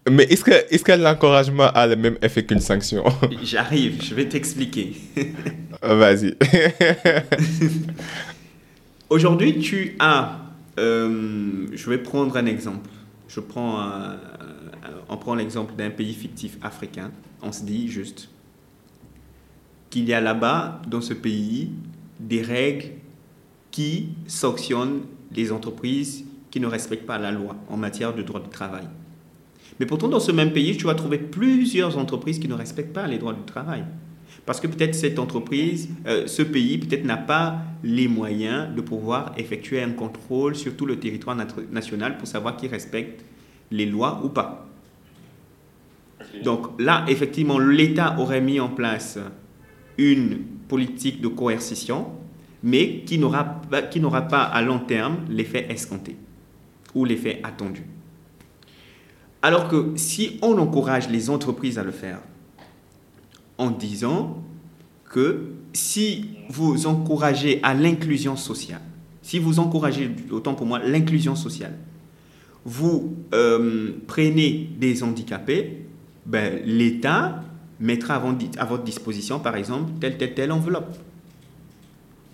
mais 0.08 0.26
est-ce 0.26 0.44
que, 0.44 0.52
est 0.52 0.84
que 0.84 0.92
l'encouragement 0.92 1.72
a 1.74 1.88
le 1.88 1.96
même 1.96 2.16
effet 2.22 2.46
qu'une 2.46 2.60
sanction? 2.60 3.04
J'arrive, 3.44 4.04
je 4.04 4.14
vais 4.14 4.30
t'expliquer. 4.30 4.96
Vas-y. 5.82 6.36
Aujourd'hui, 9.10 9.58
tu 9.58 9.96
as... 9.98 10.42
Euh, 10.78 11.66
je 11.74 11.90
vais 11.90 11.98
prendre 11.98 12.38
un 12.38 12.46
exemple. 12.46 12.88
Je 13.28 13.40
prends 13.40 13.84
on 15.10 15.18
prend 15.18 15.34
l'exemple 15.34 15.74
d'un 15.74 15.90
pays 15.90 16.14
fictif 16.14 16.60
africain. 16.62 17.10
On 17.42 17.52
se 17.52 17.64
dit 17.64 17.88
juste 17.88 18.30
qu'il 19.90 20.08
y 20.08 20.14
a 20.14 20.22
là-bas, 20.22 20.84
dans 20.88 21.02
ce 21.02 21.16
pays, 21.16 21.72
des 22.20 22.44
règles 22.44 22.92
qui 23.72 24.10
sanctionnent 24.28 25.02
les 25.32 25.52
entreprises 25.52 26.26
qui 26.52 26.60
ne 26.60 26.68
respectent 26.68 27.08
pas 27.08 27.18
la 27.18 27.32
loi 27.32 27.56
en 27.70 27.78
matière 27.78 28.14
de 28.14 28.22
droit 28.22 28.40
du 28.40 28.50
travail. 28.50 28.88
Mais 29.80 29.86
pourtant, 29.86 30.08
dans 30.08 30.20
ce 30.20 30.32
même 30.32 30.54
pays, 30.54 30.78
tu 30.78 30.86
vas 30.86 30.96
trouver 30.96 31.18
plusieurs 31.18 31.98
entreprises 31.98 32.40
qui 32.40 32.48
ne 32.48 32.54
respectent 32.54 32.94
pas 32.94 33.08
les 33.08 33.18
droits 33.18 33.34
du 33.34 33.44
travail. 33.44 33.84
Parce 34.46 34.60
que 34.60 34.68
peut-être 34.68 34.94
cette 34.94 35.18
entreprise, 35.18 35.90
euh, 36.06 36.28
ce 36.28 36.42
pays, 36.44 36.78
peut-être 36.78 37.04
n'a 37.04 37.18
pas 37.18 37.62
les 37.84 38.08
moyens 38.08 38.74
de 38.76 38.82
pouvoir 38.82 39.34
effectuer 39.38 39.82
un 39.82 39.92
contrôle 39.92 40.56
sur 40.56 40.76
tout 40.76 40.86
le 40.86 41.00
territoire 41.00 41.36
national 41.72 42.18
pour 42.18 42.28
savoir 42.28 42.56
qui 42.56 42.68
respecte 42.68 43.26
les 43.72 43.86
lois 43.86 44.22
ou 44.24 44.30
pas. 44.30 44.68
Donc 46.44 46.80
là, 46.80 47.06
effectivement, 47.08 47.60
l'État 47.60 48.18
aurait 48.20 48.42
mis 48.42 48.60
en 48.60 48.70
place 48.70 49.20
une 49.98 50.40
politique 50.68 51.22
de 51.22 51.28
coercition, 51.28 52.08
mais 52.64 53.04
qui 53.06 53.18
n'aura 53.18 53.62
pas 53.72 54.44
à 54.44 54.62
long 54.62 54.80
terme 54.80 55.20
l'effet 55.30 55.68
escompté 55.70 56.18
ou 56.94 57.06
l'effet 57.06 57.40
attendu. 57.44 57.84
Alors 59.42 59.68
que 59.68 59.94
si 59.96 60.40
on 60.42 60.58
encourage 60.58 61.10
les 61.10 61.30
entreprises 61.30 61.78
à 61.78 61.84
le 61.84 61.92
faire 61.92 62.20
en 63.58 63.70
disant 63.72 64.44
que 65.10 65.52
si 65.74 66.30
vous 66.50 66.88
encouragez 66.88 67.60
à 67.64 67.74
l'inclusion 67.74 68.36
sociale, 68.36 68.82
si 69.22 69.40
vous 69.40 69.60
encouragez, 69.60 70.10
autant 70.32 70.54
pour 70.54 70.66
moi, 70.66 70.80
l'inclusion 70.80 71.36
sociale, 71.36 71.78
vous 72.66 73.16
euh, 73.34 73.92
prenez 74.08 74.70
des 74.78 75.04
handicapés, 75.04 75.86
ben, 76.26 76.60
l'État 76.66 77.44
mettra 77.80 78.16
à 78.58 78.66
votre 78.66 78.84
disposition, 78.84 79.40
par 79.40 79.56
exemple, 79.56 79.92
telle, 80.00 80.18
telle, 80.18 80.34
telle 80.34 80.52
enveloppe. 80.52 80.96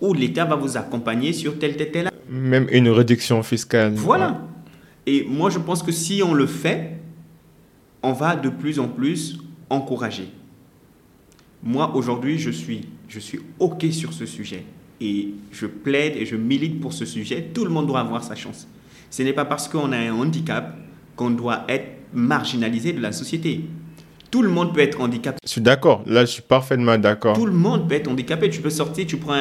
Ou 0.00 0.14
l'État 0.14 0.44
va 0.44 0.56
vous 0.56 0.76
accompagner 0.76 1.32
sur 1.32 1.58
telle, 1.58 1.76
telle, 1.76 1.90
telle. 1.90 2.10
Même 2.28 2.66
une 2.70 2.88
réduction 2.88 3.42
fiscale. 3.42 3.92
Voilà. 3.94 4.40
Et 5.06 5.24
moi, 5.24 5.50
je 5.50 5.58
pense 5.58 5.82
que 5.82 5.92
si 5.92 6.22
on 6.22 6.34
le 6.34 6.46
fait, 6.46 6.98
on 8.02 8.12
va 8.12 8.36
de 8.36 8.48
plus 8.48 8.78
en 8.78 8.88
plus 8.88 9.38
encourager. 9.70 10.28
Moi, 11.62 11.94
aujourd'hui, 11.94 12.38
je 12.38 12.50
suis, 12.50 12.88
je 13.08 13.20
suis 13.20 13.40
OK 13.58 13.86
sur 13.90 14.12
ce 14.12 14.26
sujet. 14.26 14.64
Et 15.00 15.30
je 15.50 15.66
plaide 15.66 16.16
et 16.16 16.26
je 16.26 16.36
milite 16.36 16.80
pour 16.80 16.92
ce 16.92 17.04
sujet. 17.04 17.50
Tout 17.54 17.64
le 17.64 17.70
monde 17.70 17.86
doit 17.86 18.00
avoir 18.00 18.22
sa 18.22 18.34
chance. 18.34 18.68
Ce 19.10 19.22
n'est 19.22 19.32
pas 19.32 19.44
parce 19.44 19.68
qu'on 19.68 19.92
a 19.92 19.98
un 19.98 20.12
handicap 20.12 20.76
qu'on 21.16 21.30
doit 21.30 21.64
être 21.68 21.98
marginalisé 22.12 22.92
de 22.92 23.00
la 23.00 23.12
société. 23.12 23.64
Tout 24.32 24.40
le 24.40 24.48
monde 24.48 24.72
peut 24.72 24.80
être 24.80 24.98
handicapé. 24.98 25.36
Je 25.44 25.50
suis 25.50 25.60
d'accord. 25.60 26.02
Là, 26.06 26.24
je 26.24 26.30
suis 26.30 26.42
parfaitement 26.42 26.96
d'accord. 26.96 27.36
Tout 27.36 27.44
le 27.44 27.52
monde 27.52 27.86
peut 27.86 27.96
être 27.96 28.08
handicapé. 28.08 28.48
Tu 28.48 28.62
peux 28.62 28.70
sortir, 28.70 29.06
tu 29.06 29.18
prends 29.18 29.38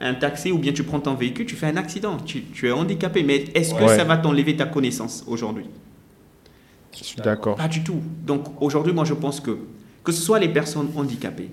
un, 0.00 0.14
taxi 0.14 0.52
ou 0.52 0.58
bien 0.58 0.72
tu 0.72 0.84
prends 0.84 1.00
ton 1.00 1.14
véhicule, 1.14 1.44
tu 1.44 1.56
fais 1.56 1.66
un 1.66 1.76
accident. 1.76 2.18
Tu, 2.18 2.44
es 2.62 2.70
handicapé. 2.70 3.24
Mais 3.24 3.46
est-ce 3.52 3.74
que 3.74 3.88
ça 3.88 4.04
va 4.04 4.16
t'enlever 4.16 4.56
ta 4.56 4.66
connaissance 4.66 5.24
aujourd'hui? 5.26 5.64
Je 6.96 7.02
suis 7.02 7.20
d'accord. 7.20 7.56
Pas 7.56 7.66
du 7.66 7.82
tout. 7.82 8.00
Donc 8.24 8.62
aujourd'hui, 8.62 8.92
moi 8.92 9.04
je 9.04 9.14
pense 9.14 9.40
que 9.40 9.58
que 10.04 10.12
ce 10.12 10.22
soit 10.22 10.38
les 10.38 10.48
personnes 10.48 10.88
handicapées, 10.96 11.50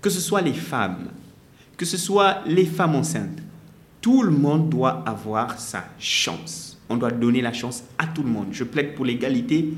que 0.00 0.08
ce 0.08 0.20
soit 0.20 0.40
les 0.40 0.54
femmes, 0.54 1.08
que 1.76 1.84
ce 1.84 1.98
soit 1.98 2.38
les 2.46 2.64
femmes 2.64 2.96
enceintes, 2.96 3.40
tout 4.00 4.22
le 4.22 4.30
monde 4.30 4.70
doit 4.70 5.04
avoir 5.06 5.58
sa 5.60 5.84
chance. 5.98 6.78
On 6.88 6.96
doit 6.96 7.10
donner 7.10 7.42
la 7.42 7.52
chance 7.52 7.84
à 7.98 8.06
tout 8.06 8.22
le 8.22 8.30
monde. 8.30 8.48
Je 8.52 8.64
plaide 8.64 8.94
pour 8.94 9.04
l'égalité 9.04 9.68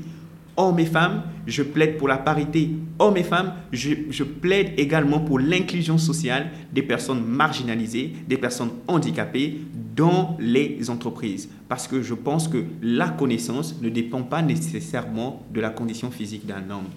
hommes 0.57 0.79
et 0.79 0.85
femmes, 0.85 1.23
je 1.47 1.63
plaide 1.63 1.97
pour 1.97 2.07
la 2.07 2.17
parité 2.17 2.71
hommes 2.99 3.17
et 3.17 3.23
femmes, 3.23 3.53
je, 3.71 4.23
plaide 4.23 4.71
également 4.77 5.19
pour 5.19 5.39
l'inclusion 5.39 5.97
sociale 5.97 6.51
des 6.73 6.81
personnes 6.81 7.23
marginalisées, 7.25 8.13
des 8.27 8.37
personnes 8.37 8.71
handicapées 8.87 9.59
dans 9.95 10.37
les 10.39 10.89
entreprises. 10.89 11.49
Parce 11.67 11.87
que 11.87 12.01
je 12.01 12.13
pense 12.13 12.47
que 12.47 12.63
la 12.81 13.09
connaissance 13.09 13.81
ne 13.81 13.89
dépend 13.89 14.23
pas 14.23 14.41
nécessairement 14.41 15.43
de 15.53 15.61
la 15.61 15.69
condition 15.69 16.11
physique 16.11 16.45
d'un 16.45 16.69
homme 16.69 16.87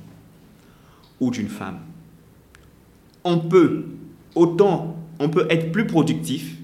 ou 1.20 1.30
d'une 1.30 1.48
femme. 1.48 1.78
On 3.24 3.38
peut, 3.38 3.86
autant, 4.34 4.96
être 5.50 5.72
plus 5.72 5.86
productif 5.86 6.56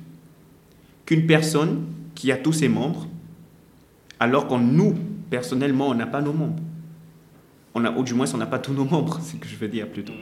qu'une 1.07 1.27
personne 1.27 1.85
qui 2.15 2.31
a 2.31 2.37
tous 2.37 2.53
ses 2.53 2.69
membres, 2.69 3.09
alors 4.21 4.47
qu'on 4.47 4.59
nous, 4.59 4.95
personnellement, 5.29 5.89
on 5.89 5.95
n'a 5.95 6.07
pas 6.07 6.23
nos 6.23 6.33
membres. 6.33 6.63
On 7.75 7.85
a, 7.85 7.91
ou 7.91 8.05
du 8.05 8.15
moins, 8.15 8.33
on 8.33 8.39
n'a 8.39 8.47
pas 8.47 8.59
tous 8.59 8.73
nos 8.73 8.85
membres, 8.85 9.19
c'est 9.21 9.33
ce 9.33 9.37
que 9.37 9.49
je 9.49 9.57
veux 9.57 9.69
dire 9.69 9.89
plutôt. 9.89 10.13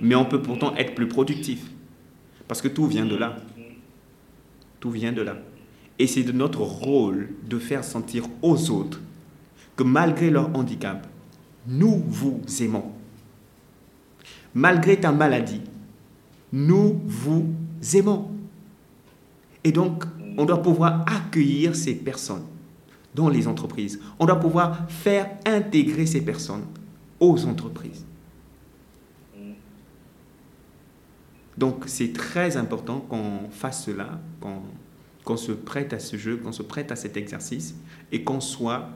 Mais 0.00 0.14
on 0.14 0.24
peut 0.24 0.40
pourtant 0.40 0.74
être 0.76 0.94
plus 0.94 1.06
productif. 1.06 1.70
Parce 2.48 2.62
que 2.62 2.68
tout 2.68 2.86
vient 2.86 3.06
de 3.06 3.14
là. 3.14 3.36
Tout 4.80 4.90
vient 4.90 5.12
de 5.12 5.22
là. 5.22 5.36
Et 5.98 6.06
c'est 6.06 6.22
de 6.22 6.32
notre 6.32 6.62
rôle 6.62 7.30
de 7.48 7.58
faire 7.58 7.84
sentir 7.84 8.24
aux 8.40 8.70
autres 8.70 9.00
que 9.76 9.84
malgré 9.84 10.30
leur 10.30 10.56
handicap, 10.56 11.06
nous 11.66 12.02
vous 12.08 12.40
aimons. 12.60 12.92
Malgré 14.54 14.98
ta 14.98 15.12
maladie, 15.12 15.60
nous 16.52 17.00
vous 17.04 17.54
aimons. 17.94 18.30
Et 19.64 19.72
donc, 19.72 20.04
on 20.36 20.44
doit 20.44 20.62
pouvoir 20.62 21.04
accueillir 21.06 21.76
ces 21.76 21.94
personnes 21.94 22.44
dans 23.14 23.28
les 23.28 23.46
entreprises. 23.46 24.00
On 24.18 24.26
doit 24.26 24.40
pouvoir 24.40 24.90
faire 24.90 25.30
intégrer 25.46 26.06
ces 26.06 26.22
personnes 26.22 26.64
aux 27.20 27.44
entreprises. 27.44 28.04
Donc 31.58 31.84
c'est 31.86 32.12
très 32.12 32.56
important 32.56 33.00
qu'on 33.00 33.50
fasse 33.50 33.84
cela, 33.84 34.20
qu'on 34.40 35.36
se 35.36 35.52
prête 35.52 35.92
à 35.92 35.98
ce 35.98 36.16
jeu, 36.16 36.38
qu'on 36.38 36.52
se 36.52 36.62
prête 36.62 36.90
à 36.90 36.96
cet 36.96 37.16
exercice 37.16 37.74
et 38.10 38.24
qu'on 38.24 38.40
soit 38.40 38.88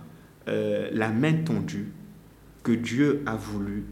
euh, 0.48 0.88
la 0.92 1.10
main 1.10 1.34
tendue 1.44 1.92
que 2.62 2.72
Dieu 2.72 3.22
a 3.26 3.36
voulu 3.36 3.84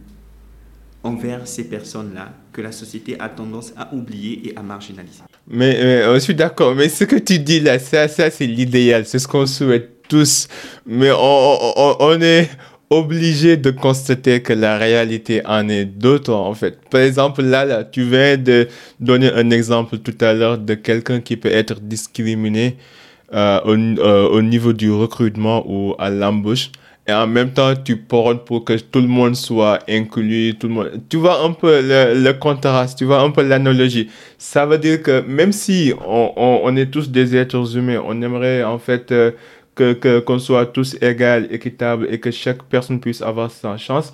envers 1.02 1.46
ces 1.46 1.68
personnes-là 1.68 2.32
que 2.52 2.62
la 2.62 2.72
société 2.72 3.20
a 3.20 3.28
tendance 3.28 3.74
à 3.76 3.94
oublier 3.94 4.48
et 4.48 4.56
à 4.56 4.62
marginaliser. 4.62 5.22
Mais, 5.46 6.02
je 6.14 6.18
suis 6.18 6.34
d'accord, 6.34 6.74
mais 6.74 6.88
ce 6.88 7.04
que 7.04 7.16
tu 7.16 7.38
dis 7.38 7.60
là, 7.60 7.78
ça, 7.78 8.08
ça 8.08 8.30
c'est 8.30 8.46
l'idéal, 8.46 9.04
c'est 9.04 9.18
ce 9.18 9.28
qu'on 9.28 9.44
souhaite 9.44 9.93
tous. 10.08 10.48
Mais 10.86 11.10
on, 11.10 11.96
on, 12.00 12.20
est 12.20 12.50
obligé 12.90 13.56
de 13.56 13.70
constater 13.70 14.42
que 14.42 14.52
la 14.52 14.78
réalité 14.78 15.42
en 15.46 15.68
est 15.68 15.84
d'autres, 15.84 16.32
en 16.32 16.54
fait. 16.54 16.78
Par 16.90 17.00
exemple, 17.00 17.42
là, 17.42 17.64
là, 17.64 17.84
tu 17.84 18.02
viens 18.02 18.36
de 18.36 18.68
donner 19.00 19.32
un 19.32 19.50
exemple 19.50 19.98
tout 19.98 20.16
à 20.20 20.32
l'heure 20.32 20.58
de 20.58 20.74
quelqu'un 20.74 21.20
qui 21.20 21.36
peut 21.36 21.52
être 21.52 21.80
discriminé 21.80 22.76
euh, 23.32 23.60
au, 23.64 23.74
euh, 23.74 24.28
au 24.28 24.42
niveau 24.42 24.72
du 24.72 24.90
recrutement 24.90 25.64
ou 25.66 25.94
à 25.98 26.10
l'embauche 26.10 26.70
et 27.06 27.12
en 27.12 27.26
même 27.26 27.52
temps 27.52 27.74
tu 27.76 27.96
portes 27.96 28.44
pour 28.46 28.64
que 28.64 28.74
tout 28.78 29.00
le 29.00 29.06
monde 29.06 29.36
soit 29.36 29.78
inclus, 29.88 30.54
tout 30.58 30.68
le 30.68 30.74
monde. 30.74 31.02
Tu 31.08 31.16
vois 31.18 31.42
un 31.42 31.52
peu 31.52 31.80
le, 31.82 32.18
le 32.22 32.32
contraste, 32.32 32.98
tu 32.98 33.04
vois 33.04 33.20
un 33.20 33.30
peu 33.30 33.42
l'analogie. 33.42 34.08
Ça 34.38 34.64
veut 34.64 34.78
dire 34.78 35.02
que 35.02 35.22
même 35.26 35.52
si 35.52 35.92
on, 36.06 36.32
on, 36.36 36.60
on, 36.64 36.76
est 36.76 36.90
tous 36.90 37.10
des 37.10 37.36
êtres 37.36 37.76
humains, 37.76 38.02
on 38.06 38.20
aimerait 38.22 38.64
en 38.64 38.78
fait 38.78 39.12
euh, 39.12 39.32
que 39.74 40.20
qu'on 40.20 40.38
soit 40.38 40.66
tous 40.66 40.96
égaux, 41.00 41.46
équitables 41.50 42.06
et 42.10 42.18
que 42.20 42.30
chaque 42.30 42.62
personne 42.64 43.00
puisse 43.00 43.22
avoir 43.22 43.50
sa 43.50 43.76
chance. 43.76 44.12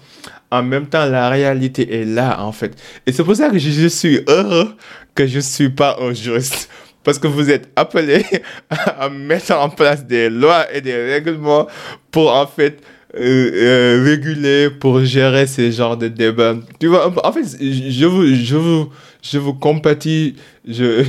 En 0.51 0.63
même 0.63 0.87
temps, 0.87 1.07
la 1.07 1.29
réalité 1.29 2.01
est 2.01 2.05
là 2.05 2.43
en 2.43 2.53
fait. 2.53 2.77
Et 3.07 3.13
c'est 3.13 3.25
pour 3.25 3.37
ça 3.37 3.51
que 3.51 3.59
je, 3.59 3.89
suis 3.89 4.21
heureux 4.27 4.75
que 5.15 5.27
je 5.27 5.41
suis 5.41 5.69
pas 5.69 5.97
un 6.01 6.13
juriste 6.13 6.69
parce 7.05 7.19
que 7.19 7.27
vous 7.27 7.51
êtes 7.51 7.69
appelé 7.77 8.25
à 8.71 9.09
mettre 9.09 9.53
en 9.53 9.69
place 9.69 10.05
des 10.05 10.29
lois 10.29 10.73
et 10.73 10.81
des 10.81 10.95
règlements 11.13 11.67
pour 12.11 12.35
en 12.35 12.47
fait 12.47 12.81
euh, 13.17 13.51
euh, 13.55 14.05
réguler, 14.05 14.71
pour 14.71 15.05
gérer 15.05 15.47
ces 15.49 15.73
genres 15.73 15.97
de 15.97 16.07
débats. 16.07 16.55
Tu 16.79 16.87
vois, 16.87 17.13
en 17.27 17.33
fait, 17.33 17.43
je 17.61 18.07
vous, 18.07 18.25
je 18.27 18.57
vous, 18.57 18.89
je 19.21 19.39
vous 19.39 19.55
compatis, 19.55 20.37
je, 20.67 21.05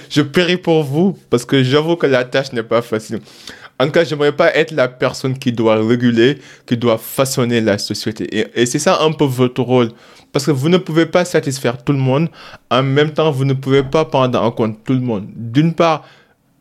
je 0.10 0.20
péris 0.20 0.58
pour 0.58 0.82
vous 0.84 1.16
parce 1.30 1.46
que 1.46 1.62
j'avoue 1.62 1.96
que 1.96 2.06
la 2.06 2.24
tâche 2.24 2.52
n'est 2.52 2.62
pas 2.62 2.82
facile. 2.82 3.20
En 3.78 3.86
tout 3.86 3.92
cas, 3.92 4.04
j'aimerais 4.04 4.34
pas 4.34 4.54
être 4.54 4.70
la 4.72 4.88
personne 4.88 5.38
qui 5.38 5.52
doit 5.52 5.76
réguler, 5.76 6.38
qui 6.64 6.76
doit 6.76 6.96
façonner 6.96 7.60
la 7.60 7.76
société. 7.76 8.48
Et, 8.54 8.64
c'est 8.64 8.78
ça 8.78 9.02
un 9.02 9.12
peu 9.12 9.24
votre 9.24 9.62
rôle. 9.62 9.90
Parce 10.32 10.46
que 10.46 10.50
vous 10.50 10.68
ne 10.68 10.78
pouvez 10.78 11.06
pas 11.06 11.24
satisfaire 11.24 11.82
tout 11.82 11.92
le 11.92 11.98
monde. 11.98 12.28
En 12.70 12.82
même 12.82 13.10
temps, 13.12 13.30
vous 13.30 13.44
ne 13.44 13.52
pouvez 13.52 13.82
pas 13.82 14.04
prendre 14.06 14.40
en 14.40 14.50
compte 14.50 14.82
tout 14.82 14.94
le 14.94 15.00
monde. 15.00 15.28
D'une 15.34 15.74
part, 15.74 16.06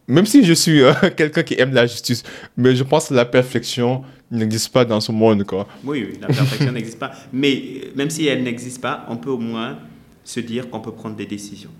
même 0.07 0.26
si 0.26 0.43
je 0.43 0.53
suis 0.53 0.82
euh, 0.82 0.93
quelqu'un 1.16 1.43
qui 1.43 1.55
aime 1.57 1.74
la 1.74 1.88
justice, 1.88 2.24
mais 2.57 2.76
je 2.76 2.84
pense 2.84 3.07
que 3.07 3.13
la 3.13 3.26
perfection 3.26 4.03
n'existe 4.30 4.74
pas 4.74 4.84
dans 4.84 4.99
ce 4.99 5.11
monde. 5.11 5.45
Quoi. 5.45 5.68
Oui, 5.84 6.05
oui, 6.09 6.18
la 6.22 6.28
perfection 6.28 6.72
n'existe 6.72 6.99
pas. 6.99 7.11
Mais 7.32 7.55
euh, 7.55 7.88
même 7.95 8.09
si 8.09 8.28
elle 8.28 8.43
n'existe 8.43 8.82
pas, 8.82 9.05
on 9.09 9.16
peut 9.16 9.30
au 9.30 9.39
moins 9.39 9.80
se 10.26 10.41
dire 10.41 10.70
qu'on 10.70 10.82
peut 10.82 10.91
prendre 10.91 11.16
des 11.16 11.26
décisions. 11.26 11.72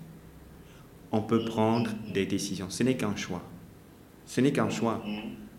On 1.12 1.20
peut 1.20 1.44
prendre 1.44 1.90
des 2.12 2.24
décisions. 2.24 2.66
Ce 2.70 2.82
n'est 2.82 2.96
qu'un 2.96 3.14
choix. 3.16 3.42
Ce 4.26 4.40
n'est 4.40 4.52
qu'un 4.52 4.68
choix. 4.68 5.02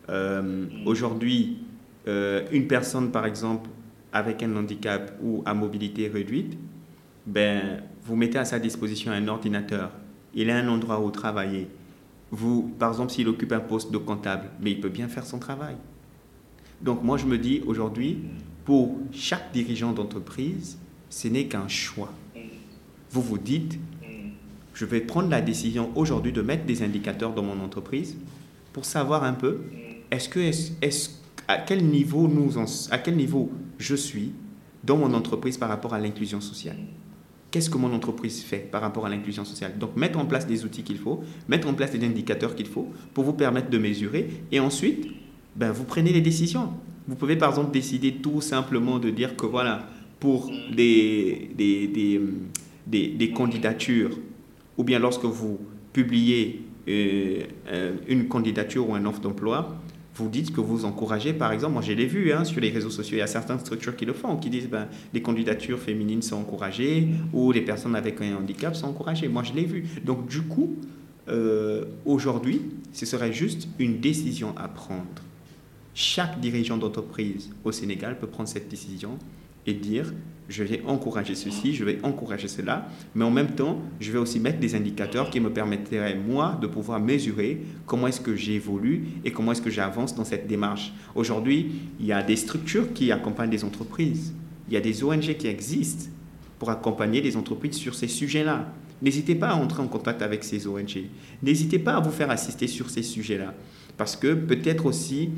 Euh, 0.09 0.65
Aujourd'hui, 0.85 1.59
euh, 2.07 2.45
une 2.51 2.67
personne, 2.67 3.11
par 3.11 3.25
exemple, 3.25 3.69
avec 4.13 4.43
un 4.43 4.55
handicap 4.55 5.17
ou 5.21 5.41
à 5.45 5.53
mobilité 5.53 6.07
réduite, 6.07 6.57
ben, 7.25 7.81
vous 8.03 8.15
mettez 8.15 8.37
à 8.37 8.45
sa 8.45 8.59
disposition 8.59 9.11
un 9.11 9.27
ordinateur. 9.27 9.91
Il 10.33 10.49
a 10.49 10.57
un 10.57 10.67
endroit 10.67 11.01
où 11.01 11.09
travailler. 11.11 11.67
Vous, 12.31 12.73
par 12.77 12.89
exemple, 12.89 13.11
s'il 13.11 13.27
occupe 13.27 13.51
un 13.51 13.59
poste 13.59 13.91
de 13.91 13.97
comptable, 13.97 14.49
mais 14.61 14.71
il 14.71 14.79
peut 14.79 14.89
bien 14.89 15.07
faire 15.07 15.25
son 15.25 15.39
travail. 15.39 15.75
Donc 16.81 17.03
moi, 17.03 17.17
je 17.17 17.25
me 17.25 17.37
dis 17.37 17.61
aujourd'hui, 17.65 18.19
pour 18.65 18.97
chaque 19.11 19.51
dirigeant 19.51 19.93
d'entreprise, 19.93 20.77
ce 21.09 21.27
n'est 21.27 21.45
qu'un 21.45 21.67
choix. 21.67 22.11
Vous 23.11 23.21
vous 23.21 23.37
dites, 23.37 23.79
je 24.73 24.85
vais 24.85 25.01
prendre 25.01 25.29
la 25.29 25.41
décision 25.41 25.89
aujourd'hui 25.95 26.31
de 26.31 26.41
mettre 26.41 26.65
des 26.65 26.83
indicateurs 26.83 27.33
dans 27.33 27.43
mon 27.43 27.59
entreprise 27.63 28.17
pour 28.77 28.85
savoir 28.85 29.23
un 29.23 29.33
peu, 29.33 29.61
est-ce 30.11 30.29
que, 30.29 30.39
est-ce, 30.39 31.09
à 31.47 31.57
quel 31.57 31.83
niveau 31.83 32.27
nous, 32.27 32.59
à 32.91 32.99
quel 32.99 33.15
niveau 33.15 33.49
je 33.79 33.95
suis 33.95 34.33
dans 34.83 34.97
mon 34.97 35.15
entreprise 35.15 35.57
par 35.57 35.69
rapport 35.69 35.95
à 35.95 35.99
l'inclusion 35.99 36.39
sociale? 36.39 36.77
Qu'est-ce 37.49 37.71
que 37.71 37.77
mon 37.79 37.91
entreprise 37.91 38.43
fait 38.43 38.59
par 38.59 38.81
rapport 38.81 39.07
à 39.07 39.09
l'inclusion 39.09 39.45
sociale? 39.45 39.79
Donc 39.79 39.95
mettre 39.95 40.19
en 40.19 40.27
place 40.27 40.45
des 40.45 40.63
outils 40.63 40.83
qu'il 40.83 40.99
faut, 40.99 41.23
mettre 41.47 41.67
en 41.67 41.73
place 41.73 41.89
des 41.89 42.05
indicateurs 42.05 42.53
qu'il 42.53 42.67
faut 42.67 42.87
pour 43.15 43.23
vous 43.23 43.33
permettre 43.33 43.71
de 43.71 43.79
mesurer 43.79 44.43
et 44.51 44.59
ensuite, 44.59 45.07
ben, 45.55 45.71
vous 45.71 45.85
prenez 45.85 46.13
les 46.13 46.21
décisions. 46.21 46.69
Vous 47.07 47.15
pouvez 47.15 47.35
par 47.35 47.49
exemple 47.49 47.71
décider 47.71 48.13
tout 48.13 48.41
simplement 48.41 48.99
de 48.99 49.09
dire 49.09 49.35
que 49.35 49.47
voilà, 49.47 49.89
pour 50.19 50.51
des, 50.71 51.49
des, 51.57 51.87
des, 51.87 52.21
des, 52.85 53.07
des 53.07 53.31
candidatures, 53.31 54.19
ou 54.77 54.83
bien 54.83 54.99
lorsque 54.99 55.25
vous 55.25 55.57
publiez 55.93 56.66
une 56.87 58.27
candidature 58.27 58.89
ou 58.89 58.95
un 58.95 59.05
offre 59.05 59.19
d'emploi, 59.19 59.77
vous 60.17 60.29
dites 60.29 60.51
que 60.51 60.61
vous 60.61 60.85
encouragez, 60.85 61.33
par 61.33 61.51
exemple, 61.51 61.73
moi 61.73 61.81
je 61.81 61.93
l'ai 61.93 62.07
vu 62.07 62.31
hein, 62.31 62.43
sur 62.43 62.59
les 62.59 62.71
réseaux 62.71 62.89
sociaux, 62.89 63.17
il 63.17 63.19
y 63.19 63.23
a 63.23 63.27
certaines 63.27 63.59
structures 63.59 63.95
qui 63.95 64.05
le 64.05 64.13
font, 64.13 64.37
qui 64.37 64.49
disent 64.49 64.67
ben, 64.67 64.87
les 65.13 65.21
candidatures 65.21 65.79
féminines 65.79 66.23
sont 66.23 66.37
encouragées 66.37 67.07
ou 67.33 67.51
les 67.51 67.61
personnes 67.61 67.95
avec 67.95 68.19
un 68.21 68.35
handicap 68.35 68.75
sont 68.75 68.87
encouragées. 68.87 69.27
Moi 69.27 69.43
je 69.43 69.53
l'ai 69.53 69.65
vu. 69.65 69.85
Donc 70.03 70.27
du 70.27 70.41
coup, 70.41 70.75
euh, 71.29 71.85
aujourd'hui, 72.05 72.61
ce 72.93 73.05
serait 73.05 73.33
juste 73.33 73.67
une 73.79 73.99
décision 73.99 74.55
à 74.57 74.67
prendre. 74.67 75.03
Chaque 75.93 76.39
dirigeant 76.39 76.77
d'entreprise 76.77 77.49
au 77.63 77.71
Sénégal 77.71 78.17
peut 78.19 78.27
prendre 78.27 78.49
cette 78.49 78.69
décision 78.69 79.17
et 79.65 79.73
dire 79.73 80.13
je 80.49 80.63
vais 80.63 80.81
encourager 80.85 81.35
ceci, 81.35 81.73
je 81.73 81.83
vais 81.83 81.99
encourager 82.03 82.47
cela, 82.47 82.87
mais 83.15 83.25
en 83.25 83.31
même 83.31 83.51
temps, 83.51 83.81
je 83.99 84.11
vais 84.11 84.17
aussi 84.17 84.39
mettre 84.39 84.59
des 84.59 84.75
indicateurs 84.75 85.29
qui 85.29 85.39
me 85.39 85.51
permettraient, 85.51 86.15
moi, 86.15 86.57
de 86.61 86.67
pouvoir 86.67 86.99
mesurer 86.99 87.61
comment 87.85 88.07
est-ce 88.07 88.21
que 88.21 88.35
j'évolue 88.35 89.05
et 89.25 89.31
comment 89.31 89.51
est-ce 89.51 89.61
que 89.61 89.69
j'avance 89.69 90.15
dans 90.15 90.23
cette 90.23 90.47
démarche. 90.47 90.93
Aujourd'hui, 91.15 91.71
il 91.99 92.05
y 92.05 92.13
a 92.13 92.23
des 92.23 92.35
structures 92.35 92.93
qui 92.93 93.11
accompagnent 93.11 93.49
des 93.49 93.65
entreprises, 93.65 94.33
il 94.67 94.73
y 94.73 94.77
a 94.77 94.81
des 94.81 95.03
ONG 95.03 95.35
qui 95.37 95.47
existent 95.47 96.09
pour 96.59 96.69
accompagner 96.69 97.21
les 97.21 97.37
entreprises 97.37 97.75
sur 97.75 97.95
ces 97.95 98.07
sujets-là. 98.07 98.71
N'hésitez 99.01 99.35
pas 99.35 99.49
à 99.49 99.55
entrer 99.55 99.81
en 99.81 99.87
contact 99.87 100.21
avec 100.21 100.43
ces 100.43 100.65
ONG. 100.65 101.03
N'hésitez 101.43 101.77
pas 101.77 101.97
à 101.97 101.99
vous 101.99 102.09
faire 102.09 102.31
assister 102.31 102.67
sur 102.67 102.89
ces 102.89 103.03
sujets-là. 103.03 103.53
Parce 103.95 104.15
que 104.15 104.33
peut-être 104.33 104.85
aussi, 104.85 105.29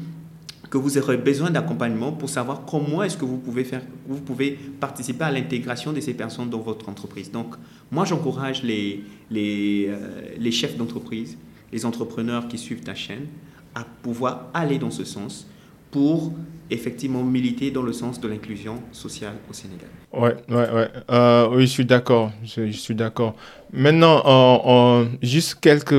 que 0.69 0.77
vous 0.77 0.97
aurez 0.97 1.17
besoin 1.17 1.49
d'accompagnement 1.49 2.11
pour 2.11 2.29
savoir 2.29 2.65
comment 2.65 3.01
est-ce 3.03 3.17
que 3.17 3.25
vous 3.25 3.37
pouvez, 3.37 3.63
faire, 3.63 3.81
vous 4.07 4.19
pouvez 4.19 4.51
participer 4.79 5.23
à 5.23 5.31
l'intégration 5.31 5.93
de 5.93 5.99
ces 5.99 6.13
personnes 6.13 6.49
dans 6.49 6.59
votre 6.59 6.89
entreprise. 6.89 7.31
Donc, 7.31 7.55
moi, 7.91 8.05
j'encourage 8.05 8.61
les, 8.63 9.03
les, 9.31 9.87
euh, 9.89 10.21
les 10.37 10.51
chefs 10.51 10.77
d'entreprise, 10.77 11.37
les 11.71 11.85
entrepreneurs 11.85 12.47
qui 12.47 12.57
suivent 12.57 12.81
ta 12.83 12.93
chaîne, 12.93 13.25
à 13.73 13.83
pouvoir 14.03 14.49
aller 14.53 14.77
dans 14.77 14.91
ce 14.91 15.03
sens 15.03 15.47
pour 15.91 16.33
effectivement 16.71 17.23
militer 17.23 17.71
dans 17.71 17.81
le 17.81 17.93
sens 17.93 18.19
de 18.19 18.27
l'inclusion 18.27 18.75
sociale 18.91 19.33
au 19.49 19.53
Sénégal. 19.53 19.87
Ouais, 20.13 20.35
ouais, 20.49 20.69
ouais. 20.71 20.87
Euh, 21.11 21.47
oui, 21.51 21.61
je 21.61 21.71
suis 21.71 21.85
d'accord. 21.85 22.31
Je, 22.43 22.71
suis 22.71 22.95
d'accord. 22.95 23.35
Maintenant, 23.73 24.21
en, 24.25 25.05
juste 25.21 25.57
quelques. 25.61 25.93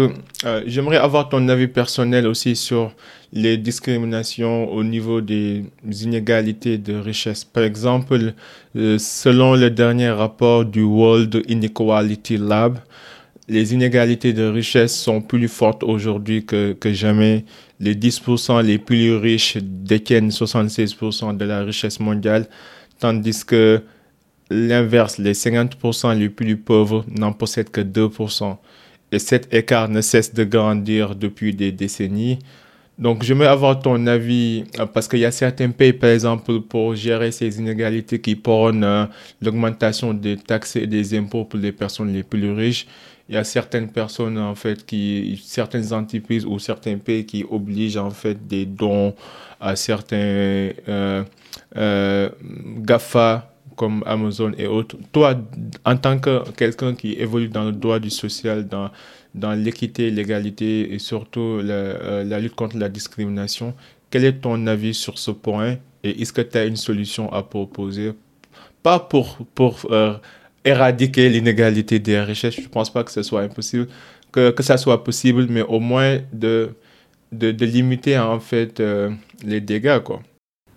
Euh, 0.44 0.62
j'aimerais 0.66 0.96
avoir 0.96 1.28
ton 1.28 1.48
avis 1.48 1.68
personnel 1.68 2.26
aussi 2.26 2.56
sur 2.56 2.92
les 3.32 3.56
discriminations 3.56 4.72
au 4.72 4.82
niveau 4.82 5.20
des 5.20 5.64
inégalités 5.84 6.78
de 6.78 6.94
richesse. 6.96 7.44
Par 7.44 7.62
exemple, 7.62 8.32
euh, 8.76 8.98
selon 8.98 9.54
le 9.54 9.70
dernier 9.70 10.10
rapport 10.10 10.64
du 10.64 10.82
World 10.82 11.42
Inequality 11.48 12.38
Lab, 12.38 12.78
les 13.50 13.74
inégalités 13.74 14.32
de 14.32 14.44
richesse 14.44 14.96
sont 14.96 15.20
plus 15.20 15.48
fortes 15.48 15.82
aujourd'hui 15.82 16.44
que, 16.44 16.76
jamais. 16.84 17.44
Les 17.80 17.96
10% 17.96 18.62
les 18.62 18.78
plus 18.78 19.16
riches 19.16 19.56
détiennent 19.60 20.28
76% 20.28 21.36
de 21.36 21.44
la 21.44 21.64
richesse 21.64 21.98
mondiale, 21.98 22.46
tandis 23.00 23.44
que 23.44 23.82
l'inverse, 24.50 25.18
les 25.18 25.32
50% 25.32 26.16
les 26.16 26.28
plus 26.28 26.56
pauvres 26.56 27.04
n'en 27.08 27.32
possèdent 27.32 27.70
que 27.70 27.80
2%. 27.80 28.56
Et 29.10 29.18
cet 29.18 29.52
écart 29.52 29.88
ne 29.88 30.00
cesse 30.00 30.32
de 30.32 30.44
grandir 30.44 31.16
depuis 31.16 31.52
des 31.52 31.72
décennies. 31.72 32.38
Donc, 32.98 33.24
veux 33.24 33.48
avoir 33.48 33.80
ton 33.80 34.06
avis 34.06 34.64
euh, 34.78 34.84
parce 34.84 35.08
qu'il 35.08 35.20
y 35.20 35.24
a 35.24 35.30
certains 35.32 35.70
pays, 35.70 35.94
par 35.94 36.10
exemple, 36.10 36.60
pour 36.60 36.94
gérer 36.94 37.32
ces 37.32 37.58
inégalités 37.58 38.20
qui 38.20 38.36
prônent 38.36 38.84
euh, 38.84 39.06
l'augmentation 39.40 40.12
des 40.12 40.36
taxes 40.36 40.76
et 40.76 40.86
des 40.86 41.16
impôts 41.16 41.46
pour 41.46 41.58
les 41.58 41.72
personnes 41.72 42.12
les 42.12 42.22
plus 42.22 42.52
riches 42.52 42.86
il 43.30 43.34
y 43.34 43.36
a 43.36 43.44
certaines 43.44 43.88
personnes, 43.92 44.38
en 44.38 44.56
fait, 44.56 44.84
qui, 44.84 45.40
certaines 45.44 45.92
entreprises 45.92 46.44
ou 46.44 46.58
certains 46.58 46.98
pays 46.98 47.24
qui 47.24 47.44
obligent, 47.48 47.96
en 47.96 48.10
fait, 48.10 48.48
des 48.48 48.66
dons 48.66 49.14
à 49.60 49.76
certains 49.76 50.16
euh, 50.88 51.22
euh, 51.76 52.28
GAFA 52.78 53.54
comme 53.76 54.02
Amazon 54.04 54.50
et 54.58 54.66
autres. 54.66 54.96
Toi, 55.12 55.36
en 55.84 55.96
tant 55.96 56.18
que 56.18 56.42
quelqu'un 56.56 56.92
qui 56.92 57.12
évolue 57.12 57.48
dans 57.48 57.66
le 57.66 57.72
droit 57.72 58.00
du 58.00 58.10
social, 58.10 58.66
dans, 58.66 58.90
dans 59.32 59.52
l'équité, 59.52 60.10
l'égalité 60.10 60.92
et 60.92 60.98
surtout 60.98 61.60
la, 61.62 61.72
euh, 61.72 62.38
lutte 62.40 62.56
contre 62.56 62.78
la 62.78 62.88
discrimination, 62.88 63.74
quel 64.10 64.24
est 64.24 64.40
ton 64.40 64.66
avis 64.66 64.92
sur 64.92 65.18
ce 65.18 65.30
point 65.30 65.76
et 66.02 66.20
est-ce 66.20 66.32
que 66.32 66.40
tu 66.40 66.58
as 66.58 66.64
une 66.64 66.74
solution 66.74 67.32
à 67.32 67.44
proposer? 67.44 68.12
Pas 68.82 68.98
pour, 68.98 69.38
pour 69.54 69.86
éradiquer 70.64 71.28
l'inégalité 71.28 71.98
des 71.98 72.20
richesses. 72.20 72.56
Je 72.56 72.62
ne 72.62 72.68
pense 72.68 72.92
pas 72.92 73.04
que 73.04 73.10
ce 73.10 73.22
soit 73.22 73.42
impossible, 73.42 73.88
que, 74.32 74.50
que 74.50 74.62
ça 74.62 74.76
soit 74.76 75.02
possible, 75.04 75.46
mais 75.48 75.62
au 75.62 75.80
moins 75.80 76.18
de, 76.32 76.70
de, 77.32 77.64
limiter 77.64 78.18
en 78.18 78.40
fait 78.40 78.80
euh, 78.80 79.10
les 79.42 79.60
dégâts. 79.60 80.00
Quoi. 80.00 80.22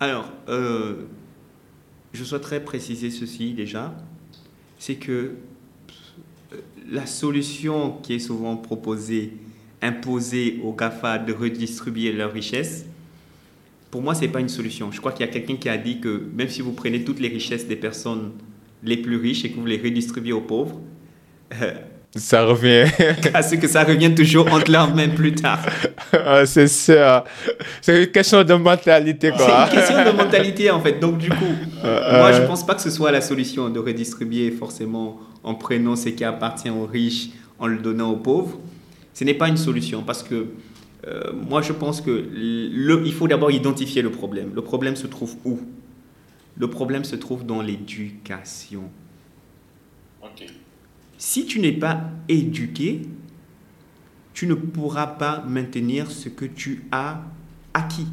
Alors, 0.00 0.30
euh, 0.48 1.06
je 2.12 2.24
souhaiterais 2.24 2.60
préciser 2.60 3.10
ceci 3.10 3.52
déjà, 3.52 3.94
c'est 4.78 4.96
que 4.96 5.12
euh, 6.52 6.56
la 6.90 7.06
solution 7.06 7.98
qui 8.02 8.14
est 8.14 8.18
souvent 8.18 8.56
proposée, 8.56 9.32
imposée 9.82 10.60
aux 10.62 10.72
GAFA 10.72 11.18
de 11.18 11.32
redistribuer 11.32 12.12
leurs 12.12 12.32
richesses, 12.32 12.86
pour 13.90 14.02
moi, 14.02 14.14
ce 14.14 14.22
n'est 14.22 14.28
pas 14.28 14.40
une 14.40 14.48
solution. 14.48 14.90
Je 14.90 14.98
crois 14.98 15.12
qu'il 15.12 15.24
y 15.24 15.28
a 15.28 15.32
quelqu'un 15.32 15.54
qui 15.54 15.68
a 15.68 15.76
dit 15.76 16.00
que 16.00 16.26
même 16.34 16.48
si 16.48 16.62
vous 16.62 16.72
prenez 16.72 17.04
toutes 17.04 17.20
les 17.20 17.28
richesses 17.28 17.68
des 17.68 17.76
personnes 17.76 18.32
les 18.84 18.96
plus 18.96 19.16
riches 19.16 19.44
et 19.44 19.50
que 19.50 19.58
vous 19.58 19.66
les 19.66 19.78
redistribuez 19.78 20.32
aux 20.32 20.40
pauvres, 20.40 20.80
euh, 21.60 21.72
ça 22.16 22.44
revient. 22.44 22.84
à 23.34 23.42
ce 23.42 23.56
que 23.56 23.66
ça 23.66 23.84
revient 23.84 24.14
toujours 24.14 24.52
entre 24.52 24.70
leurs 24.70 24.94
mains 24.94 25.08
plus 25.08 25.34
tard. 25.34 25.60
Ah, 26.26 26.46
c'est 26.46 26.68
ça. 26.68 27.24
C'est 27.80 28.04
une 28.04 28.10
question 28.10 28.44
de 28.44 28.54
mentalité, 28.54 29.30
quoi. 29.30 29.66
C'est 29.68 29.76
une 29.76 29.82
question 29.82 30.12
de 30.12 30.16
mentalité, 30.16 30.70
en 30.70 30.80
fait. 30.80 31.00
Donc, 31.00 31.18
du 31.18 31.28
coup, 31.28 31.54
euh, 31.84 32.18
moi, 32.18 32.30
je 32.30 32.42
ne 32.42 32.46
pense 32.46 32.64
pas 32.64 32.76
que 32.76 32.80
ce 32.80 32.90
soit 32.90 33.10
la 33.10 33.20
solution 33.20 33.68
de 33.68 33.80
redistribuer 33.80 34.52
forcément 34.52 35.18
en 35.42 35.56
prenant 35.56 35.96
ce 35.96 36.10
qui 36.10 36.22
appartient 36.22 36.70
aux 36.70 36.86
riches, 36.86 37.30
en 37.58 37.66
le 37.66 37.78
donnant 37.78 38.12
aux 38.12 38.16
pauvres. 38.16 38.60
Ce 39.12 39.24
n'est 39.24 39.34
pas 39.34 39.48
une 39.48 39.56
solution 39.56 40.02
parce 40.02 40.22
que 40.22 40.46
euh, 41.06 41.32
moi, 41.48 41.62
je 41.62 41.72
pense 41.72 42.00
que 42.00 42.10
le, 42.10 43.02
il 43.04 43.12
faut 43.12 43.28
d'abord 43.28 43.50
identifier 43.50 44.02
le 44.02 44.10
problème. 44.10 44.52
Le 44.54 44.62
problème 44.62 44.96
se 44.96 45.06
trouve 45.06 45.34
où? 45.44 45.58
Le 46.56 46.70
problème 46.70 47.04
se 47.04 47.16
trouve 47.16 47.44
dans 47.44 47.60
l'éducation. 47.60 48.90
Si 51.18 51.46
tu 51.46 51.60
n'es 51.60 51.72
pas 51.72 52.10
éduqué, 52.28 53.02
tu 54.32 54.46
ne 54.46 54.54
pourras 54.54 55.06
pas 55.06 55.44
maintenir 55.46 56.10
ce 56.10 56.28
que 56.28 56.44
tu 56.44 56.84
as 56.90 57.22
acquis. 57.72 58.08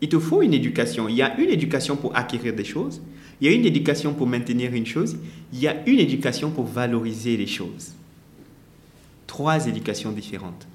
Il 0.00 0.08
te 0.08 0.18
faut 0.18 0.42
une 0.42 0.54
éducation. 0.54 1.08
Il 1.08 1.16
y 1.16 1.22
a 1.22 1.38
une 1.40 1.48
éducation 1.48 1.96
pour 1.96 2.16
acquérir 2.16 2.54
des 2.54 2.64
choses, 2.64 3.00
il 3.40 3.46
y 3.46 3.50
a 3.50 3.54
une 3.54 3.64
éducation 3.64 4.14
pour 4.14 4.26
maintenir 4.26 4.72
une 4.72 4.86
chose, 4.86 5.18
il 5.52 5.58
y 5.58 5.68
a 5.68 5.88
une 5.88 5.98
éducation 5.98 6.50
pour 6.50 6.66
valoriser 6.66 7.36
les 7.36 7.46
choses. 7.46 7.92
Trois 9.26 9.66
éducations 9.66 10.12
différentes. 10.12 10.66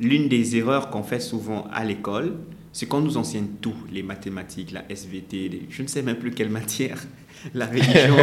L'une 0.00 0.28
des 0.28 0.56
erreurs 0.56 0.90
qu'on 0.90 1.02
fait 1.02 1.20
souvent 1.20 1.66
à 1.72 1.84
l'école, 1.84 2.36
c'est 2.76 2.84
qu'on 2.84 3.00
nous 3.00 3.16
enseigne 3.16 3.46
tout, 3.62 3.72
les 3.90 4.02
mathématiques, 4.02 4.70
la 4.70 4.84
SVT, 4.94 5.62
je 5.70 5.82
ne 5.82 5.88
sais 5.88 6.02
même 6.02 6.16
plus 6.16 6.30
quelle 6.30 6.50
matière, 6.50 6.98
la 7.54 7.64
religion, 7.64 8.16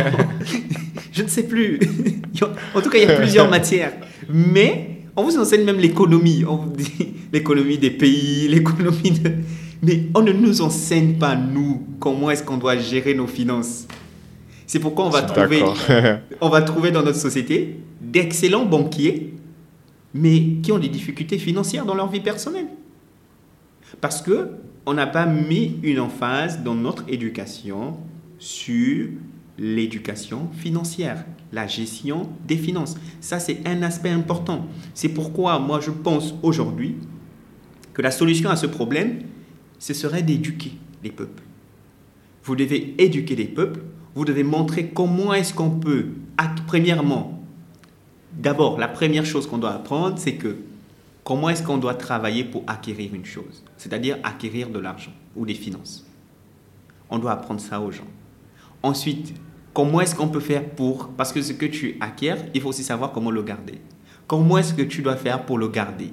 je 1.12 1.24
ne 1.24 1.28
sais 1.28 1.48
plus. 1.48 1.80
en 2.76 2.82
tout 2.82 2.92
cas, 2.92 3.00
il 3.00 3.08
y 3.08 3.12
a 3.12 3.16
plusieurs 3.16 3.50
matières. 3.50 3.94
Mais 4.30 5.00
on 5.16 5.24
vous 5.24 5.40
enseigne 5.40 5.64
même 5.64 5.80
l'économie, 5.80 6.46
on 6.48 6.58
vous 6.58 6.70
dit 6.70 7.14
l'économie 7.34 7.80
des 7.80 7.90
pays, 7.90 8.48
l'économie 8.48 9.10
de... 9.10 9.32
Mais 9.82 10.04
on 10.14 10.22
ne 10.22 10.32
nous 10.32 10.62
enseigne 10.62 11.16
pas, 11.16 11.36
nous, 11.36 11.88
comment 12.00 12.30
est-ce 12.30 12.44
qu'on 12.44 12.58
doit 12.58 12.78
gérer 12.78 13.16
nos 13.16 13.26
finances. 13.26 13.88
C'est 14.68 14.78
pourquoi 14.78 15.08
on 15.08 15.10
va, 15.10 15.24
trouver, 15.24 15.64
on 16.42 16.50
va 16.50 16.62
trouver 16.62 16.92
dans 16.92 17.02
notre 17.02 17.18
société 17.18 17.78
d'excellents 18.00 18.66
banquiers, 18.66 19.34
mais 20.14 20.58
qui 20.62 20.72
ont 20.72 20.78
des 20.78 20.90
difficultés 20.90 21.40
financières 21.40 21.86
dans 21.86 21.96
leur 21.96 22.12
vie 22.12 22.20
personnelle. 22.20 22.68
Parce 24.02 24.22
que 24.22 24.52
on 24.86 24.94
n'a 24.94 25.08
pas 25.08 25.26
mis 25.26 25.80
une 25.84 26.00
emphase 26.00 26.62
dans 26.62 26.76
notre 26.76 27.06
éducation 27.08 27.98
sur 28.38 29.08
l'éducation 29.58 30.50
financière, 30.52 31.26
la 31.52 31.68
gestion 31.68 32.30
des 32.48 32.58
finances. 32.58 32.96
Ça, 33.22 33.40
c'est 33.40 33.66
un 33.66 33.82
aspect 33.84 34.10
important. 34.10 34.68
C'est 34.94 35.10
pourquoi 35.10 35.60
moi, 35.60 35.80
je 35.80 35.92
pense 35.92 36.34
aujourd'hui 36.44 36.96
que 37.94 38.02
la 38.02 38.12
solution 38.12 38.50
à 38.50 38.56
ce 38.56 38.66
problème, 38.66 39.20
ce 39.80 39.94
serait 39.94 40.24
d'éduquer 40.24 40.74
les 41.04 41.12
peuples. 41.12 41.44
Vous 42.44 42.56
devez 42.56 42.96
éduquer 42.98 43.36
les 43.36 43.46
peuples, 43.46 43.82
vous 44.16 44.26
devez 44.26 44.44
montrer 44.44 44.88
comment 44.88 45.34
est-ce 45.34 45.54
qu'on 45.54 45.70
peut, 45.70 46.08
premièrement, 46.68 47.44
d'abord, 48.38 48.80
la 48.80 48.88
première 48.88 49.26
chose 49.26 49.48
qu'on 49.48 49.60
doit 49.60 49.74
apprendre, 49.74 50.18
c'est 50.18 50.36
que 50.36 50.58
Comment 51.24 51.50
est-ce 51.50 51.64
qu'on 51.64 51.78
doit 51.78 51.94
travailler 51.96 52.44
pour 52.44 52.64
acquérir 52.68 53.14
une 53.14 53.26
chose? 53.26 53.64
C'est-à-dire 53.78 54.18
acquérir 54.24 54.70
de 54.70 54.80
l'argent 54.80 55.14
ou 55.36 55.46
des 55.46 55.54
finances. 55.54 56.06
On 57.10 57.18
doit 57.18 57.32
apprendre 57.32 57.62
ça 57.62 57.80
aux 57.80 57.92
gens. 57.92 58.08
Ensuite, 58.82 59.34
comment 59.74 60.02
est-ce 60.02 60.16
qu'on 60.16 60.28
peut 60.28 60.42
faire 60.42 60.70
pour... 60.72 61.10
Parce 61.10 61.32
que 61.32 61.42
ce 61.42 61.54
que 61.54 61.66
tu 61.66 61.96
acquiers, 62.02 62.36
il 62.54 62.60
faut 62.60 62.70
aussi 62.70 62.84
savoir 62.84 63.14
comment 63.14 63.32
le 63.32 63.42
garder. 63.42 63.80
Comment 64.28 64.58
est-ce 64.58 64.74
que 64.74 64.82
tu 64.82 65.02
dois 65.02 65.16
faire 65.16 65.46
pour 65.46 65.58
le 65.58 65.70
garder? 65.70 66.12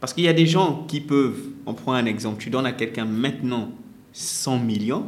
Parce 0.00 0.12
qu'il 0.12 0.24
y 0.24 0.28
a 0.28 0.34
des 0.34 0.46
gens 0.46 0.84
qui 0.86 1.00
peuvent... 1.00 1.40
On 1.64 1.72
prend 1.72 1.94
un 1.94 2.04
exemple. 2.04 2.42
Tu 2.42 2.50
donnes 2.50 2.66
à 2.66 2.72
quelqu'un 2.72 3.06
maintenant 3.06 3.70
100 4.12 4.58
millions. 4.58 5.06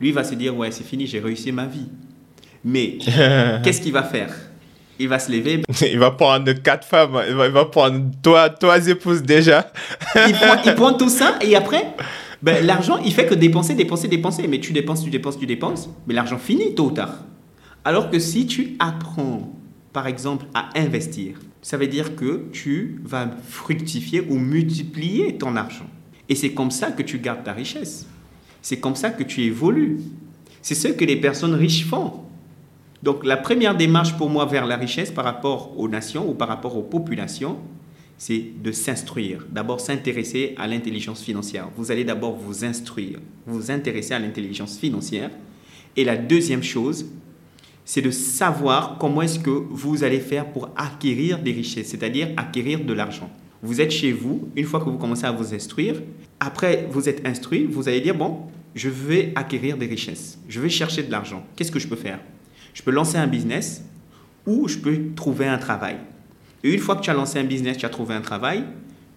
Lui 0.00 0.10
va 0.10 0.24
se 0.24 0.34
dire, 0.34 0.56
ouais, 0.56 0.72
c'est 0.72 0.84
fini, 0.84 1.06
j'ai 1.06 1.20
réussi 1.20 1.52
ma 1.52 1.66
vie. 1.66 1.86
Mais 2.64 2.98
qu'est-ce 3.62 3.80
qu'il 3.80 3.92
va 3.92 4.02
faire? 4.02 4.34
Il 4.98 5.08
va 5.08 5.18
se 5.18 5.30
lever. 5.30 5.62
Il 5.92 5.98
va 5.98 6.10
prendre 6.10 6.52
quatre 6.52 6.86
femmes. 6.86 7.20
Il 7.28 7.34
va, 7.34 7.64
prendre 7.64 8.10
toi, 8.22 8.48
trois 8.48 8.86
épouses 8.88 9.22
déjà. 9.22 9.72
il, 10.26 10.74
prend, 10.74 10.94
tout 10.94 11.08
ça 11.08 11.38
et 11.40 11.56
après, 11.56 11.94
ben, 12.42 12.64
l'argent, 12.64 12.98
il 13.04 13.12
fait 13.12 13.26
que 13.26 13.34
dépenser, 13.34 13.74
dépenser, 13.74 14.08
dépenser. 14.08 14.46
Mais 14.46 14.60
tu 14.60 14.72
dépenses, 14.72 15.02
tu 15.02 15.10
dépenses, 15.10 15.38
tu 15.38 15.46
dépenses. 15.46 15.88
Mais 16.06 16.14
l'argent 16.14 16.38
finit 16.38 16.74
tôt 16.74 16.86
ou 16.86 16.90
tard. 16.90 17.18
Alors 17.84 18.10
que 18.10 18.18
si 18.18 18.46
tu 18.46 18.76
apprends, 18.78 19.52
par 19.92 20.06
exemple, 20.06 20.46
à 20.54 20.68
investir, 20.76 21.36
ça 21.60 21.76
veut 21.76 21.86
dire 21.86 22.16
que 22.16 22.48
tu 22.52 23.00
vas 23.04 23.30
fructifier 23.48 24.20
ou 24.28 24.38
multiplier 24.38 25.36
ton 25.38 25.56
argent. 25.56 25.86
Et 26.28 26.34
c'est 26.34 26.52
comme 26.52 26.70
ça 26.70 26.90
que 26.90 27.02
tu 27.02 27.18
gardes 27.18 27.44
ta 27.44 27.52
richesse. 27.52 28.06
C'est 28.62 28.78
comme 28.78 28.96
ça 28.96 29.10
que 29.10 29.22
tu 29.22 29.42
évolues. 29.42 29.98
C'est 30.62 30.74
ce 30.74 30.88
que 30.88 31.04
les 31.04 31.16
personnes 31.16 31.54
riches 31.54 31.86
font. 31.86 32.23
Donc 33.04 33.22
la 33.22 33.36
première 33.36 33.76
démarche 33.76 34.16
pour 34.16 34.30
moi 34.30 34.46
vers 34.46 34.64
la 34.64 34.76
richesse 34.76 35.10
par 35.10 35.26
rapport 35.26 35.78
aux 35.78 35.88
nations 35.88 36.26
ou 36.26 36.32
par 36.32 36.48
rapport 36.48 36.74
aux 36.74 36.82
populations, 36.82 37.58
c'est 38.16 38.42
de 38.62 38.72
s'instruire. 38.72 39.44
D'abord 39.50 39.78
s'intéresser 39.78 40.54
à 40.56 40.66
l'intelligence 40.66 41.22
financière. 41.22 41.68
Vous 41.76 41.92
allez 41.92 42.04
d'abord 42.04 42.34
vous 42.34 42.64
instruire, 42.64 43.18
vous 43.46 43.70
intéresser 43.70 44.14
à 44.14 44.18
l'intelligence 44.18 44.78
financière. 44.78 45.28
Et 45.98 46.04
la 46.04 46.16
deuxième 46.16 46.62
chose, 46.62 47.04
c'est 47.84 48.00
de 48.00 48.10
savoir 48.10 48.96
comment 48.98 49.20
est-ce 49.20 49.38
que 49.38 49.50
vous 49.50 50.02
allez 50.02 50.20
faire 50.20 50.50
pour 50.50 50.70
acquérir 50.74 51.40
des 51.40 51.52
richesses, 51.52 51.88
c'est-à-dire 51.88 52.28
acquérir 52.38 52.86
de 52.86 52.92
l'argent. 52.94 53.28
Vous 53.62 53.82
êtes 53.82 53.90
chez 53.90 54.12
vous, 54.12 54.48
une 54.56 54.64
fois 54.64 54.80
que 54.80 54.88
vous 54.88 54.96
commencez 54.96 55.26
à 55.26 55.32
vous 55.32 55.52
instruire, 55.52 56.00
après 56.40 56.88
vous 56.90 57.06
êtes 57.06 57.26
instruit, 57.26 57.66
vous 57.66 57.86
allez 57.86 58.00
dire, 58.00 58.14
bon, 58.14 58.38
je 58.74 58.88
vais 58.88 59.34
acquérir 59.36 59.76
des 59.76 59.86
richesses, 59.86 60.38
je 60.48 60.58
vais 60.58 60.70
chercher 60.70 61.02
de 61.02 61.10
l'argent. 61.10 61.44
Qu'est-ce 61.54 61.70
que 61.70 61.78
je 61.78 61.86
peux 61.86 61.96
faire? 61.96 62.18
Je 62.74 62.82
peux 62.82 62.90
lancer 62.90 63.16
un 63.16 63.26
business 63.26 63.82
ou 64.46 64.68
je 64.68 64.78
peux 64.78 65.14
trouver 65.16 65.46
un 65.46 65.58
travail. 65.58 65.96
Et 66.62 66.72
une 66.72 66.80
fois 66.80 66.96
que 66.96 67.02
tu 67.02 67.10
as 67.10 67.14
lancé 67.14 67.38
un 67.38 67.44
business, 67.44 67.78
tu 67.78 67.86
as 67.86 67.90
trouvé 67.90 68.14
un 68.14 68.20
travail, 68.20 68.64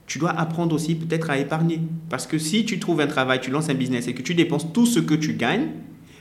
tu 0.06 0.20
dois 0.20 0.32
apprendre 0.32 0.74
aussi 0.74 0.96
peut-être 0.96 1.30
à 1.30 1.38
épargner. 1.38 1.82
Parce 2.10 2.28
que 2.28 2.38
si 2.38 2.64
tu 2.66 2.80
trouves 2.80 3.02
un 3.02 3.08
travail, 3.08 3.42
tu 3.42 3.52
lances 3.52 3.70
un 3.70 3.74
business 3.74 4.08
et 4.08 4.14
que 4.14 4.22
tu 4.22 4.36
dépenses 4.36 4.72
tout 4.72 4.86
ce 4.86 5.00
que 5.00 5.16
tu 5.16 5.34
gagnes, 5.34 5.70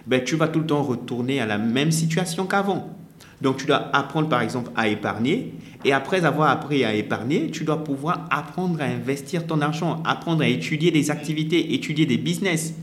ben, 0.07 0.23
tu 0.25 0.37
vas 0.37 0.49
tout 0.49 0.61
le 0.61 0.67
temps 0.67 0.83
retourner 0.83 1.41
à 1.41 1.47
la 1.47 1.59
même 1.59 1.93
situation 1.93 2.47
qu'avant. 2.47 2.97
Donc 3.43 3.59
tu 3.59 3.67
dois 3.67 3.91
apprendre 3.95 4.29
par 4.29 4.41
exemple 4.41 4.71
à 4.77 4.89
épargner 4.89 5.53
et 5.85 5.93
après 5.93 6.25
avoir 6.25 6.51
appris 6.51 6.85
à 6.85 6.95
épargner, 6.95 7.51
tu 7.51 7.65
dois 7.65 7.85
pouvoir 7.85 8.27
apprendre 8.31 8.81
à 8.81 8.85
investir 8.85 9.47
ton 9.47 9.61
argent, 9.61 10.03
apprendre 10.05 10.43
à 10.43 10.49
étudier 10.49 10.91
des 10.91 11.11
activités, 11.11 11.75
étudier 11.75 12.07
des 12.07 12.17
business, 12.17 12.75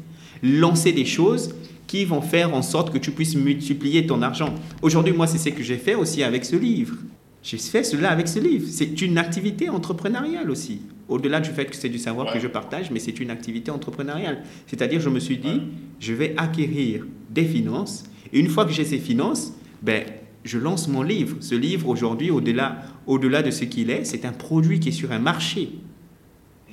lancer 0.43 0.91
des 0.91 1.05
choses 1.05 1.55
qui 1.93 2.05
vont 2.05 2.21
faire 2.21 2.55
en 2.55 2.63
sorte 2.63 2.91
que 2.91 2.97
tu 2.97 3.11
puisses 3.11 3.35
multiplier 3.35 4.07
ton 4.07 4.23
argent. 4.23 4.55
Aujourd'hui, 4.81 5.13
moi, 5.13 5.27
c'est 5.27 5.37
ce 5.37 5.49
que 5.49 5.61
j'ai 5.61 5.77
fait 5.77 5.93
aussi 5.93 6.23
avec 6.23 6.43
ce 6.43 6.55
livre. 6.55 6.95
J'ai 7.43 7.59
fait 7.59 7.83
cela 7.83 8.09
avec 8.09 8.27
ce 8.27 8.39
livre. 8.39 8.65
C'est 8.67 8.99
une 9.03 9.19
activité 9.19 9.69
entrepreneuriale 9.69 10.49
aussi. 10.49 10.81
Au-delà 11.07 11.39
du 11.39 11.51
fait 11.51 11.65
que 11.65 11.75
c'est 11.75 11.89
du 11.89 11.99
savoir 11.99 12.33
que 12.33 12.39
je 12.39 12.47
partage, 12.47 12.89
mais 12.89 12.97
c'est 12.97 13.19
une 13.19 13.29
activité 13.29 13.69
entrepreneuriale. 13.69 14.41
C'est-à-dire, 14.65 15.01
je 15.01 15.09
me 15.09 15.19
suis 15.19 15.37
dit, 15.37 15.61
je 15.99 16.13
vais 16.13 16.33
acquérir 16.35 17.05
des 17.29 17.45
finances. 17.45 18.05
Et 18.33 18.39
une 18.39 18.49
fois 18.49 18.65
que 18.65 18.71
j'ai 18.71 18.85
ces 18.85 18.97
finances, 18.97 19.53
ben, 19.83 20.03
je 20.43 20.57
lance 20.57 20.87
mon 20.87 21.03
livre. 21.03 21.37
Ce 21.41 21.53
livre, 21.53 21.87
aujourd'hui, 21.87 22.31
au-delà 22.31 22.85
au 23.05 23.19
-delà 23.19 23.43
de 23.43 23.51
ce 23.51 23.65
qu'il 23.65 23.91
est, 23.91 24.03
c'est 24.03 24.25
un 24.25 24.33
produit 24.33 24.79
qui 24.79 24.89
est 24.89 24.99
sur 25.03 25.11
un 25.11 25.19
marché. 25.19 25.69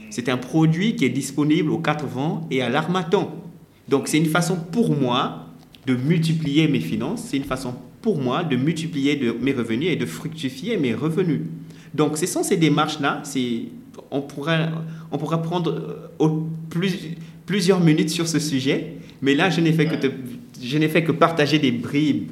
C'est 0.09 0.31
un 0.31 0.39
produit 0.39 0.97
qui 0.97 1.05
est 1.05 1.15
disponible 1.23 1.71
aux 1.71 1.83
quatre 1.83 2.07
vents 2.07 2.49
et 2.51 2.63
à 2.63 2.71
l'armatan. 2.71 3.50
Donc, 3.91 4.07
c'est 4.07 4.19
une 4.19 4.27
façon 4.27 4.57
pour 4.57 4.97
moi 4.97 5.47
de 5.85 5.97
multiplier 5.97 6.69
mes 6.69 6.79
finances. 6.79 7.25
C'est 7.25 7.37
une 7.37 7.45
façon 7.45 7.75
pour 8.01 8.19
moi 8.19 8.45
de 8.45 8.55
multiplier 8.55 9.17
de, 9.17 9.33
mes 9.33 9.53
revenus 9.53 9.91
et 9.91 9.97
de 9.97 10.07
fructifier 10.07 10.77
mes 10.77 10.95
revenus. 10.95 11.41
Donc, 11.93 12.17
ce 12.17 12.25
sont 12.27 12.45
ces 12.45 12.57
démarches-là. 12.57 13.25
On 14.13 14.23
pourrait, 14.23 14.69
on 15.11 15.19
pourrait 15.19 15.43
prendre 15.43 16.07
euh, 16.21 16.29
plus, 16.71 16.97
plusieurs 17.47 17.81
minutes 17.81 18.11
sur 18.11 18.29
ce 18.29 18.39
sujet, 18.39 18.95
mais 19.23 19.35
là, 19.35 19.51
je 19.51 19.61
n'ai 19.61 19.73
fait, 19.73 19.87
que 19.87 19.97
je 20.63 20.79
n'ai 20.79 20.89
fait 20.89 21.03
que 21.03 21.11
partager 21.11 21.59
des 21.59 21.73
bribes 21.73 22.31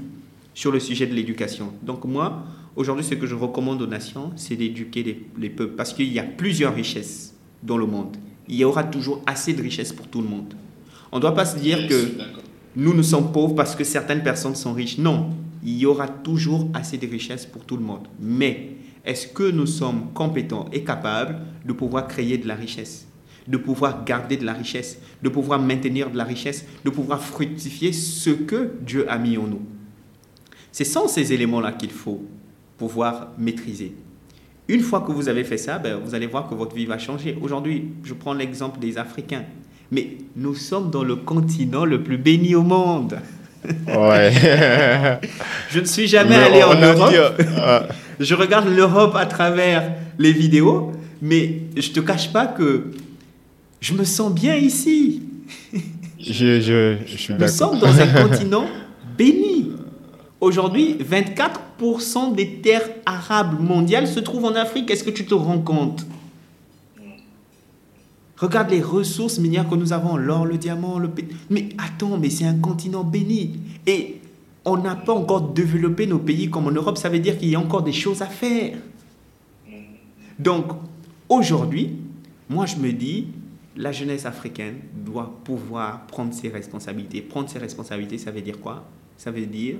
sur 0.55 0.71
le 0.71 0.79
sujet 0.79 1.09
de 1.09 1.15
l'éducation. 1.15 1.73
Donc, 1.83 2.05
moi, 2.05 2.45
aujourd'hui, 2.77 3.05
ce 3.05 3.15
que 3.15 3.27
je 3.27 3.35
recommande 3.35 3.83
aux 3.83 3.87
nations, 3.89 4.31
c'est 4.37 4.55
d'éduquer 4.55 5.03
les, 5.03 5.27
les 5.37 5.51
peuples, 5.51 5.75
parce 5.75 5.93
qu'il 5.93 6.13
y 6.13 6.21
a 6.21 6.25
plusieurs 6.25 6.73
richesses 6.73 7.35
dans 7.65 7.77
le 7.77 7.87
monde. 7.87 8.17
Il 8.49 8.55
y 8.55 8.65
aura 8.65 8.85
toujours 8.85 9.23
assez 9.27 9.55
de 9.55 9.61
richesses 9.61 9.93
pour 9.93 10.07
tout 10.07 10.23
le 10.23 10.29
monde. 10.29 10.55
On 11.13 11.17
ne 11.17 11.23
doit 11.23 11.35
pas 11.35 11.47
se 11.47 11.59
dire 11.59 11.89
que 11.89 12.13
nous, 12.77 12.95
nous 12.95 13.03
sommes 13.03 13.33
pauvres 13.33 13.55
parce 13.55 13.75
que 13.75 13.85
certaines 13.85 14.23
personnes 14.23 14.55
sont 14.55 14.73
riches. 14.73 14.99
Non, 14.99 15.31
il 15.65 15.79
y 15.79 15.87
aura 15.87 16.09
toujours 16.09 16.69
assez 16.75 16.99
de 16.99 17.07
richesses 17.07 17.47
pour 17.47 17.65
tout 17.65 17.77
le 17.77 17.83
monde. 17.83 18.07
Mais 18.21 18.73
est-ce 19.05 19.27
que 19.27 19.51
nous 19.51 19.67
sommes 19.67 20.13
compétents 20.13 20.67
et 20.73 20.85
capables 20.85 21.41
de 21.65 21.73
pouvoir 21.73 22.07
créer 22.09 22.39
de 22.39 22.47
la 22.47 22.55
richesse 22.55 23.09
de 23.49 23.57
pouvoir 23.57 24.05
garder 24.05 24.37
de 24.37 24.45
la 24.45 24.53
richesse, 24.53 25.01
de 25.23 25.29
pouvoir 25.29 25.59
maintenir 25.59 26.11
de 26.11 26.19
la 26.19 26.25
richesse, 26.25 26.67
de 26.85 26.91
pouvoir 26.91 27.23
fructifier 27.23 27.93
ce 27.93 28.31
que 28.31 28.73
Dieu 28.83 29.11
a 29.11 29.19
mis 29.19 29.39
en 29.39 29.47
nous? 29.47 29.63
Ce 30.71 30.85
sont 30.85 31.09
ces 31.09 31.33
éléments-là 31.33 31.73
qu'il 31.73 31.91
faut 31.91 32.23
pouvoir 32.77 33.33
maîtriser. 33.39 33.95
Une 34.69 34.83
fois 34.83 35.01
que 35.01 35.13
vous 35.13 35.31
avez 35.31 35.45
fait 35.45 35.57
ça, 35.57 35.79
ben, 35.79 35.97
vous 35.97 36.15
allez 36.15 36.27
voir 36.27 36.47
que 36.47 36.55
votre 36.55 36.77
vie 36.77 36.85
va 36.85 36.99
changer. 36.99 37.39
Aujourd'hui, 37.41 37.89
je 38.05 38.13
prends 38.13 38.35
l'exemple 38.35 38.79
des 38.79 38.99
Africains. 38.99 39.47
Mais 39.91 40.18
nous 40.36 40.55
sommes 40.55 40.91
dans 40.91 41.03
le 41.03 41.16
continent 41.16 41.84
le 41.84 42.03
plus 42.03 42.18
béni 42.18 42.55
au 42.55 42.62
monde. 42.62 43.18
Ouais. 43.86 44.32
je 45.70 45.80
ne 45.80 45.84
suis 45.84 46.07
jamais 46.07 46.36
allé 46.36 46.62
en 46.62 46.78
Europe. 46.78 47.43
je 48.20 48.34
regarde 48.34 48.68
l'Europe 48.68 49.16
à 49.16 49.26
travers 49.26 49.93
les 50.18 50.32
vidéos, 50.32 50.93
mais 51.22 51.62
je 51.76 51.91
te 51.91 52.01
cache 52.01 52.32
pas 52.32 52.47
que 52.47 52.93
je 53.80 53.95
me 53.95 54.05
sens 54.05 54.32
bien 54.32 54.55
ici. 54.55 55.22
je, 56.20 56.61
je, 56.61 56.97
je 57.07 57.16
suis 57.16 57.34
Nous 57.34 57.49
sommes 57.49 57.78
dans 57.78 57.99
un 58.01 58.07
continent 58.28 58.66
béni. 59.16 59.72
Aujourd'hui, 60.41 60.97
24% 60.99 62.34
des 62.34 62.61
terres 62.61 62.89
arabes 63.07 63.61
mondiales 63.61 64.07
se 64.07 64.20
trouvent 64.20 64.45
en 64.45 64.55
Afrique. 64.55 64.91
Est-ce 64.91 65.03
que 65.03 65.11
tu 65.11 65.24
te 65.24 65.34
rends 65.34 65.59
compte? 65.59 66.07
Regarde 68.39 68.70
les 68.70 68.80
ressources 68.80 69.39
minières 69.39 69.68
que 69.68 69.74
nous 69.74 69.93
avons, 69.93 70.16
l'or, 70.16 70.47
le 70.47 70.59
diamant, 70.59 70.99
le 70.99 71.09
pétrole. 71.09 71.36
Mais 71.51 71.70
attends, 71.76 72.18
mais 72.18 72.30
c'est 72.30 72.45
un 72.45 72.59
continent 72.59 73.03
béni. 73.03 73.59
Et 73.86 74.20
on 74.64 74.76
n'a 74.76 74.95
pas 74.95 75.12
encore 75.12 75.51
développé 75.51 76.07
nos 76.07 76.20
pays 76.20 76.49
comme 76.49 76.66
en 76.66 76.70
Europe. 76.70 76.99
Ça 76.99 77.09
veut 77.09 77.18
dire 77.18 77.36
qu'il 77.36 77.49
y 77.49 77.57
a 77.57 77.61
encore 77.61 77.82
des 77.82 77.93
choses 77.93 78.22
à 78.22 78.26
faire. 78.26 78.78
Donc, 80.39 80.66
aujourd'hui, 81.28 81.97
moi 82.49 82.66
je 82.66 82.76
me 82.76 82.93
dis, 82.93 83.26
la 83.76 83.91
jeunesse 83.91 84.24
africaine 84.24 84.76
doit 84.95 85.41
pouvoir 85.43 86.07
prendre 86.07 86.32
ses 86.32 86.49
responsabilités. 86.49 87.22
Prendre 87.22 87.49
ses 87.49 87.59
responsabilités, 87.59 88.18
ça 88.18 88.30
veut 88.30 88.43
dire 88.43 88.61
quoi? 88.61 88.84
Ça 89.16 89.32
veut 89.32 89.47
dire 89.47 89.76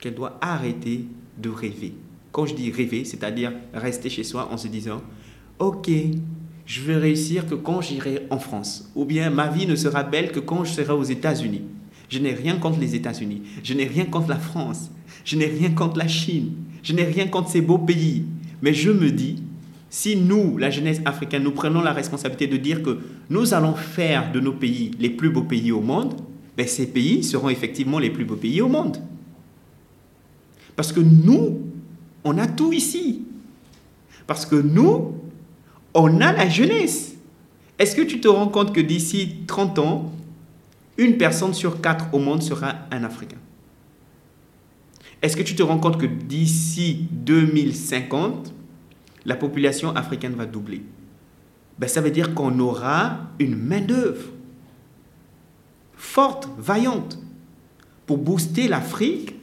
qu'elle 0.00 0.14
doit 0.14 0.36
arrêter 0.40 1.04
de 1.38 1.48
rêver. 1.48 1.94
Quand 2.32 2.46
je 2.46 2.54
dis 2.54 2.72
rêver, 2.72 3.04
c'est-à-dire 3.04 3.52
rester 3.72 4.08
chez 4.08 4.24
soi 4.24 4.48
en 4.50 4.56
se 4.56 4.66
disant, 4.66 5.00
OK, 5.58 5.90
je 6.66 6.80
vais 6.80 6.96
réussir 6.96 7.46
que 7.46 7.54
quand 7.54 7.80
j'irai 7.80 8.26
en 8.30 8.38
France. 8.38 8.90
Ou 8.94 9.04
bien 9.04 9.30
ma 9.30 9.48
vie 9.48 9.66
ne 9.66 9.76
sera 9.76 10.02
belle 10.02 10.30
que 10.32 10.40
quand 10.40 10.64
je 10.64 10.72
serai 10.72 10.92
aux 10.92 11.02
États-Unis. 11.02 11.62
Je 12.08 12.18
n'ai 12.18 12.34
rien 12.34 12.56
contre 12.56 12.78
les 12.78 12.94
États-Unis. 12.94 13.42
Je 13.62 13.74
n'ai 13.74 13.86
rien 13.86 14.04
contre 14.04 14.28
la 14.28 14.38
France. 14.38 14.90
Je 15.24 15.36
n'ai 15.36 15.46
rien 15.46 15.70
contre 15.70 15.98
la 15.98 16.08
Chine. 16.08 16.52
Je 16.82 16.92
n'ai 16.92 17.04
rien 17.04 17.26
contre 17.26 17.48
ces 17.48 17.62
beaux 17.62 17.78
pays. 17.78 18.24
Mais 18.60 18.74
je 18.74 18.90
me 18.90 19.10
dis, 19.10 19.42
si 19.90 20.16
nous, 20.16 20.56
la 20.56 20.70
jeunesse 20.70 21.00
africaine, 21.04 21.42
nous 21.42 21.52
prenons 21.52 21.82
la 21.82 21.92
responsabilité 21.92 22.46
de 22.46 22.56
dire 22.56 22.82
que 22.82 22.98
nous 23.28 23.54
allons 23.54 23.74
faire 23.74 24.30
de 24.32 24.40
nos 24.40 24.52
pays 24.52 24.92
les 24.98 25.10
plus 25.10 25.30
beaux 25.30 25.42
pays 25.42 25.72
au 25.72 25.80
monde, 25.80 26.14
ben 26.56 26.66
ces 26.66 26.86
pays 26.86 27.24
seront 27.24 27.48
effectivement 27.48 27.98
les 27.98 28.10
plus 28.10 28.24
beaux 28.24 28.36
pays 28.36 28.60
au 28.60 28.68
monde. 28.68 28.98
Parce 30.76 30.92
que 30.92 31.00
nous, 31.00 31.60
on 32.24 32.38
a 32.38 32.46
tout 32.46 32.72
ici. 32.72 33.22
Parce 34.26 34.46
que 34.46 34.56
nous, 34.56 35.14
on 35.94 36.20
a 36.20 36.32
la 36.32 36.48
jeunesse. 36.48 37.14
Est-ce 37.78 37.96
que 37.96 38.02
tu 38.02 38.20
te 38.20 38.28
rends 38.28 38.48
compte 38.48 38.74
que 38.74 38.80
d'ici 38.80 39.38
30 39.46 39.78
ans, 39.78 40.12
une 40.98 41.16
personne 41.16 41.54
sur 41.54 41.80
quatre 41.80 42.12
au 42.12 42.18
monde 42.18 42.42
sera 42.42 42.74
un 42.90 43.04
Africain? 43.04 43.38
Est-ce 45.20 45.36
que 45.36 45.42
tu 45.42 45.54
te 45.54 45.62
rends 45.62 45.78
compte 45.78 45.98
que 45.98 46.06
d'ici 46.06 47.06
2050, 47.10 48.52
la 49.24 49.36
population 49.36 49.94
africaine 49.94 50.34
va 50.34 50.46
doubler? 50.46 50.82
Ben, 51.78 51.88
Ça 51.88 52.00
veut 52.00 52.10
dire 52.10 52.34
qu'on 52.34 52.58
aura 52.58 53.30
une 53.38 53.56
main-d'œuvre 53.56 54.30
forte, 55.96 56.48
vaillante, 56.58 57.18
pour 58.06 58.18
booster 58.18 58.66
l'Afrique 58.66 59.36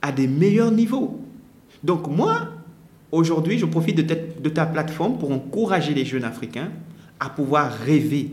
à 0.00 0.10
des 0.12 0.26
meilleurs 0.26 0.72
niveaux. 0.72 1.20
Donc 1.84 2.08
moi, 2.08 2.48
Aujourd'hui, 3.12 3.58
je 3.58 3.66
profite 3.66 3.96
de 3.96 4.02
ta, 4.48 4.66
plateforme 4.66 5.18
pour 5.18 5.32
encourager 5.32 5.94
les 5.94 6.04
jeunes 6.04 6.24
Africains 6.24 6.70
à 7.18 7.28
pouvoir 7.28 7.72
rêver 7.72 8.32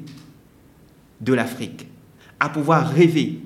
de 1.22 1.34
l'Afrique, 1.34 1.88
à 2.40 2.50
pouvoir 2.50 2.90
rêver 2.90 3.40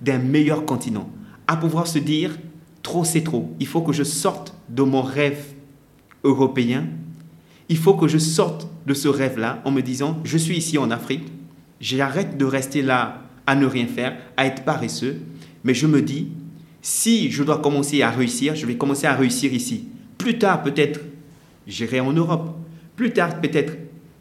d'un 0.00 0.18
meilleur 0.18 0.64
continent, 0.64 1.10
à 1.46 1.56
pouvoir 1.56 1.86
se 1.86 1.98
dire, 1.98 2.36
trop 2.82 3.04
c'est 3.04 3.22
trop, 3.22 3.54
il 3.58 3.66
faut 3.66 3.82
que 3.82 3.92
je 3.92 4.04
sorte 4.04 4.54
de 4.68 4.82
mon 4.82 5.02
rêve 5.02 5.44
européen, 6.24 6.84
il 7.68 7.78
faut 7.78 7.94
que 7.94 8.06
je 8.06 8.18
sorte 8.18 8.68
de 8.86 8.94
ce 8.94 9.08
rêve-là 9.08 9.60
en 9.64 9.70
me 9.70 9.80
disant, 9.80 10.18
je 10.24 10.38
suis 10.38 10.56
ici 10.56 10.78
en 10.78 10.90
Afrique, 10.90 11.26
j'arrête 11.80 12.38
de 12.38 12.44
rester 12.44 12.82
là 12.82 13.22
à 13.46 13.56
ne 13.56 13.66
rien 13.66 13.86
faire, 13.86 14.16
à 14.36 14.46
être 14.46 14.64
paresseux, 14.64 15.20
mais 15.64 15.74
je 15.74 15.86
me 15.86 16.02
dis, 16.02 16.28
si 16.82 17.30
je 17.30 17.42
dois 17.42 17.58
commencer 17.58 18.02
à 18.02 18.10
réussir, 18.10 18.54
je 18.54 18.66
vais 18.66 18.76
commencer 18.76 19.06
à 19.06 19.14
réussir 19.14 19.52
ici. 19.52 19.88
Plus 20.18 20.38
tard, 20.38 20.62
peut-être, 20.62 21.00
j'irai 21.66 22.00
en 22.00 22.12
Europe. 22.12 22.56
Plus 22.96 23.12
tard, 23.12 23.40
peut-être, 23.40 23.74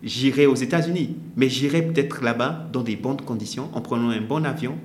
j'irai 0.03 0.45
aux 0.45 0.55
États-Unis. 0.55 1.15
Mais 1.35 1.49
j'irai 1.49 1.81
peut-être 1.81 2.23
là-bas 2.23 2.67
dans 2.71 2.81
des 2.81 2.95
bonnes 2.95 3.21
conditions, 3.21 3.69
en 3.73 3.81
prenant 3.81 4.09
un 4.09 4.21
bon 4.21 4.45
avion, 4.45 4.77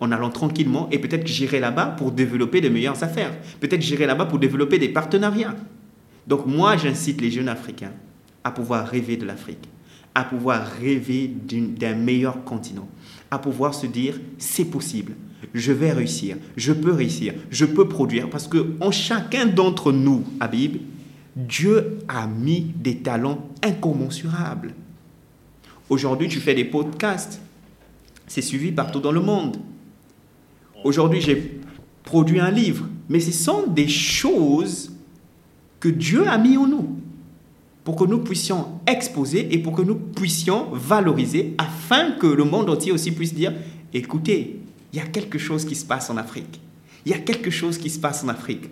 en 0.00 0.12
allant 0.12 0.30
tranquillement. 0.30 0.88
Et 0.90 0.98
peut-être 0.98 1.24
que 1.24 1.30
j'irai 1.30 1.60
là-bas 1.60 1.94
pour 1.98 2.12
développer 2.12 2.60
de 2.60 2.68
meilleures 2.68 3.02
affaires. 3.02 3.32
Peut-être 3.60 3.82
j'irai 3.82 4.06
là-bas 4.06 4.26
pour 4.26 4.38
développer 4.38 4.78
des 4.78 4.88
partenariats. 4.88 5.56
Donc 6.26 6.46
moi, 6.46 6.76
j'incite 6.76 7.20
les 7.20 7.30
jeunes 7.30 7.48
Africains 7.48 7.92
à 8.44 8.50
pouvoir 8.50 8.86
rêver 8.86 9.16
de 9.16 9.26
l'Afrique, 9.26 9.68
à 10.14 10.24
pouvoir 10.24 10.64
rêver 10.80 11.28
d'un 11.28 11.94
meilleur 11.94 12.44
continent, 12.44 12.88
à 13.30 13.38
pouvoir 13.38 13.74
se 13.74 13.86
dire, 13.86 14.18
c'est 14.38 14.64
possible 14.64 15.14
je 15.54 15.72
vais 15.72 15.92
réussir, 15.92 16.36
je 16.56 16.72
peux 16.72 16.92
réussir, 16.92 17.34
je 17.50 17.64
peux 17.64 17.88
produire. 17.88 18.28
Parce 18.30 18.48
que 18.48 18.74
en 18.80 18.90
chacun 18.90 19.46
d'entre 19.46 19.92
nous, 19.92 20.24
Habib, 20.38 20.78
Dieu 21.36 22.00
a 22.08 22.26
mis 22.26 22.72
des 22.76 22.98
talents 22.98 23.48
incommensurables. 23.62 24.74
Aujourd'hui, 25.88 26.28
tu 26.28 26.40
fais 26.40 26.54
des 26.54 26.64
podcasts. 26.64 27.40
C'est 28.26 28.42
suivi 28.42 28.72
partout 28.72 29.00
dans 29.00 29.12
le 29.12 29.20
monde. 29.20 29.56
Aujourd'hui, 30.84 31.20
j'ai 31.20 31.60
produit 32.04 32.40
un 32.40 32.50
livre. 32.50 32.86
Mais 33.08 33.20
ce 33.20 33.32
sont 33.32 33.66
des 33.66 33.88
choses 33.88 34.92
que 35.80 35.88
Dieu 35.88 36.28
a 36.28 36.38
mis 36.38 36.56
en 36.56 36.66
nous 36.66 36.96
pour 37.82 37.96
que 37.96 38.04
nous 38.04 38.18
puissions 38.18 38.80
exposer 38.86 39.52
et 39.52 39.58
pour 39.58 39.74
que 39.74 39.82
nous 39.82 39.96
puissions 39.96 40.70
valoriser 40.72 41.54
afin 41.58 42.12
que 42.12 42.26
le 42.26 42.44
monde 42.44 42.70
entier 42.70 42.92
aussi 42.92 43.10
puisse 43.10 43.34
dire, 43.34 43.52
écoutez, 43.92 44.60
il 44.92 44.98
y 44.98 45.02
a 45.02 45.06
quelque 45.06 45.38
chose 45.38 45.64
qui 45.64 45.74
se 45.74 45.84
passe 45.84 46.10
en 46.10 46.16
Afrique. 46.16 46.60
Il 47.04 47.12
y 47.12 47.14
a 47.14 47.18
quelque 47.18 47.50
chose 47.50 47.78
qui 47.78 47.90
se 47.90 47.98
passe 47.98 48.22
en 48.22 48.28
Afrique. 48.28 48.68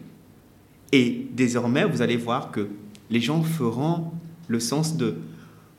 Et 0.92 1.26
désormais, 1.32 1.84
vous 1.84 2.02
allez 2.02 2.16
voir 2.16 2.50
que 2.50 2.68
les 3.10 3.20
gens 3.20 3.42
feront 3.42 4.12
le 4.48 4.60
sens 4.60 4.96
de, 4.96 5.16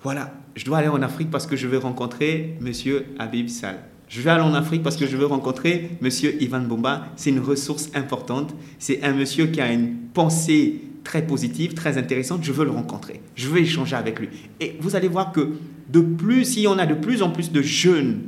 voilà, 0.04 0.34
je 0.56 0.66
dois 0.66 0.80
aller 0.80 0.88
en 0.88 1.02
Afrique 1.02 1.32
parce 1.32 1.48
que 1.48 1.56
je 1.56 1.68
veux 1.68 1.78
rencontrer 1.78 2.56
Monsieur 2.62 3.06
Habib 3.18 3.48
Sal. 3.48 3.80
Je 4.08 4.22
vais 4.22 4.32
aller 4.32 4.44
en 4.44 4.56
Afrique 4.56 4.82
parce 4.82 4.98
que 4.98 5.06
je 5.06 5.16
veux 5.18 5.26
rencontrer 5.26 5.92
Monsieur 6.02 6.42
Ivan 6.42 6.62
Bomba. 6.62 7.08
C'est 7.16 7.30
une 7.30 7.40
ressource 7.40 7.90
importante. 7.94 8.56
C'est 8.80 9.04
un 9.04 9.14
monsieur 9.14 9.48
qui 9.48 9.62
a 9.62 9.72
une 9.72 9.96
pensée 10.14 10.82
très 11.04 11.26
positive, 11.26 11.76
très 11.76 11.98
intéressante. 11.98 12.44
Je 12.44 12.52
veux 12.52 12.66
le 12.66 12.72
rencontrer. 12.72 13.22
Je 13.36 13.48
veux 13.48 13.60
échanger 13.60 13.96
avec 13.96 14.20
lui. 14.20 14.30
Et 14.60 14.76
vous 14.80 14.96
allez 14.96 15.08
voir 15.08 15.32
que 15.32 15.52
de 15.90 16.02
plus, 16.02 16.46
si 16.46 16.66
on 16.68 16.78
a 16.80 16.88
de 16.88 16.96
plus 16.96 17.22
en 17.22 17.30
plus 17.30 17.52
de 17.52 17.62
jeunes 17.62 18.22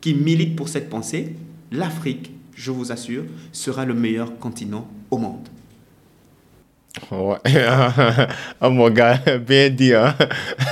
qui 0.00 0.14
militent 0.14 0.54
pour 0.54 0.68
cette 0.68 0.88
pensée, 0.88 1.34
l'Afrique, 1.72 2.32
je 2.54 2.70
vous 2.70 2.92
assure, 2.92 3.24
sera 3.52 3.84
le 3.84 3.94
meilleur 3.94 4.38
continent 4.38 4.88
au 5.10 5.18
monde. 5.18 5.48
Ouais. 7.10 7.36
oh 8.60 8.70
mon 8.70 8.90
gars, 8.90 9.18
bien 9.46 9.70
dit. 9.70 9.94
Hein? 9.94 10.14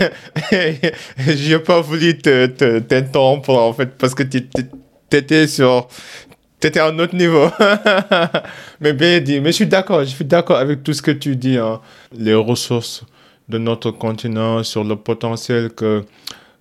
Je 0.50 1.52
n'ai 1.52 1.58
pas 1.58 1.80
voulu 1.80 2.18
t'interrompre 2.18 3.46
te, 3.46 3.52
en 3.52 3.72
fait 3.72 3.96
parce 3.96 4.14
que 4.14 4.22
tu 4.22 4.46
étais 5.12 5.46
sur. 5.46 5.88
Tu 6.60 6.68
étais 6.68 6.80
à 6.80 6.86
un 6.86 6.98
autre 6.98 7.14
niveau. 7.14 7.48
Mais 8.80 8.92
bien 8.92 9.20
dit. 9.20 9.40
Mais 9.40 9.50
je 9.50 9.56
suis 9.56 9.66
d'accord, 9.66 10.00
je 10.00 10.10
suis 10.10 10.24
d'accord 10.24 10.56
avec 10.56 10.82
tout 10.82 10.92
ce 10.92 11.02
que 11.02 11.10
tu 11.10 11.36
dis. 11.36 11.58
Hein. 11.58 11.80
Les 12.16 12.34
ressources 12.34 13.04
de 13.48 13.58
notre 13.58 13.90
continent, 13.90 14.62
sur 14.62 14.82
le 14.82 14.96
potentiel 14.96 15.70
que, 15.70 16.04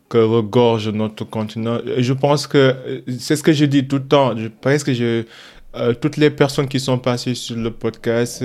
que 0.10 0.18
regorge 0.18 0.90
notre 0.90 1.24
continent. 1.24 1.80
Je 1.98 2.14
pense 2.14 2.46
que 2.46 3.04
c'est 3.20 3.36
ce 3.36 3.44
que 3.44 3.54
je 3.54 3.66
dis 3.66 3.88
tout 3.88 3.98
le 3.98 4.08
temps. 4.08 4.38
Je 4.38 4.48
pense 4.48 4.84
que 4.84 4.94
je, 4.94 5.24
euh, 5.76 5.94
toutes 5.94 6.18
les 6.18 6.30
personnes 6.30 6.68
qui 6.68 6.80
sont 6.80 6.98
passées 6.98 7.36
sur 7.36 7.58
le 7.58 7.72
podcast, 7.72 8.44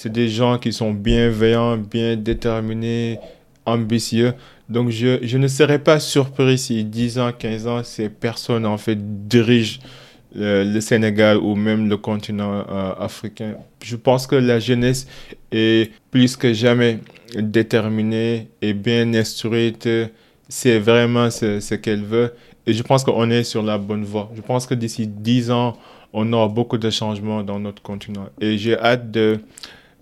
c'est 0.00 0.12
des 0.12 0.28
gens 0.28 0.58
qui 0.58 0.72
sont 0.72 0.92
bienveillants, 0.92 1.76
bien 1.76 2.14
déterminés, 2.14 3.18
ambitieux. 3.66 4.32
Donc, 4.68 4.90
je, 4.90 5.18
je 5.22 5.38
ne 5.38 5.48
serais 5.48 5.80
pas 5.80 5.98
surpris 5.98 6.56
si 6.56 6.84
10 6.84 7.18
ans, 7.18 7.32
15 7.36 7.66
ans, 7.66 7.82
ces 7.82 8.08
personnes, 8.08 8.64
en 8.64 8.78
fait, 8.78 8.96
dirigent 9.26 9.80
euh, 10.36 10.62
le, 10.62 10.80
Sénégal 10.80 11.38
ou 11.38 11.56
même 11.56 11.88
le 11.88 11.96
continent 11.96 12.64
euh, 12.68 12.92
africain. 12.96 13.56
Je 13.82 13.96
pense 13.96 14.28
que 14.28 14.36
la 14.36 14.60
jeunesse 14.60 15.08
est 15.50 15.90
plus 16.12 16.36
que 16.36 16.52
jamais 16.52 17.00
déterminée 17.34 18.50
et 18.62 18.74
bien 18.74 19.12
instruite. 19.14 19.88
C'est 20.48 20.78
vraiment 20.78 21.28
ce, 21.28 21.58
ce 21.58 21.74
qu'elle 21.74 22.04
veut. 22.04 22.34
Et 22.68 22.72
je 22.72 22.84
pense 22.84 23.02
qu'on 23.02 23.30
est 23.30 23.42
sur 23.42 23.64
la 23.64 23.78
bonne 23.78 24.04
voie. 24.04 24.30
Je 24.36 24.42
pense 24.42 24.64
que 24.64 24.74
d'ici 24.74 25.08
10 25.08 25.50
ans, 25.50 25.76
on 26.12 26.32
aura 26.32 26.46
beaucoup 26.46 26.78
de 26.78 26.88
changements 26.88 27.42
dans 27.42 27.58
notre 27.58 27.82
continent. 27.82 28.28
Et 28.40 28.58
j'ai 28.58 28.78
hâte 28.78 29.10
de 29.10 29.40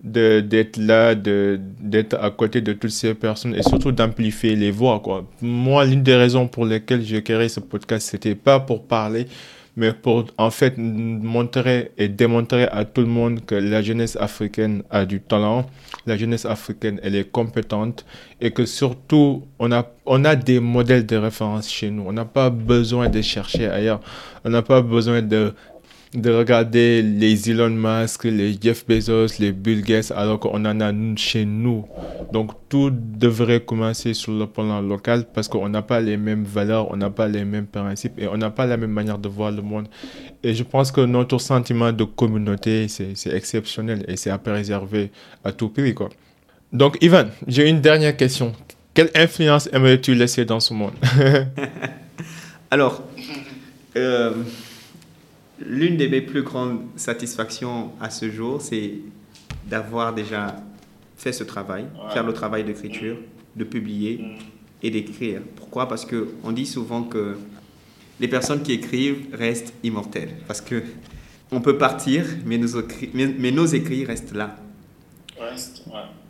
d'être 0.03 0.77
là, 0.77 1.15
d'être 1.15 2.15
à 2.21 2.29
côté 2.29 2.61
de 2.61 2.73
toutes 2.73 2.91
ces 2.91 3.13
personnes 3.13 3.55
et 3.55 3.63
surtout 3.63 3.91
d'amplifier 3.91 4.55
les 4.55 4.71
voix. 4.71 4.99
Quoi. 4.99 5.25
Moi, 5.41 5.85
l'une 5.85 6.03
des 6.03 6.15
raisons 6.15 6.47
pour 6.47 6.65
lesquelles 6.65 7.03
j'ai 7.03 7.23
créé 7.23 7.49
ce 7.49 7.59
podcast, 7.59 8.07
c'était 8.11 8.35
pas 8.35 8.59
pour 8.59 8.85
parler, 8.85 9.25
mais 9.75 9.93
pour 9.93 10.25
en 10.37 10.49
fait 10.51 10.75
montrer 10.77 11.91
et 11.97 12.07
démontrer 12.07 12.63
à 12.63 12.85
tout 12.85 13.01
le 13.01 13.07
monde 13.07 13.45
que 13.45 13.55
la 13.55 13.81
jeunesse 13.81 14.17
africaine 14.19 14.83
a 14.89 15.05
du 15.05 15.19
talent, 15.19 15.67
la 16.05 16.17
jeunesse 16.17 16.45
africaine, 16.45 16.99
elle 17.03 17.15
est 17.15 17.29
compétente 17.31 18.05
et 18.39 18.51
que 18.51 18.65
surtout, 18.65 19.43
on 19.59 19.71
a, 19.71 19.85
on 20.05 20.25
a 20.25 20.35
des 20.35 20.59
modèles 20.59 21.05
de 21.05 21.15
référence 21.15 21.69
chez 21.69 21.89
nous. 21.89 22.03
On 22.07 22.13
n'a 22.13 22.25
pas 22.25 22.49
besoin 22.49 23.09
de 23.09 23.21
chercher 23.21 23.67
ailleurs. 23.67 23.99
On 24.45 24.49
n'a 24.49 24.61
pas 24.61 24.81
besoin 24.81 25.21
de 25.21 25.53
de 26.17 26.31
regarder 26.31 27.03
les 27.03 27.51
Elon 27.51 27.69
Musk, 27.69 28.23
les 28.23 28.57
Jeff 28.59 28.85
Bezos, 28.87 29.37
les 29.39 29.51
Bill 29.51 29.83
Gates, 29.83 30.11
alors 30.15 30.39
qu'on 30.39 30.65
en 30.65 30.81
a 30.81 30.91
chez 31.15 31.45
nous. 31.45 31.85
Donc 32.33 32.51
tout 32.69 32.91
devrait 32.91 33.59
commencer 33.59 34.15
sur 34.15 34.31
le 34.33 34.47
plan 34.47 34.81
local 34.81 35.25
parce 35.31 35.47
qu'on 35.47 35.69
n'a 35.69 35.83
pas 35.83 36.01
les 36.01 36.17
mêmes 36.17 36.43
valeurs, 36.43 36.89
on 36.91 36.97
n'a 36.97 37.11
pas 37.11 37.27
les 37.27 37.45
mêmes 37.45 37.67
principes 37.67 38.13
et 38.17 38.27
on 38.27 38.35
n'a 38.35 38.49
pas 38.49 38.65
la 38.65 38.77
même 38.77 38.91
manière 38.91 39.19
de 39.19 39.29
voir 39.29 39.51
le 39.51 39.61
monde. 39.61 39.87
Et 40.43 40.55
je 40.55 40.63
pense 40.63 40.91
que 40.91 41.01
notre 41.01 41.37
sentiment 41.37 41.91
de 41.91 42.03
communauté, 42.03 42.87
c'est 42.87 43.33
exceptionnel 43.33 44.03
et 44.07 44.17
c'est 44.17 44.31
à 44.31 44.39
préserver 44.39 45.11
à 45.43 45.51
tout 45.51 45.69
prix. 45.69 45.93
Quoi. 45.93 46.09
Donc 46.73 46.97
Ivan, 47.01 47.25
j'ai 47.47 47.69
une 47.69 47.79
dernière 47.79 48.17
question. 48.17 48.53
Quelle 48.95 49.11
influence 49.13 49.69
aimerais-tu 49.71 50.15
laisser 50.15 50.45
dans 50.45 50.59
ce 50.59 50.73
monde? 50.73 50.93
Alors, 52.71 53.03
euh, 53.95 54.33
l'une 55.59 55.97
de 55.97 56.07
mes 56.07 56.21
plus 56.21 56.43
grandes 56.43 56.81
satisfactions 56.95 57.91
à 57.99 58.09
ce 58.09 58.29
jour, 58.29 58.61
c'est 58.61 58.93
d'avoir 59.65 60.13
déjà 60.13 60.55
fait 61.15 61.33
ce 61.33 61.43
travail, 61.43 61.85
faire 62.11 62.23
le 62.25 62.33
travail 62.33 62.63
d'écriture, 62.63 63.17
de 63.55 63.63
publier 63.63 64.17
mm. 64.17 64.37
et 64.83 64.91
d'écrire. 64.91 65.41
Pourquoi? 65.55 65.87
Parce 65.87 66.05
qu'on 66.05 66.51
dit 66.51 66.65
souvent 66.65 67.03
que 67.03 67.37
les 68.19 68.27
personnes 68.27 68.61
qui 68.61 68.73
écrivent 68.73 69.27
restent 69.33 69.73
immortelles. 69.83 70.35
Parce 70.47 70.61
que 70.61 70.83
on 71.51 71.61
peut 71.61 71.77
partir, 71.77 72.25
mais 72.45 72.57
nos, 72.57 72.81
écrits, 72.81 73.09
mais, 73.13 73.51
nos 73.51 73.65
écrits 73.65 74.05
restent 74.05 74.33
là. 74.33 74.57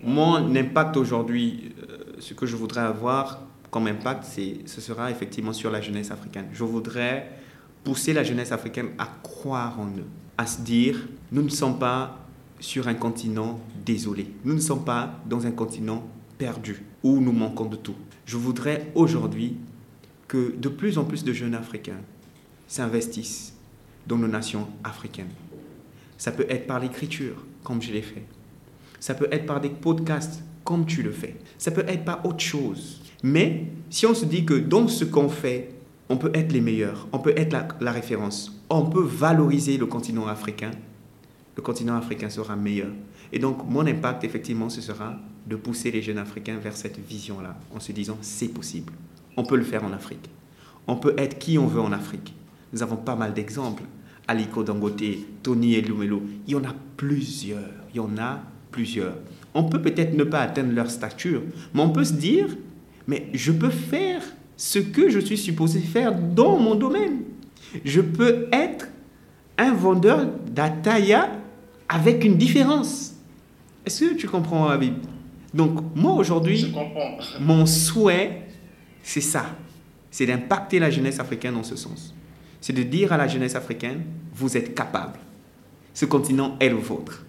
Mon 0.04 0.56
impact 0.56 0.96
aujourd'hui, 0.96 1.74
euh, 1.82 1.98
ce 2.20 2.34
que 2.34 2.46
je 2.46 2.56
voudrais 2.56 2.82
avoir 2.82 3.42
comme 3.72 3.88
impact, 3.88 4.26
ce 4.66 4.82
sera 4.82 5.10
effectivement 5.12 5.54
sur 5.54 5.72
la 5.72 5.82
jeunesse 5.82 6.12
africaine. 6.12 6.46
Je 6.54 6.64
voudrais 6.64 7.30
pousser 7.88 8.12
la 8.12 8.26
jeunesse 8.26 8.52
africaine 8.52 8.90
à 8.98 9.06
croire 9.24 9.80
en 9.80 9.88
eux, 9.88 10.08
à 10.38 10.46
se 10.46 10.60
dire, 10.60 11.08
nous 11.32 11.42
ne 11.42 11.48
sommes 11.48 11.80
pas 11.80 12.20
sur 12.60 12.90
un 12.90 12.96
continent 12.96 13.62
désolé, 13.86 14.28
nous 14.44 14.54
ne 14.54 14.60
sommes 14.60 14.84
pas 14.84 15.22
dans 15.26 15.48
un 15.48 15.52
continent 15.52 16.06
perdu 16.38 16.84
où 17.02 17.22
nous 17.22 17.32
manquons 17.32 17.64
de 17.64 17.78
tout. 17.78 17.96
Je 18.26 18.36
voudrais 18.36 18.92
aujourd'hui 18.94 19.56
que 20.28 20.54
de 20.58 20.68
plus 20.68 20.98
en 20.98 21.06
plus 21.06 21.24
de 21.24 21.32
jeunes 21.32 21.56
Africains 21.56 22.02
s'investissent 22.68 23.54
dans 24.06 24.18
nos 24.18 24.28
nations 24.28 24.68
africaines. 24.84 25.32
Ça 26.18 26.34
peut 26.34 26.48
être 26.50 26.68
par 26.68 26.82
l'écriture, 26.82 27.46
comme 27.64 27.82
je 27.82 27.94
l'ai 27.94 28.02
fait. 28.02 28.26
Ça 29.00 29.14
peut 29.14 29.30
être 29.32 29.46
par 29.46 29.62
des 29.62 29.70
podcasts, 29.70 30.44
comme 30.66 30.86
tu 30.86 31.04
le 31.04 31.12
fais. 31.12 31.38
Ça 31.58 31.72
peut 31.72 31.86
être 31.88 32.04
par 32.04 32.26
autre 32.26 32.42
chose. 32.42 33.02
Mais 33.24 33.68
si 33.90 34.06
on 34.06 34.14
se 34.14 34.26
dit 34.26 34.44
que 34.44 34.56
dans 34.56 34.90
ce 34.90 35.06
qu'on 35.06 35.30
fait, 35.30 35.77
on 36.10 36.18
peut 36.18 36.32
être 36.34 36.52
les 36.52 36.62
meilleurs, 36.62 37.08
on 37.12 37.20
peut 37.20 37.34
être 37.36 37.56
la, 37.82 37.92
référence, 37.92 38.62
on 38.70 38.84
peut 38.84 39.04
valoriser 39.04 39.78
le 39.78 39.86
continent 39.86 40.28
africain, 40.28 40.72
le 41.56 41.62
continent 41.62 41.98
africain 41.98 42.30
sera 42.30 42.56
meilleur. 42.56 42.92
Et 43.34 43.40
donc, 43.40 43.68
mon 43.68 43.86
impact, 43.86 44.24
effectivement, 44.24 44.70
ce 44.70 44.82
sera 44.82 45.16
de 45.46 45.56
pousser 45.56 45.92
les 45.92 46.02
jeunes 46.02 46.18
Africains 46.18 46.58
vers 46.58 46.78
cette 46.78 47.00
vision-là, 47.00 47.58
en 47.76 47.80
se 47.80 47.92
disant, 47.92 48.18
c'est 48.22 48.48
possible. 48.48 48.94
On 49.36 49.44
peut 49.44 49.58
le 49.58 49.64
faire 49.64 49.84
en 49.84 49.92
Afrique. 49.92 50.30
On 50.88 50.96
peut 50.96 51.14
être 51.18 51.38
qui 51.38 51.58
on 51.58 51.68
veut 51.68 51.82
en 51.82 51.92
Afrique. 51.92 52.34
Nous 52.72 52.84
avons 52.84 52.96
pas 52.96 53.16
mal 53.16 53.34
d'exemples. 53.34 53.84
Aliko 54.28 54.64
Dangote, 54.64 55.04
Tony 55.42 55.76
Elumelo, 55.76 56.22
il 56.48 56.54
y 56.54 56.56
en 56.56 56.64
a 56.64 56.74
plusieurs. 56.98 57.70
Il 57.94 57.98
y 57.98 58.00
en 58.00 58.18
a 58.18 58.42
plusieurs. 58.72 59.16
On 59.54 59.64
peut 59.64 59.82
peut-être 59.82 60.16
ne 60.16 60.24
pas 60.24 60.42
atteindre 60.42 60.74
leur 60.74 60.92
stature, 60.92 61.42
mais 61.74 61.82
on 61.82 61.90
peut 61.90 62.04
se 62.04 62.14
dire, 62.14 62.48
mais 63.08 63.30
je 63.34 63.52
peux 63.52 63.70
faire 63.70 64.22
ce 64.58 64.80
que 64.80 65.10
je 65.10 65.20
suis 65.20 65.38
supposé 65.38 65.80
faire 65.80 66.14
dans 66.14 66.58
mon 66.58 66.76
domaine. 66.76 67.22
Je 67.86 68.02
peux 68.02 68.48
être 68.52 68.88
un 69.58 69.74
vendeur 69.74 70.28
d'Ataya 70.50 71.32
avec 71.88 72.26
une 72.26 72.38
différence. 72.38 73.14
Est-ce 73.86 74.06
que 74.06 74.14
tu 74.16 74.28
comprends, 74.28 74.68
Habib? 74.68 74.96
Donc, 75.54 75.80
moi 75.96 76.14
aujourd'hui, 76.14 76.74
mon 77.40 77.66
souhait, 77.66 78.48
c'est 79.02 79.22
ça. 79.22 79.46
C'est 80.12 80.26
d'impacter 80.26 80.80
la 80.80 80.90
jeunesse 80.90 81.20
africaine 81.20 81.54
dans 81.54 81.64
ce 81.64 81.76
sens. 81.76 82.14
C'est 82.60 82.74
de 82.74 82.84
dire 82.84 83.14
à 83.14 83.18
la 83.18 83.28
jeunesse 83.28 83.56
africaine, 83.56 84.04
vous 84.34 84.58
êtes 84.58 84.76
capable. 84.76 85.20
Ce 85.94 86.06
continent 86.06 86.58
est 86.60 86.70
le 86.70 86.76
vôtre. 86.76 87.26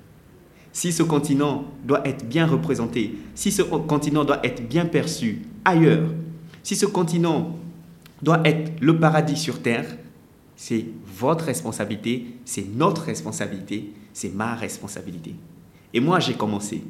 Si 0.72 0.92
ce 0.92 1.02
continent 1.02 1.64
doit 1.84 2.06
être 2.06 2.26
bien 2.26 2.46
représenté, 2.46 3.14
si 3.34 3.50
ce 3.50 3.62
continent 3.62 4.24
doit 4.24 4.44
être 4.44 4.66
bien 4.68 4.84
perçu 4.86 5.42
ailleurs, 5.64 6.08
si 6.62 6.76
ce 6.76 6.86
continent 6.86 7.56
doit 8.22 8.40
être 8.44 8.72
le 8.80 8.98
paradis 8.98 9.36
sur 9.36 9.62
Terre, 9.62 9.96
c'est 10.56 10.86
votre 11.06 11.44
responsabilité, 11.44 12.26
c'est 12.44 12.66
notre 12.74 13.02
responsabilité, 13.02 13.92
c'est 14.12 14.34
ma 14.34 14.54
responsabilité. 14.54 15.34
Et 15.94 16.00
moi, 16.00 16.18
j'ai 16.18 16.34
commencé. 16.34 16.82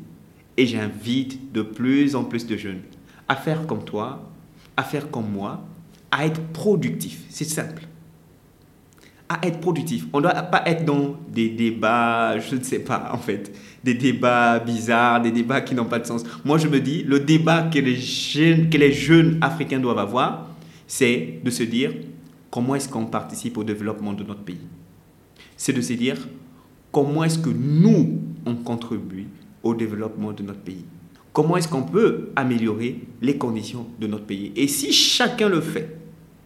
Et 0.57 0.67
j'invite 0.67 1.53
de 1.53 1.63
plus 1.63 2.17
en 2.17 2.25
plus 2.25 2.47
de 2.47 2.57
jeunes 2.57 2.81
à 3.29 3.37
faire 3.37 3.67
comme 3.67 3.85
toi, 3.85 4.31
à 4.77 4.83
faire 4.83 5.11
comme 5.11 5.31
moi, 5.31 5.65
à 6.11 6.27
être 6.27 6.41
productif. 6.53 7.25
C'est 7.29 7.45
simple. 7.45 7.87
À 9.29 9.47
être 9.47 9.61
productif. 9.61 10.07
On 10.13 10.19
ne 10.19 10.23
doit 10.23 10.33
pas 10.33 10.63
être 10.67 10.85
dans 10.85 11.17
des 11.29 11.51
débats, 11.51 12.39
je 12.39 12.57
ne 12.57 12.63
sais 12.63 12.79
pas 12.79 13.11
en 13.13 13.19
fait, 13.19 13.53
des 13.85 13.95
débats 13.95 14.59
bizarres, 14.59 15.23
des 15.23 15.31
débats 15.31 15.61
qui 15.61 15.75
n'ont 15.75 15.85
pas 15.85 15.99
de 15.99 16.07
sens. 16.07 16.25
Moi, 16.45 16.59
je 16.59 16.69
me 16.69 16.81
dis, 16.81 17.03
le 17.05 17.21
débat 17.21 17.63
que 17.63 17.79
les 17.79 17.97
jeunes, 17.97 18.71
que 18.71 18.79
les 18.79 18.93
jeunes 18.93 19.39
Africains 19.41 19.79
doivent 19.79 19.99
avoir, 19.99 20.49
c'est 20.87 21.41
de 21.45 21.51
se 21.51 21.63
dire 21.63 21.93
comment 22.51 22.75
est-ce 22.75 22.89
qu'on 22.89 23.07
participe 23.07 23.59
au 23.59 23.65
développement 23.65 24.13
de 24.13 24.25
notre 24.25 24.43
pays? 24.43 24.67
C'est 25.57 25.73
de 25.73 25.81
se 25.81 25.93
dire 25.93 26.17
comment 26.91 27.25
est-ce 27.25 27.39
que 27.39 27.51
nous, 27.51 28.21
on 28.47 28.55
contribue 28.57 29.27
au 29.63 29.75
développement 29.75 30.33
de 30.33 30.43
notre 30.43 30.61
pays? 30.61 30.85
Comment 31.33 31.57
est-ce 31.57 31.69
qu'on 31.69 31.83
peut 31.83 32.31
améliorer 32.35 33.01
les 33.23 33.37
conditions 33.37 33.87
de 34.01 34.07
notre 34.07 34.25
pays? 34.25 34.53
Et 34.57 34.67
si 34.67 34.93
chacun 34.93 35.49
le 35.49 35.61
fait, 35.61 35.97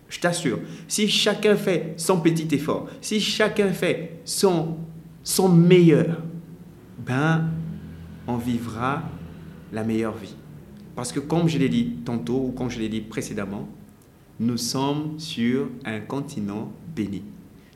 je 0.08 0.20
t'assure, 0.20 0.58
si 0.86 1.08
chacun 1.08 1.56
fait 1.56 1.94
son 1.96 2.20
petit 2.20 2.54
effort, 2.54 2.88
si 3.00 3.18
chacun 3.20 3.72
fait 3.72 4.20
son, 4.24 4.76
son 5.22 5.48
meilleur, 5.48 6.18
ben, 6.98 7.48
on 8.26 8.36
vivra 8.36 9.02
la 9.72 9.84
meilleure 9.84 10.16
vie. 10.16 10.34
Parce 10.94 11.12
que 11.12 11.20
comme 11.20 11.48
je 11.48 11.58
l'ai 11.58 11.68
dit 11.68 11.96
tantôt 12.04 12.46
ou 12.48 12.52
comme 12.52 12.70
je 12.70 12.78
l'ai 12.78 12.88
dit 12.88 13.00
précédemment, 13.00 13.68
nous 14.40 14.56
sommes 14.58 15.18
sur 15.18 15.68
un 15.84 16.00
continent 16.00 16.72
béni. 16.94 17.22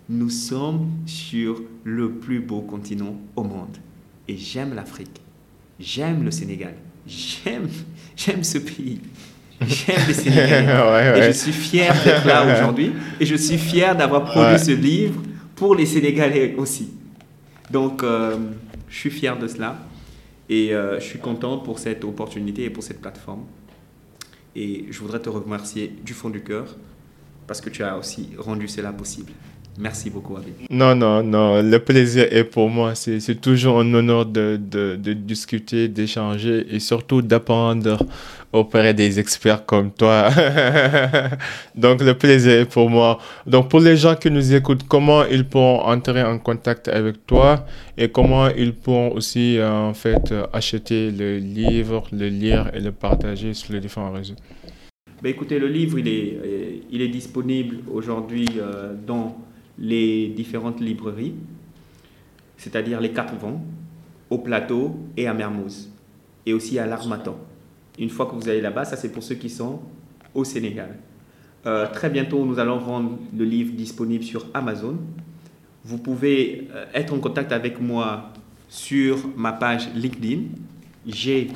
Nous 0.09 0.31
sommes 0.31 0.89
sur 1.07 1.63
le 1.85 2.13
plus 2.13 2.41
beau 2.41 2.61
continent 2.61 3.17
au 3.35 3.43
monde. 3.43 3.77
Et 4.29 4.37
j'aime 4.37 4.75
l'Afrique. 4.75 5.21
J'aime 5.79 6.25
le 6.25 6.31
Sénégal. 6.31 6.75
J'aime, 7.07 7.69
j'aime 8.17 8.45
ce 8.45 8.59
pays. 8.59 9.01
J'aime 9.61 10.01
les 10.07 10.15
Sénégalais. 10.15 11.19
Et 11.19 11.33
je 11.33 11.39
suis 11.39 11.53
fier 11.53 11.95
d'être 12.05 12.27
là 12.27 12.45
aujourd'hui. 12.57 12.93
Et 13.19 13.27
je 13.27 13.37
suis 13.37 13.59
fier 13.59 13.97
d'avoir 13.97 14.25
produit 14.25 14.59
ce 14.59 14.73
livre 14.73 15.23
pour 15.55 15.75
les 15.75 15.87
Sénégalais 15.87 16.55
aussi. 16.59 16.91
Donc, 17.71 18.03
euh, 18.03 18.37
je 18.89 18.97
suis 18.99 19.11
fier 19.11 19.39
de 19.39 19.47
cela. 19.47 19.79
Et 20.49 20.75
euh, 20.75 21.01
je 21.01 21.05
suis 21.05 21.19
content 21.19 21.59
pour 21.59 21.79
cette 21.79 22.05
opportunité 22.05 22.65
et 22.65 22.71
pour 22.71 22.83
cette 22.83 23.01
plateforme. 23.01 23.45
Et 24.55 24.87
je 24.91 24.99
voudrais 25.01 25.21
te 25.21 25.29
remercier 25.29 25.93
du 26.05 26.15
fond 26.15 26.31
du 26.31 26.43
cœur 26.43 26.77
parce 27.47 27.61
que 27.61 27.69
tu 27.71 27.83
as 27.83 27.97
aussi 27.99 28.31
rendu 28.39 28.69
cela 28.69 28.93
possible. 28.93 29.33
Merci 29.79 30.09
beaucoup, 30.09 30.37
Abid. 30.37 30.55
Non, 30.71 30.95
non, 30.95 31.23
non, 31.23 31.61
le 31.63 31.79
plaisir 31.79 32.27
est 32.31 32.45
pour 32.45 32.71
moi. 32.71 32.95
C'est 32.95 33.41
toujours 33.41 33.81
un 33.81 33.93
honneur 33.93 34.25
de, 34.25 34.59
de, 34.59 34.97
de 34.97 35.13
discuter, 35.13 35.89
d'échanger 35.89 36.67
et 36.75 36.81
surtout 36.81 37.21
d'apprendre 37.21 37.99
auprès 38.57 38.95
des 38.95 39.19
experts 39.19 39.65
comme 39.65 39.91
toi. 39.93 40.29
Donc, 41.75 42.03
le 42.03 42.15
plaisir 42.15 42.53
est 42.61 42.71
pour 42.71 42.91
moi. 42.91 43.19
Donc, 43.47 43.69
pour 43.69 43.81
les 43.81 43.97
gens 43.97 44.15
qui 44.15 44.31
nous 44.31 44.55
écoutent, 44.55 44.87
comment 44.89 45.25
ils 45.25 45.45
pourront 45.45 45.81
entrer 45.81 46.23
en 46.23 46.39
contact 46.39 46.89
avec 46.89 47.27
toi 47.27 47.67
et 47.97 48.09
comment 48.09 48.49
ils 48.49 48.75
pourront 48.75 49.13
aussi, 49.13 49.59
en 49.63 49.95
fait, 49.95 50.35
acheter 50.53 51.11
le 51.11 51.39
livre, 51.39 52.05
le 52.13 52.29
lire 52.29 52.71
et 52.75 52.81
le 52.81 52.93
partager 52.93 53.55
sur 53.55 53.73
les 53.73 53.81
différents 53.81 54.13
réseaux? 54.13 54.37
Ben 55.23 55.31
écoutez, 55.31 55.59
le 55.59 55.69
livre, 55.69 55.99
il 55.99 56.09
est, 56.09 56.83
il 56.91 57.01
est 57.01 57.09
disponible 57.09 57.79
aujourd'hui 57.91 58.47
euh, 58.59 58.95
dans 59.07 59.37
les 59.79 60.29
différentes 60.29 60.81
librairies, 60.81 61.35
c'est-à-dire 62.59 63.01
les 63.01 63.13
quatre 63.13 63.35
vents, 63.35 63.65
au 64.29 64.39
plateau 64.39 64.97
et 65.17 65.27
à 65.27 65.33
Mermoz, 65.33 65.91
et 66.45 66.53
aussi 66.53 66.79
à 66.79 66.87
l'Armatan. 66.87 67.37
Une 67.99 68.11
fois 68.11 68.27
que 68.27 68.35
vous 68.35 68.49
allez 68.49 68.61
là-bas, 68.61 68.85
ça 68.85 68.97
c'est 68.97 69.11
pour 69.11 69.23
ceux 69.23 69.37
qui 69.37 69.51
sont 69.51 69.81
au 70.35 70.45
Sénégal. 70.45 70.97
Euh, 71.67 71.87
très 71.93 72.11
bientôt, 72.11 72.45
nous 72.45 72.59
allons 72.59 72.79
rendre 72.79 73.19
le 73.37 73.45
livre 73.45 73.73
disponible 73.75 74.23
sur 74.23 74.47
Amazon. 74.55 74.99
Vous 75.85 75.99
pouvez 75.99 76.69
euh, 76.75 76.85
être 76.95 77.13
en 77.13 77.19
contact 77.19 77.53
avec 77.53 77.81
moi 77.81 78.33
sur 78.69 79.19
ma 79.37 79.53
page 79.53 79.89
LinkedIn. 79.95 80.43
J'ai 81.07 81.51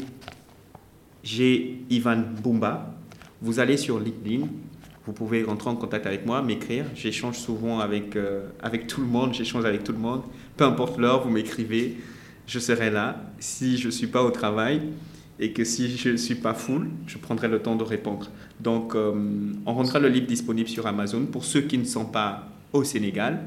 Ivan 1.90 2.22
Bumba. 2.42 2.94
Vous 3.42 3.58
allez 3.58 3.76
sur 3.76 3.98
LinkedIn, 3.98 4.46
vous 5.06 5.12
pouvez 5.12 5.42
rentrer 5.42 5.70
en 5.70 5.76
contact 5.76 6.06
avec 6.06 6.26
moi, 6.26 6.42
m'écrire. 6.42 6.84
J'échange 6.94 7.38
souvent 7.38 7.80
avec, 7.80 8.16
euh, 8.16 8.48
avec 8.62 8.86
tout 8.86 9.00
le 9.00 9.06
monde, 9.06 9.32
j'échange 9.32 9.64
avec 9.64 9.82
tout 9.82 9.92
le 9.92 9.98
monde. 9.98 10.22
Peu 10.56 10.64
importe 10.64 10.98
l'heure, 10.98 11.22
vous 11.22 11.30
m'écrivez, 11.30 11.96
je 12.46 12.58
serai 12.58 12.90
là. 12.90 13.16
Si 13.38 13.78
je 13.78 13.86
ne 13.86 13.90
suis 13.90 14.08
pas 14.08 14.22
au 14.22 14.30
travail 14.30 14.82
et 15.40 15.52
que 15.52 15.64
si 15.64 15.96
je 15.96 16.10
ne 16.10 16.16
suis 16.18 16.34
pas 16.34 16.52
full, 16.52 16.90
je 17.06 17.16
prendrai 17.16 17.48
le 17.48 17.60
temps 17.60 17.74
de 17.74 17.82
répondre. 17.82 18.30
Donc, 18.60 18.94
euh, 18.94 19.12
on 19.64 19.72
rendra 19.72 19.98
le 19.98 20.08
livre 20.08 20.26
disponible 20.26 20.68
sur 20.68 20.86
Amazon 20.86 21.24
pour 21.24 21.44
ceux 21.46 21.62
qui 21.62 21.78
ne 21.78 21.84
sont 21.84 22.04
pas 22.04 22.46
au 22.74 22.84
Sénégal. 22.84 23.40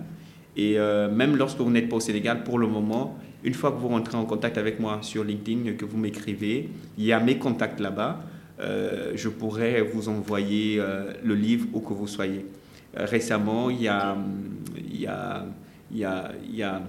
Et 0.58 0.80
euh, 0.80 1.10
même 1.10 1.38
lorsque 1.38 1.60
vous 1.60 1.70
n'êtes 1.70 1.89
pas 1.89 1.98
au 1.98 2.02
Sénégal, 2.02 2.44
pour 2.44 2.58
le 2.58 2.66
moment, 2.66 3.20
une 3.44 3.54
fois 3.54 3.72
que 3.72 3.78
vous 3.78 3.89
rentrez 3.89 4.18
en 4.18 4.26
contact 4.26 4.58
avec 4.58 4.80
moi 4.80 5.00
sur 5.04 5.24
LinkedIn, 5.24 5.74
que 5.74 5.86
vous 5.86 5.98
m'écrivez, 5.98 6.70
il 6.98 7.06
y 7.06 7.14
a 7.14 7.20
mes 7.20 7.38
contacts 7.38 7.80
là-bas. 7.80 8.24
Euh, 8.60 9.12
je 9.16 9.30
pourrais 9.30 9.82
vous 9.82 10.10
envoyer 10.10 10.82
le 11.24 11.36
livre 11.36 11.68
où 11.74 11.80
que 11.80 11.94
vous 11.94 12.08
soyez. 12.08 12.46
Récemment, 12.96 13.70
il 13.70 13.84
y 13.84 13.88
a, 13.88 14.18
il 14.78 15.02
y 15.02 15.08
a, 15.08 15.46
il 15.91 15.98
y 16.00 16.06
a, 16.06 16.82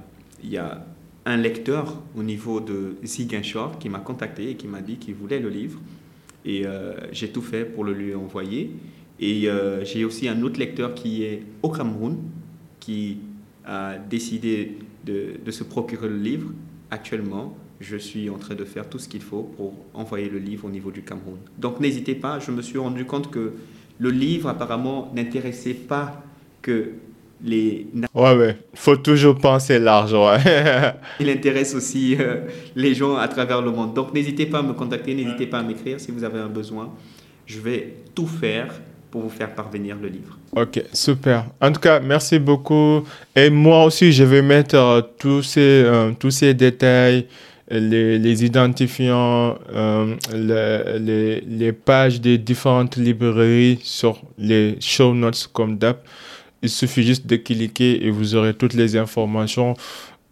il 0.42 0.50
y 0.50 0.56
a 0.56 0.84
un 1.26 1.36
lecteur 1.36 2.02
au 2.16 2.22
niveau 2.22 2.60
de 2.60 2.96
Ziguinchor 3.04 3.78
qui 3.78 3.88
m'a 3.88 4.00
contacté 4.00 4.50
et 4.50 4.54
qui 4.56 4.66
m'a 4.66 4.80
dit 4.80 4.96
qu'il 4.96 5.14
voulait 5.14 5.40
le 5.40 5.48
livre. 5.48 5.80
Et 6.44 6.64
j'ai 7.12 7.30
tout 7.30 7.40
fait 7.40 7.64
pour 7.64 7.84
le 7.84 7.94
lui 7.94 8.14
envoyer. 8.14 8.70
Et 9.18 9.48
j'ai 9.84 10.04
aussi 10.04 10.28
un 10.28 10.42
autre 10.42 10.58
lecteur 10.58 10.94
qui 10.94 11.22
est 11.22 11.42
au 11.62 11.70
Cameroun, 11.70 12.18
qui 12.78 13.20
a 13.64 13.96
décidé 13.96 14.76
de 15.06 15.50
se 15.50 15.64
procurer 15.64 16.08
le 16.08 16.18
livre 16.18 16.50
actuellement 16.90 17.56
je 17.80 17.96
suis 17.96 18.30
en 18.30 18.38
train 18.38 18.54
de 18.54 18.64
faire 18.64 18.88
tout 18.88 18.98
ce 18.98 19.08
qu'il 19.08 19.22
faut 19.22 19.42
pour 19.42 19.74
envoyer 19.94 20.28
le 20.28 20.38
livre 20.38 20.66
au 20.66 20.70
niveau 20.70 20.90
du 20.90 21.02
Cameroun. 21.02 21.38
Donc 21.58 21.80
n'hésitez 21.80 22.14
pas, 22.14 22.38
je 22.38 22.50
me 22.50 22.62
suis 22.62 22.78
rendu 22.78 23.04
compte 23.04 23.30
que 23.30 23.52
le 23.98 24.10
livre 24.10 24.48
apparemment 24.48 25.12
n'intéressait 25.14 25.74
pas 25.74 26.22
que 26.62 26.92
les... 27.44 27.86
Ouais, 28.14 28.34
ouais, 28.36 28.56
faut 28.74 28.96
toujours 28.96 29.36
penser 29.36 29.78
large, 29.78 30.14
Il 31.20 31.28
intéresse 31.28 31.74
aussi 31.74 32.16
euh, 32.18 32.40
les 32.74 32.94
gens 32.94 33.16
à 33.16 33.28
travers 33.28 33.60
le 33.60 33.70
monde. 33.70 33.94
Donc 33.94 34.14
n'hésitez 34.14 34.46
pas 34.46 34.58
à 34.58 34.62
me 34.62 34.72
contacter, 34.72 35.14
n'hésitez 35.14 35.46
pas 35.46 35.58
à 35.58 35.62
m'écrire 35.62 36.00
si 36.00 36.10
vous 36.10 36.24
avez 36.24 36.40
un 36.40 36.48
besoin. 36.48 36.92
Je 37.46 37.60
vais 37.60 37.96
tout 38.14 38.26
faire 38.26 38.74
pour 39.10 39.22
vous 39.22 39.30
faire 39.30 39.54
parvenir 39.54 39.96
le 40.00 40.08
livre. 40.08 40.38
Ok, 40.56 40.82
super. 40.92 41.46
En 41.60 41.70
tout 41.70 41.80
cas, 41.80 42.00
merci 42.00 42.38
beaucoup. 42.38 43.04
Et 43.36 43.50
moi 43.50 43.84
aussi, 43.84 44.12
je 44.12 44.24
vais 44.24 44.42
mettre 44.42 44.74
euh, 44.74 45.02
tous, 45.18 45.42
ces, 45.42 45.60
euh, 45.60 46.12
tous 46.18 46.30
ces 46.30 46.54
détails 46.54 47.26
les, 47.70 48.18
les 48.18 48.44
identifiants, 48.44 49.56
euh, 49.74 50.16
les, 50.32 51.40
les, 51.40 51.72
pages 51.72 52.20
des 52.20 52.38
différentes 52.38 52.96
librairies 52.96 53.78
sur 53.82 54.20
les 54.38 54.76
show 54.80 55.14
notes 55.14 55.48
comme 55.52 55.78
d'hab. 55.78 55.96
Il 56.64 56.70
suffit 56.70 57.02
juste 57.02 57.26
de 57.26 57.36
cliquer 57.36 58.06
et 58.06 58.10
vous 58.10 58.34
aurez 58.34 58.54
toutes 58.54 58.72
les 58.72 58.96
informations. 58.96 59.74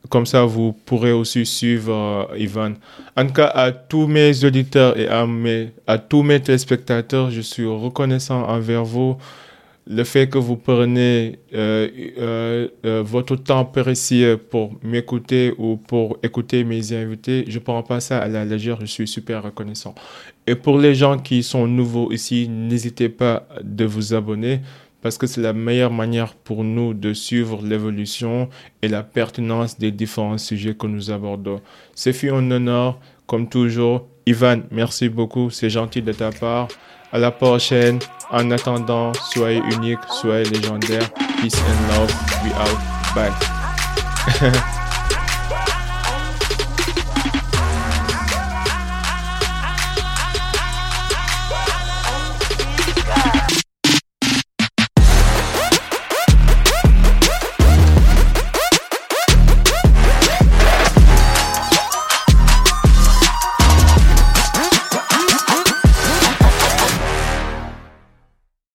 Comme 0.09 0.25
ça, 0.25 0.45
vous 0.47 0.73
pourrez 0.73 1.13
aussi 1.13 1.45
suivre 1.45 1.93
euh, 2.33 2.39
Ivan. 2.39 2.73
En 3.19 3.27
tout 3.27 3.35
cas, 3.35 3.49
à 3.49 3.71
tous 3.71 4.07
mes 4.07 4.43
auditeurs 4.43 4.99
et 4.99 5.09
à, 5.09 5.27
mes, 5.27 5.73
à 5.87 5.99
tous 5.99 6.23
mes 6.23 6.41
téléspectateurs, 6.41 7.31
je 7.31 7.43
suis 7.43 7.67
reconnaissant 7.67 8.49
envers 8.49 8.83
vous 8.83 9.19
le 9.87 10.05
fait 10.05 10.29
que 10.29 10.39
vous 10.39 10.57
prenez 10.57 11.39
euh, 11.53 12.69
euh, 12.85 13.03
votre 13.05 13.37
temps 13.37 13.67
précieux 13.67 14.39
pour 14.39 14.79
m'écouter 14.83 15.53
ou 15.59 15.77
pour 15.77 16.19
écouter 16.23 16.65
mes 16.65 16.93
invités, 16.93 17.45
je 17.49 17.59
ne 17.59 17.63
prends 17.65 17.83
pas 17.83 18.01
ça 18.01 18.19
à 18.19 18.29
la 18.29 18.45
légère, 18.45 18.79
je 18.81 18.87
suis 18.87 19.09
super 19.09 19.43
reconnaissant. 19.43 19.95
Et 20.47 20.55
pour 20.55 20.79
les 20.79 20.95
gens 20.95 21.19
qui 21.19 21.43
sont 21.43 21.67
nouveaux 21.67 22.11
ici, 22.13 22.49
n'hésitez 22.49 23.09
pas 23.09 23.47
de 23.63 23.85
vous 23.85 24.15
abonner 24.15 24.61
parce 25.03 25.19
que 25.19 25.27
c'est 25.27 25.41
la 25.41 25.53
meilleure 25.53 25.93
manière 25.93 26.35
pour 26.35 26.65
nous 26.65 26.95
de 26.95 27.13
suivre 27.13 27.61
l'évolution 27.63 28.49
et 28.81 28.89
la 28.89 29.03
pertinence 29.03 29.79
des 29.79 29.91
différents 29.91 30.39
sujets 30.39 30.75
que 30.75 30.87
nous 30.87 31.11
abordons. 31.11 31.61
C'est 31.95 32.13
fut 32.13 32.31
un 32.31 32.51
honneur, 32.51 32.99
comme 33.27 33.49
toujours. 33.49 34.07
Ivan, 34.25 34.63
merci 34.71 35.09
beaucoup, 35.09 35.51
c'est 35.51 35.71
gentil 35.71 36.01
de 36.01 36.13
ta 36.13 36.31
part. 36.31 36.69
À 37.13 37.19
la 37.19 37.31
prochaine. 37.31 37.99
En 38.31 38.51
attendant, 38.51 39.13
soyez 39.33 39.61
unique, 39.75 39.99
soyez 40.09 40.49
légendaire. 40.49 41.13
Peace 41.41 41.59
and 41.59 41.89
love. 41.93 42.11
We 42.43 42.53
out. 42.55 42.79
Bye. 43.15 44.63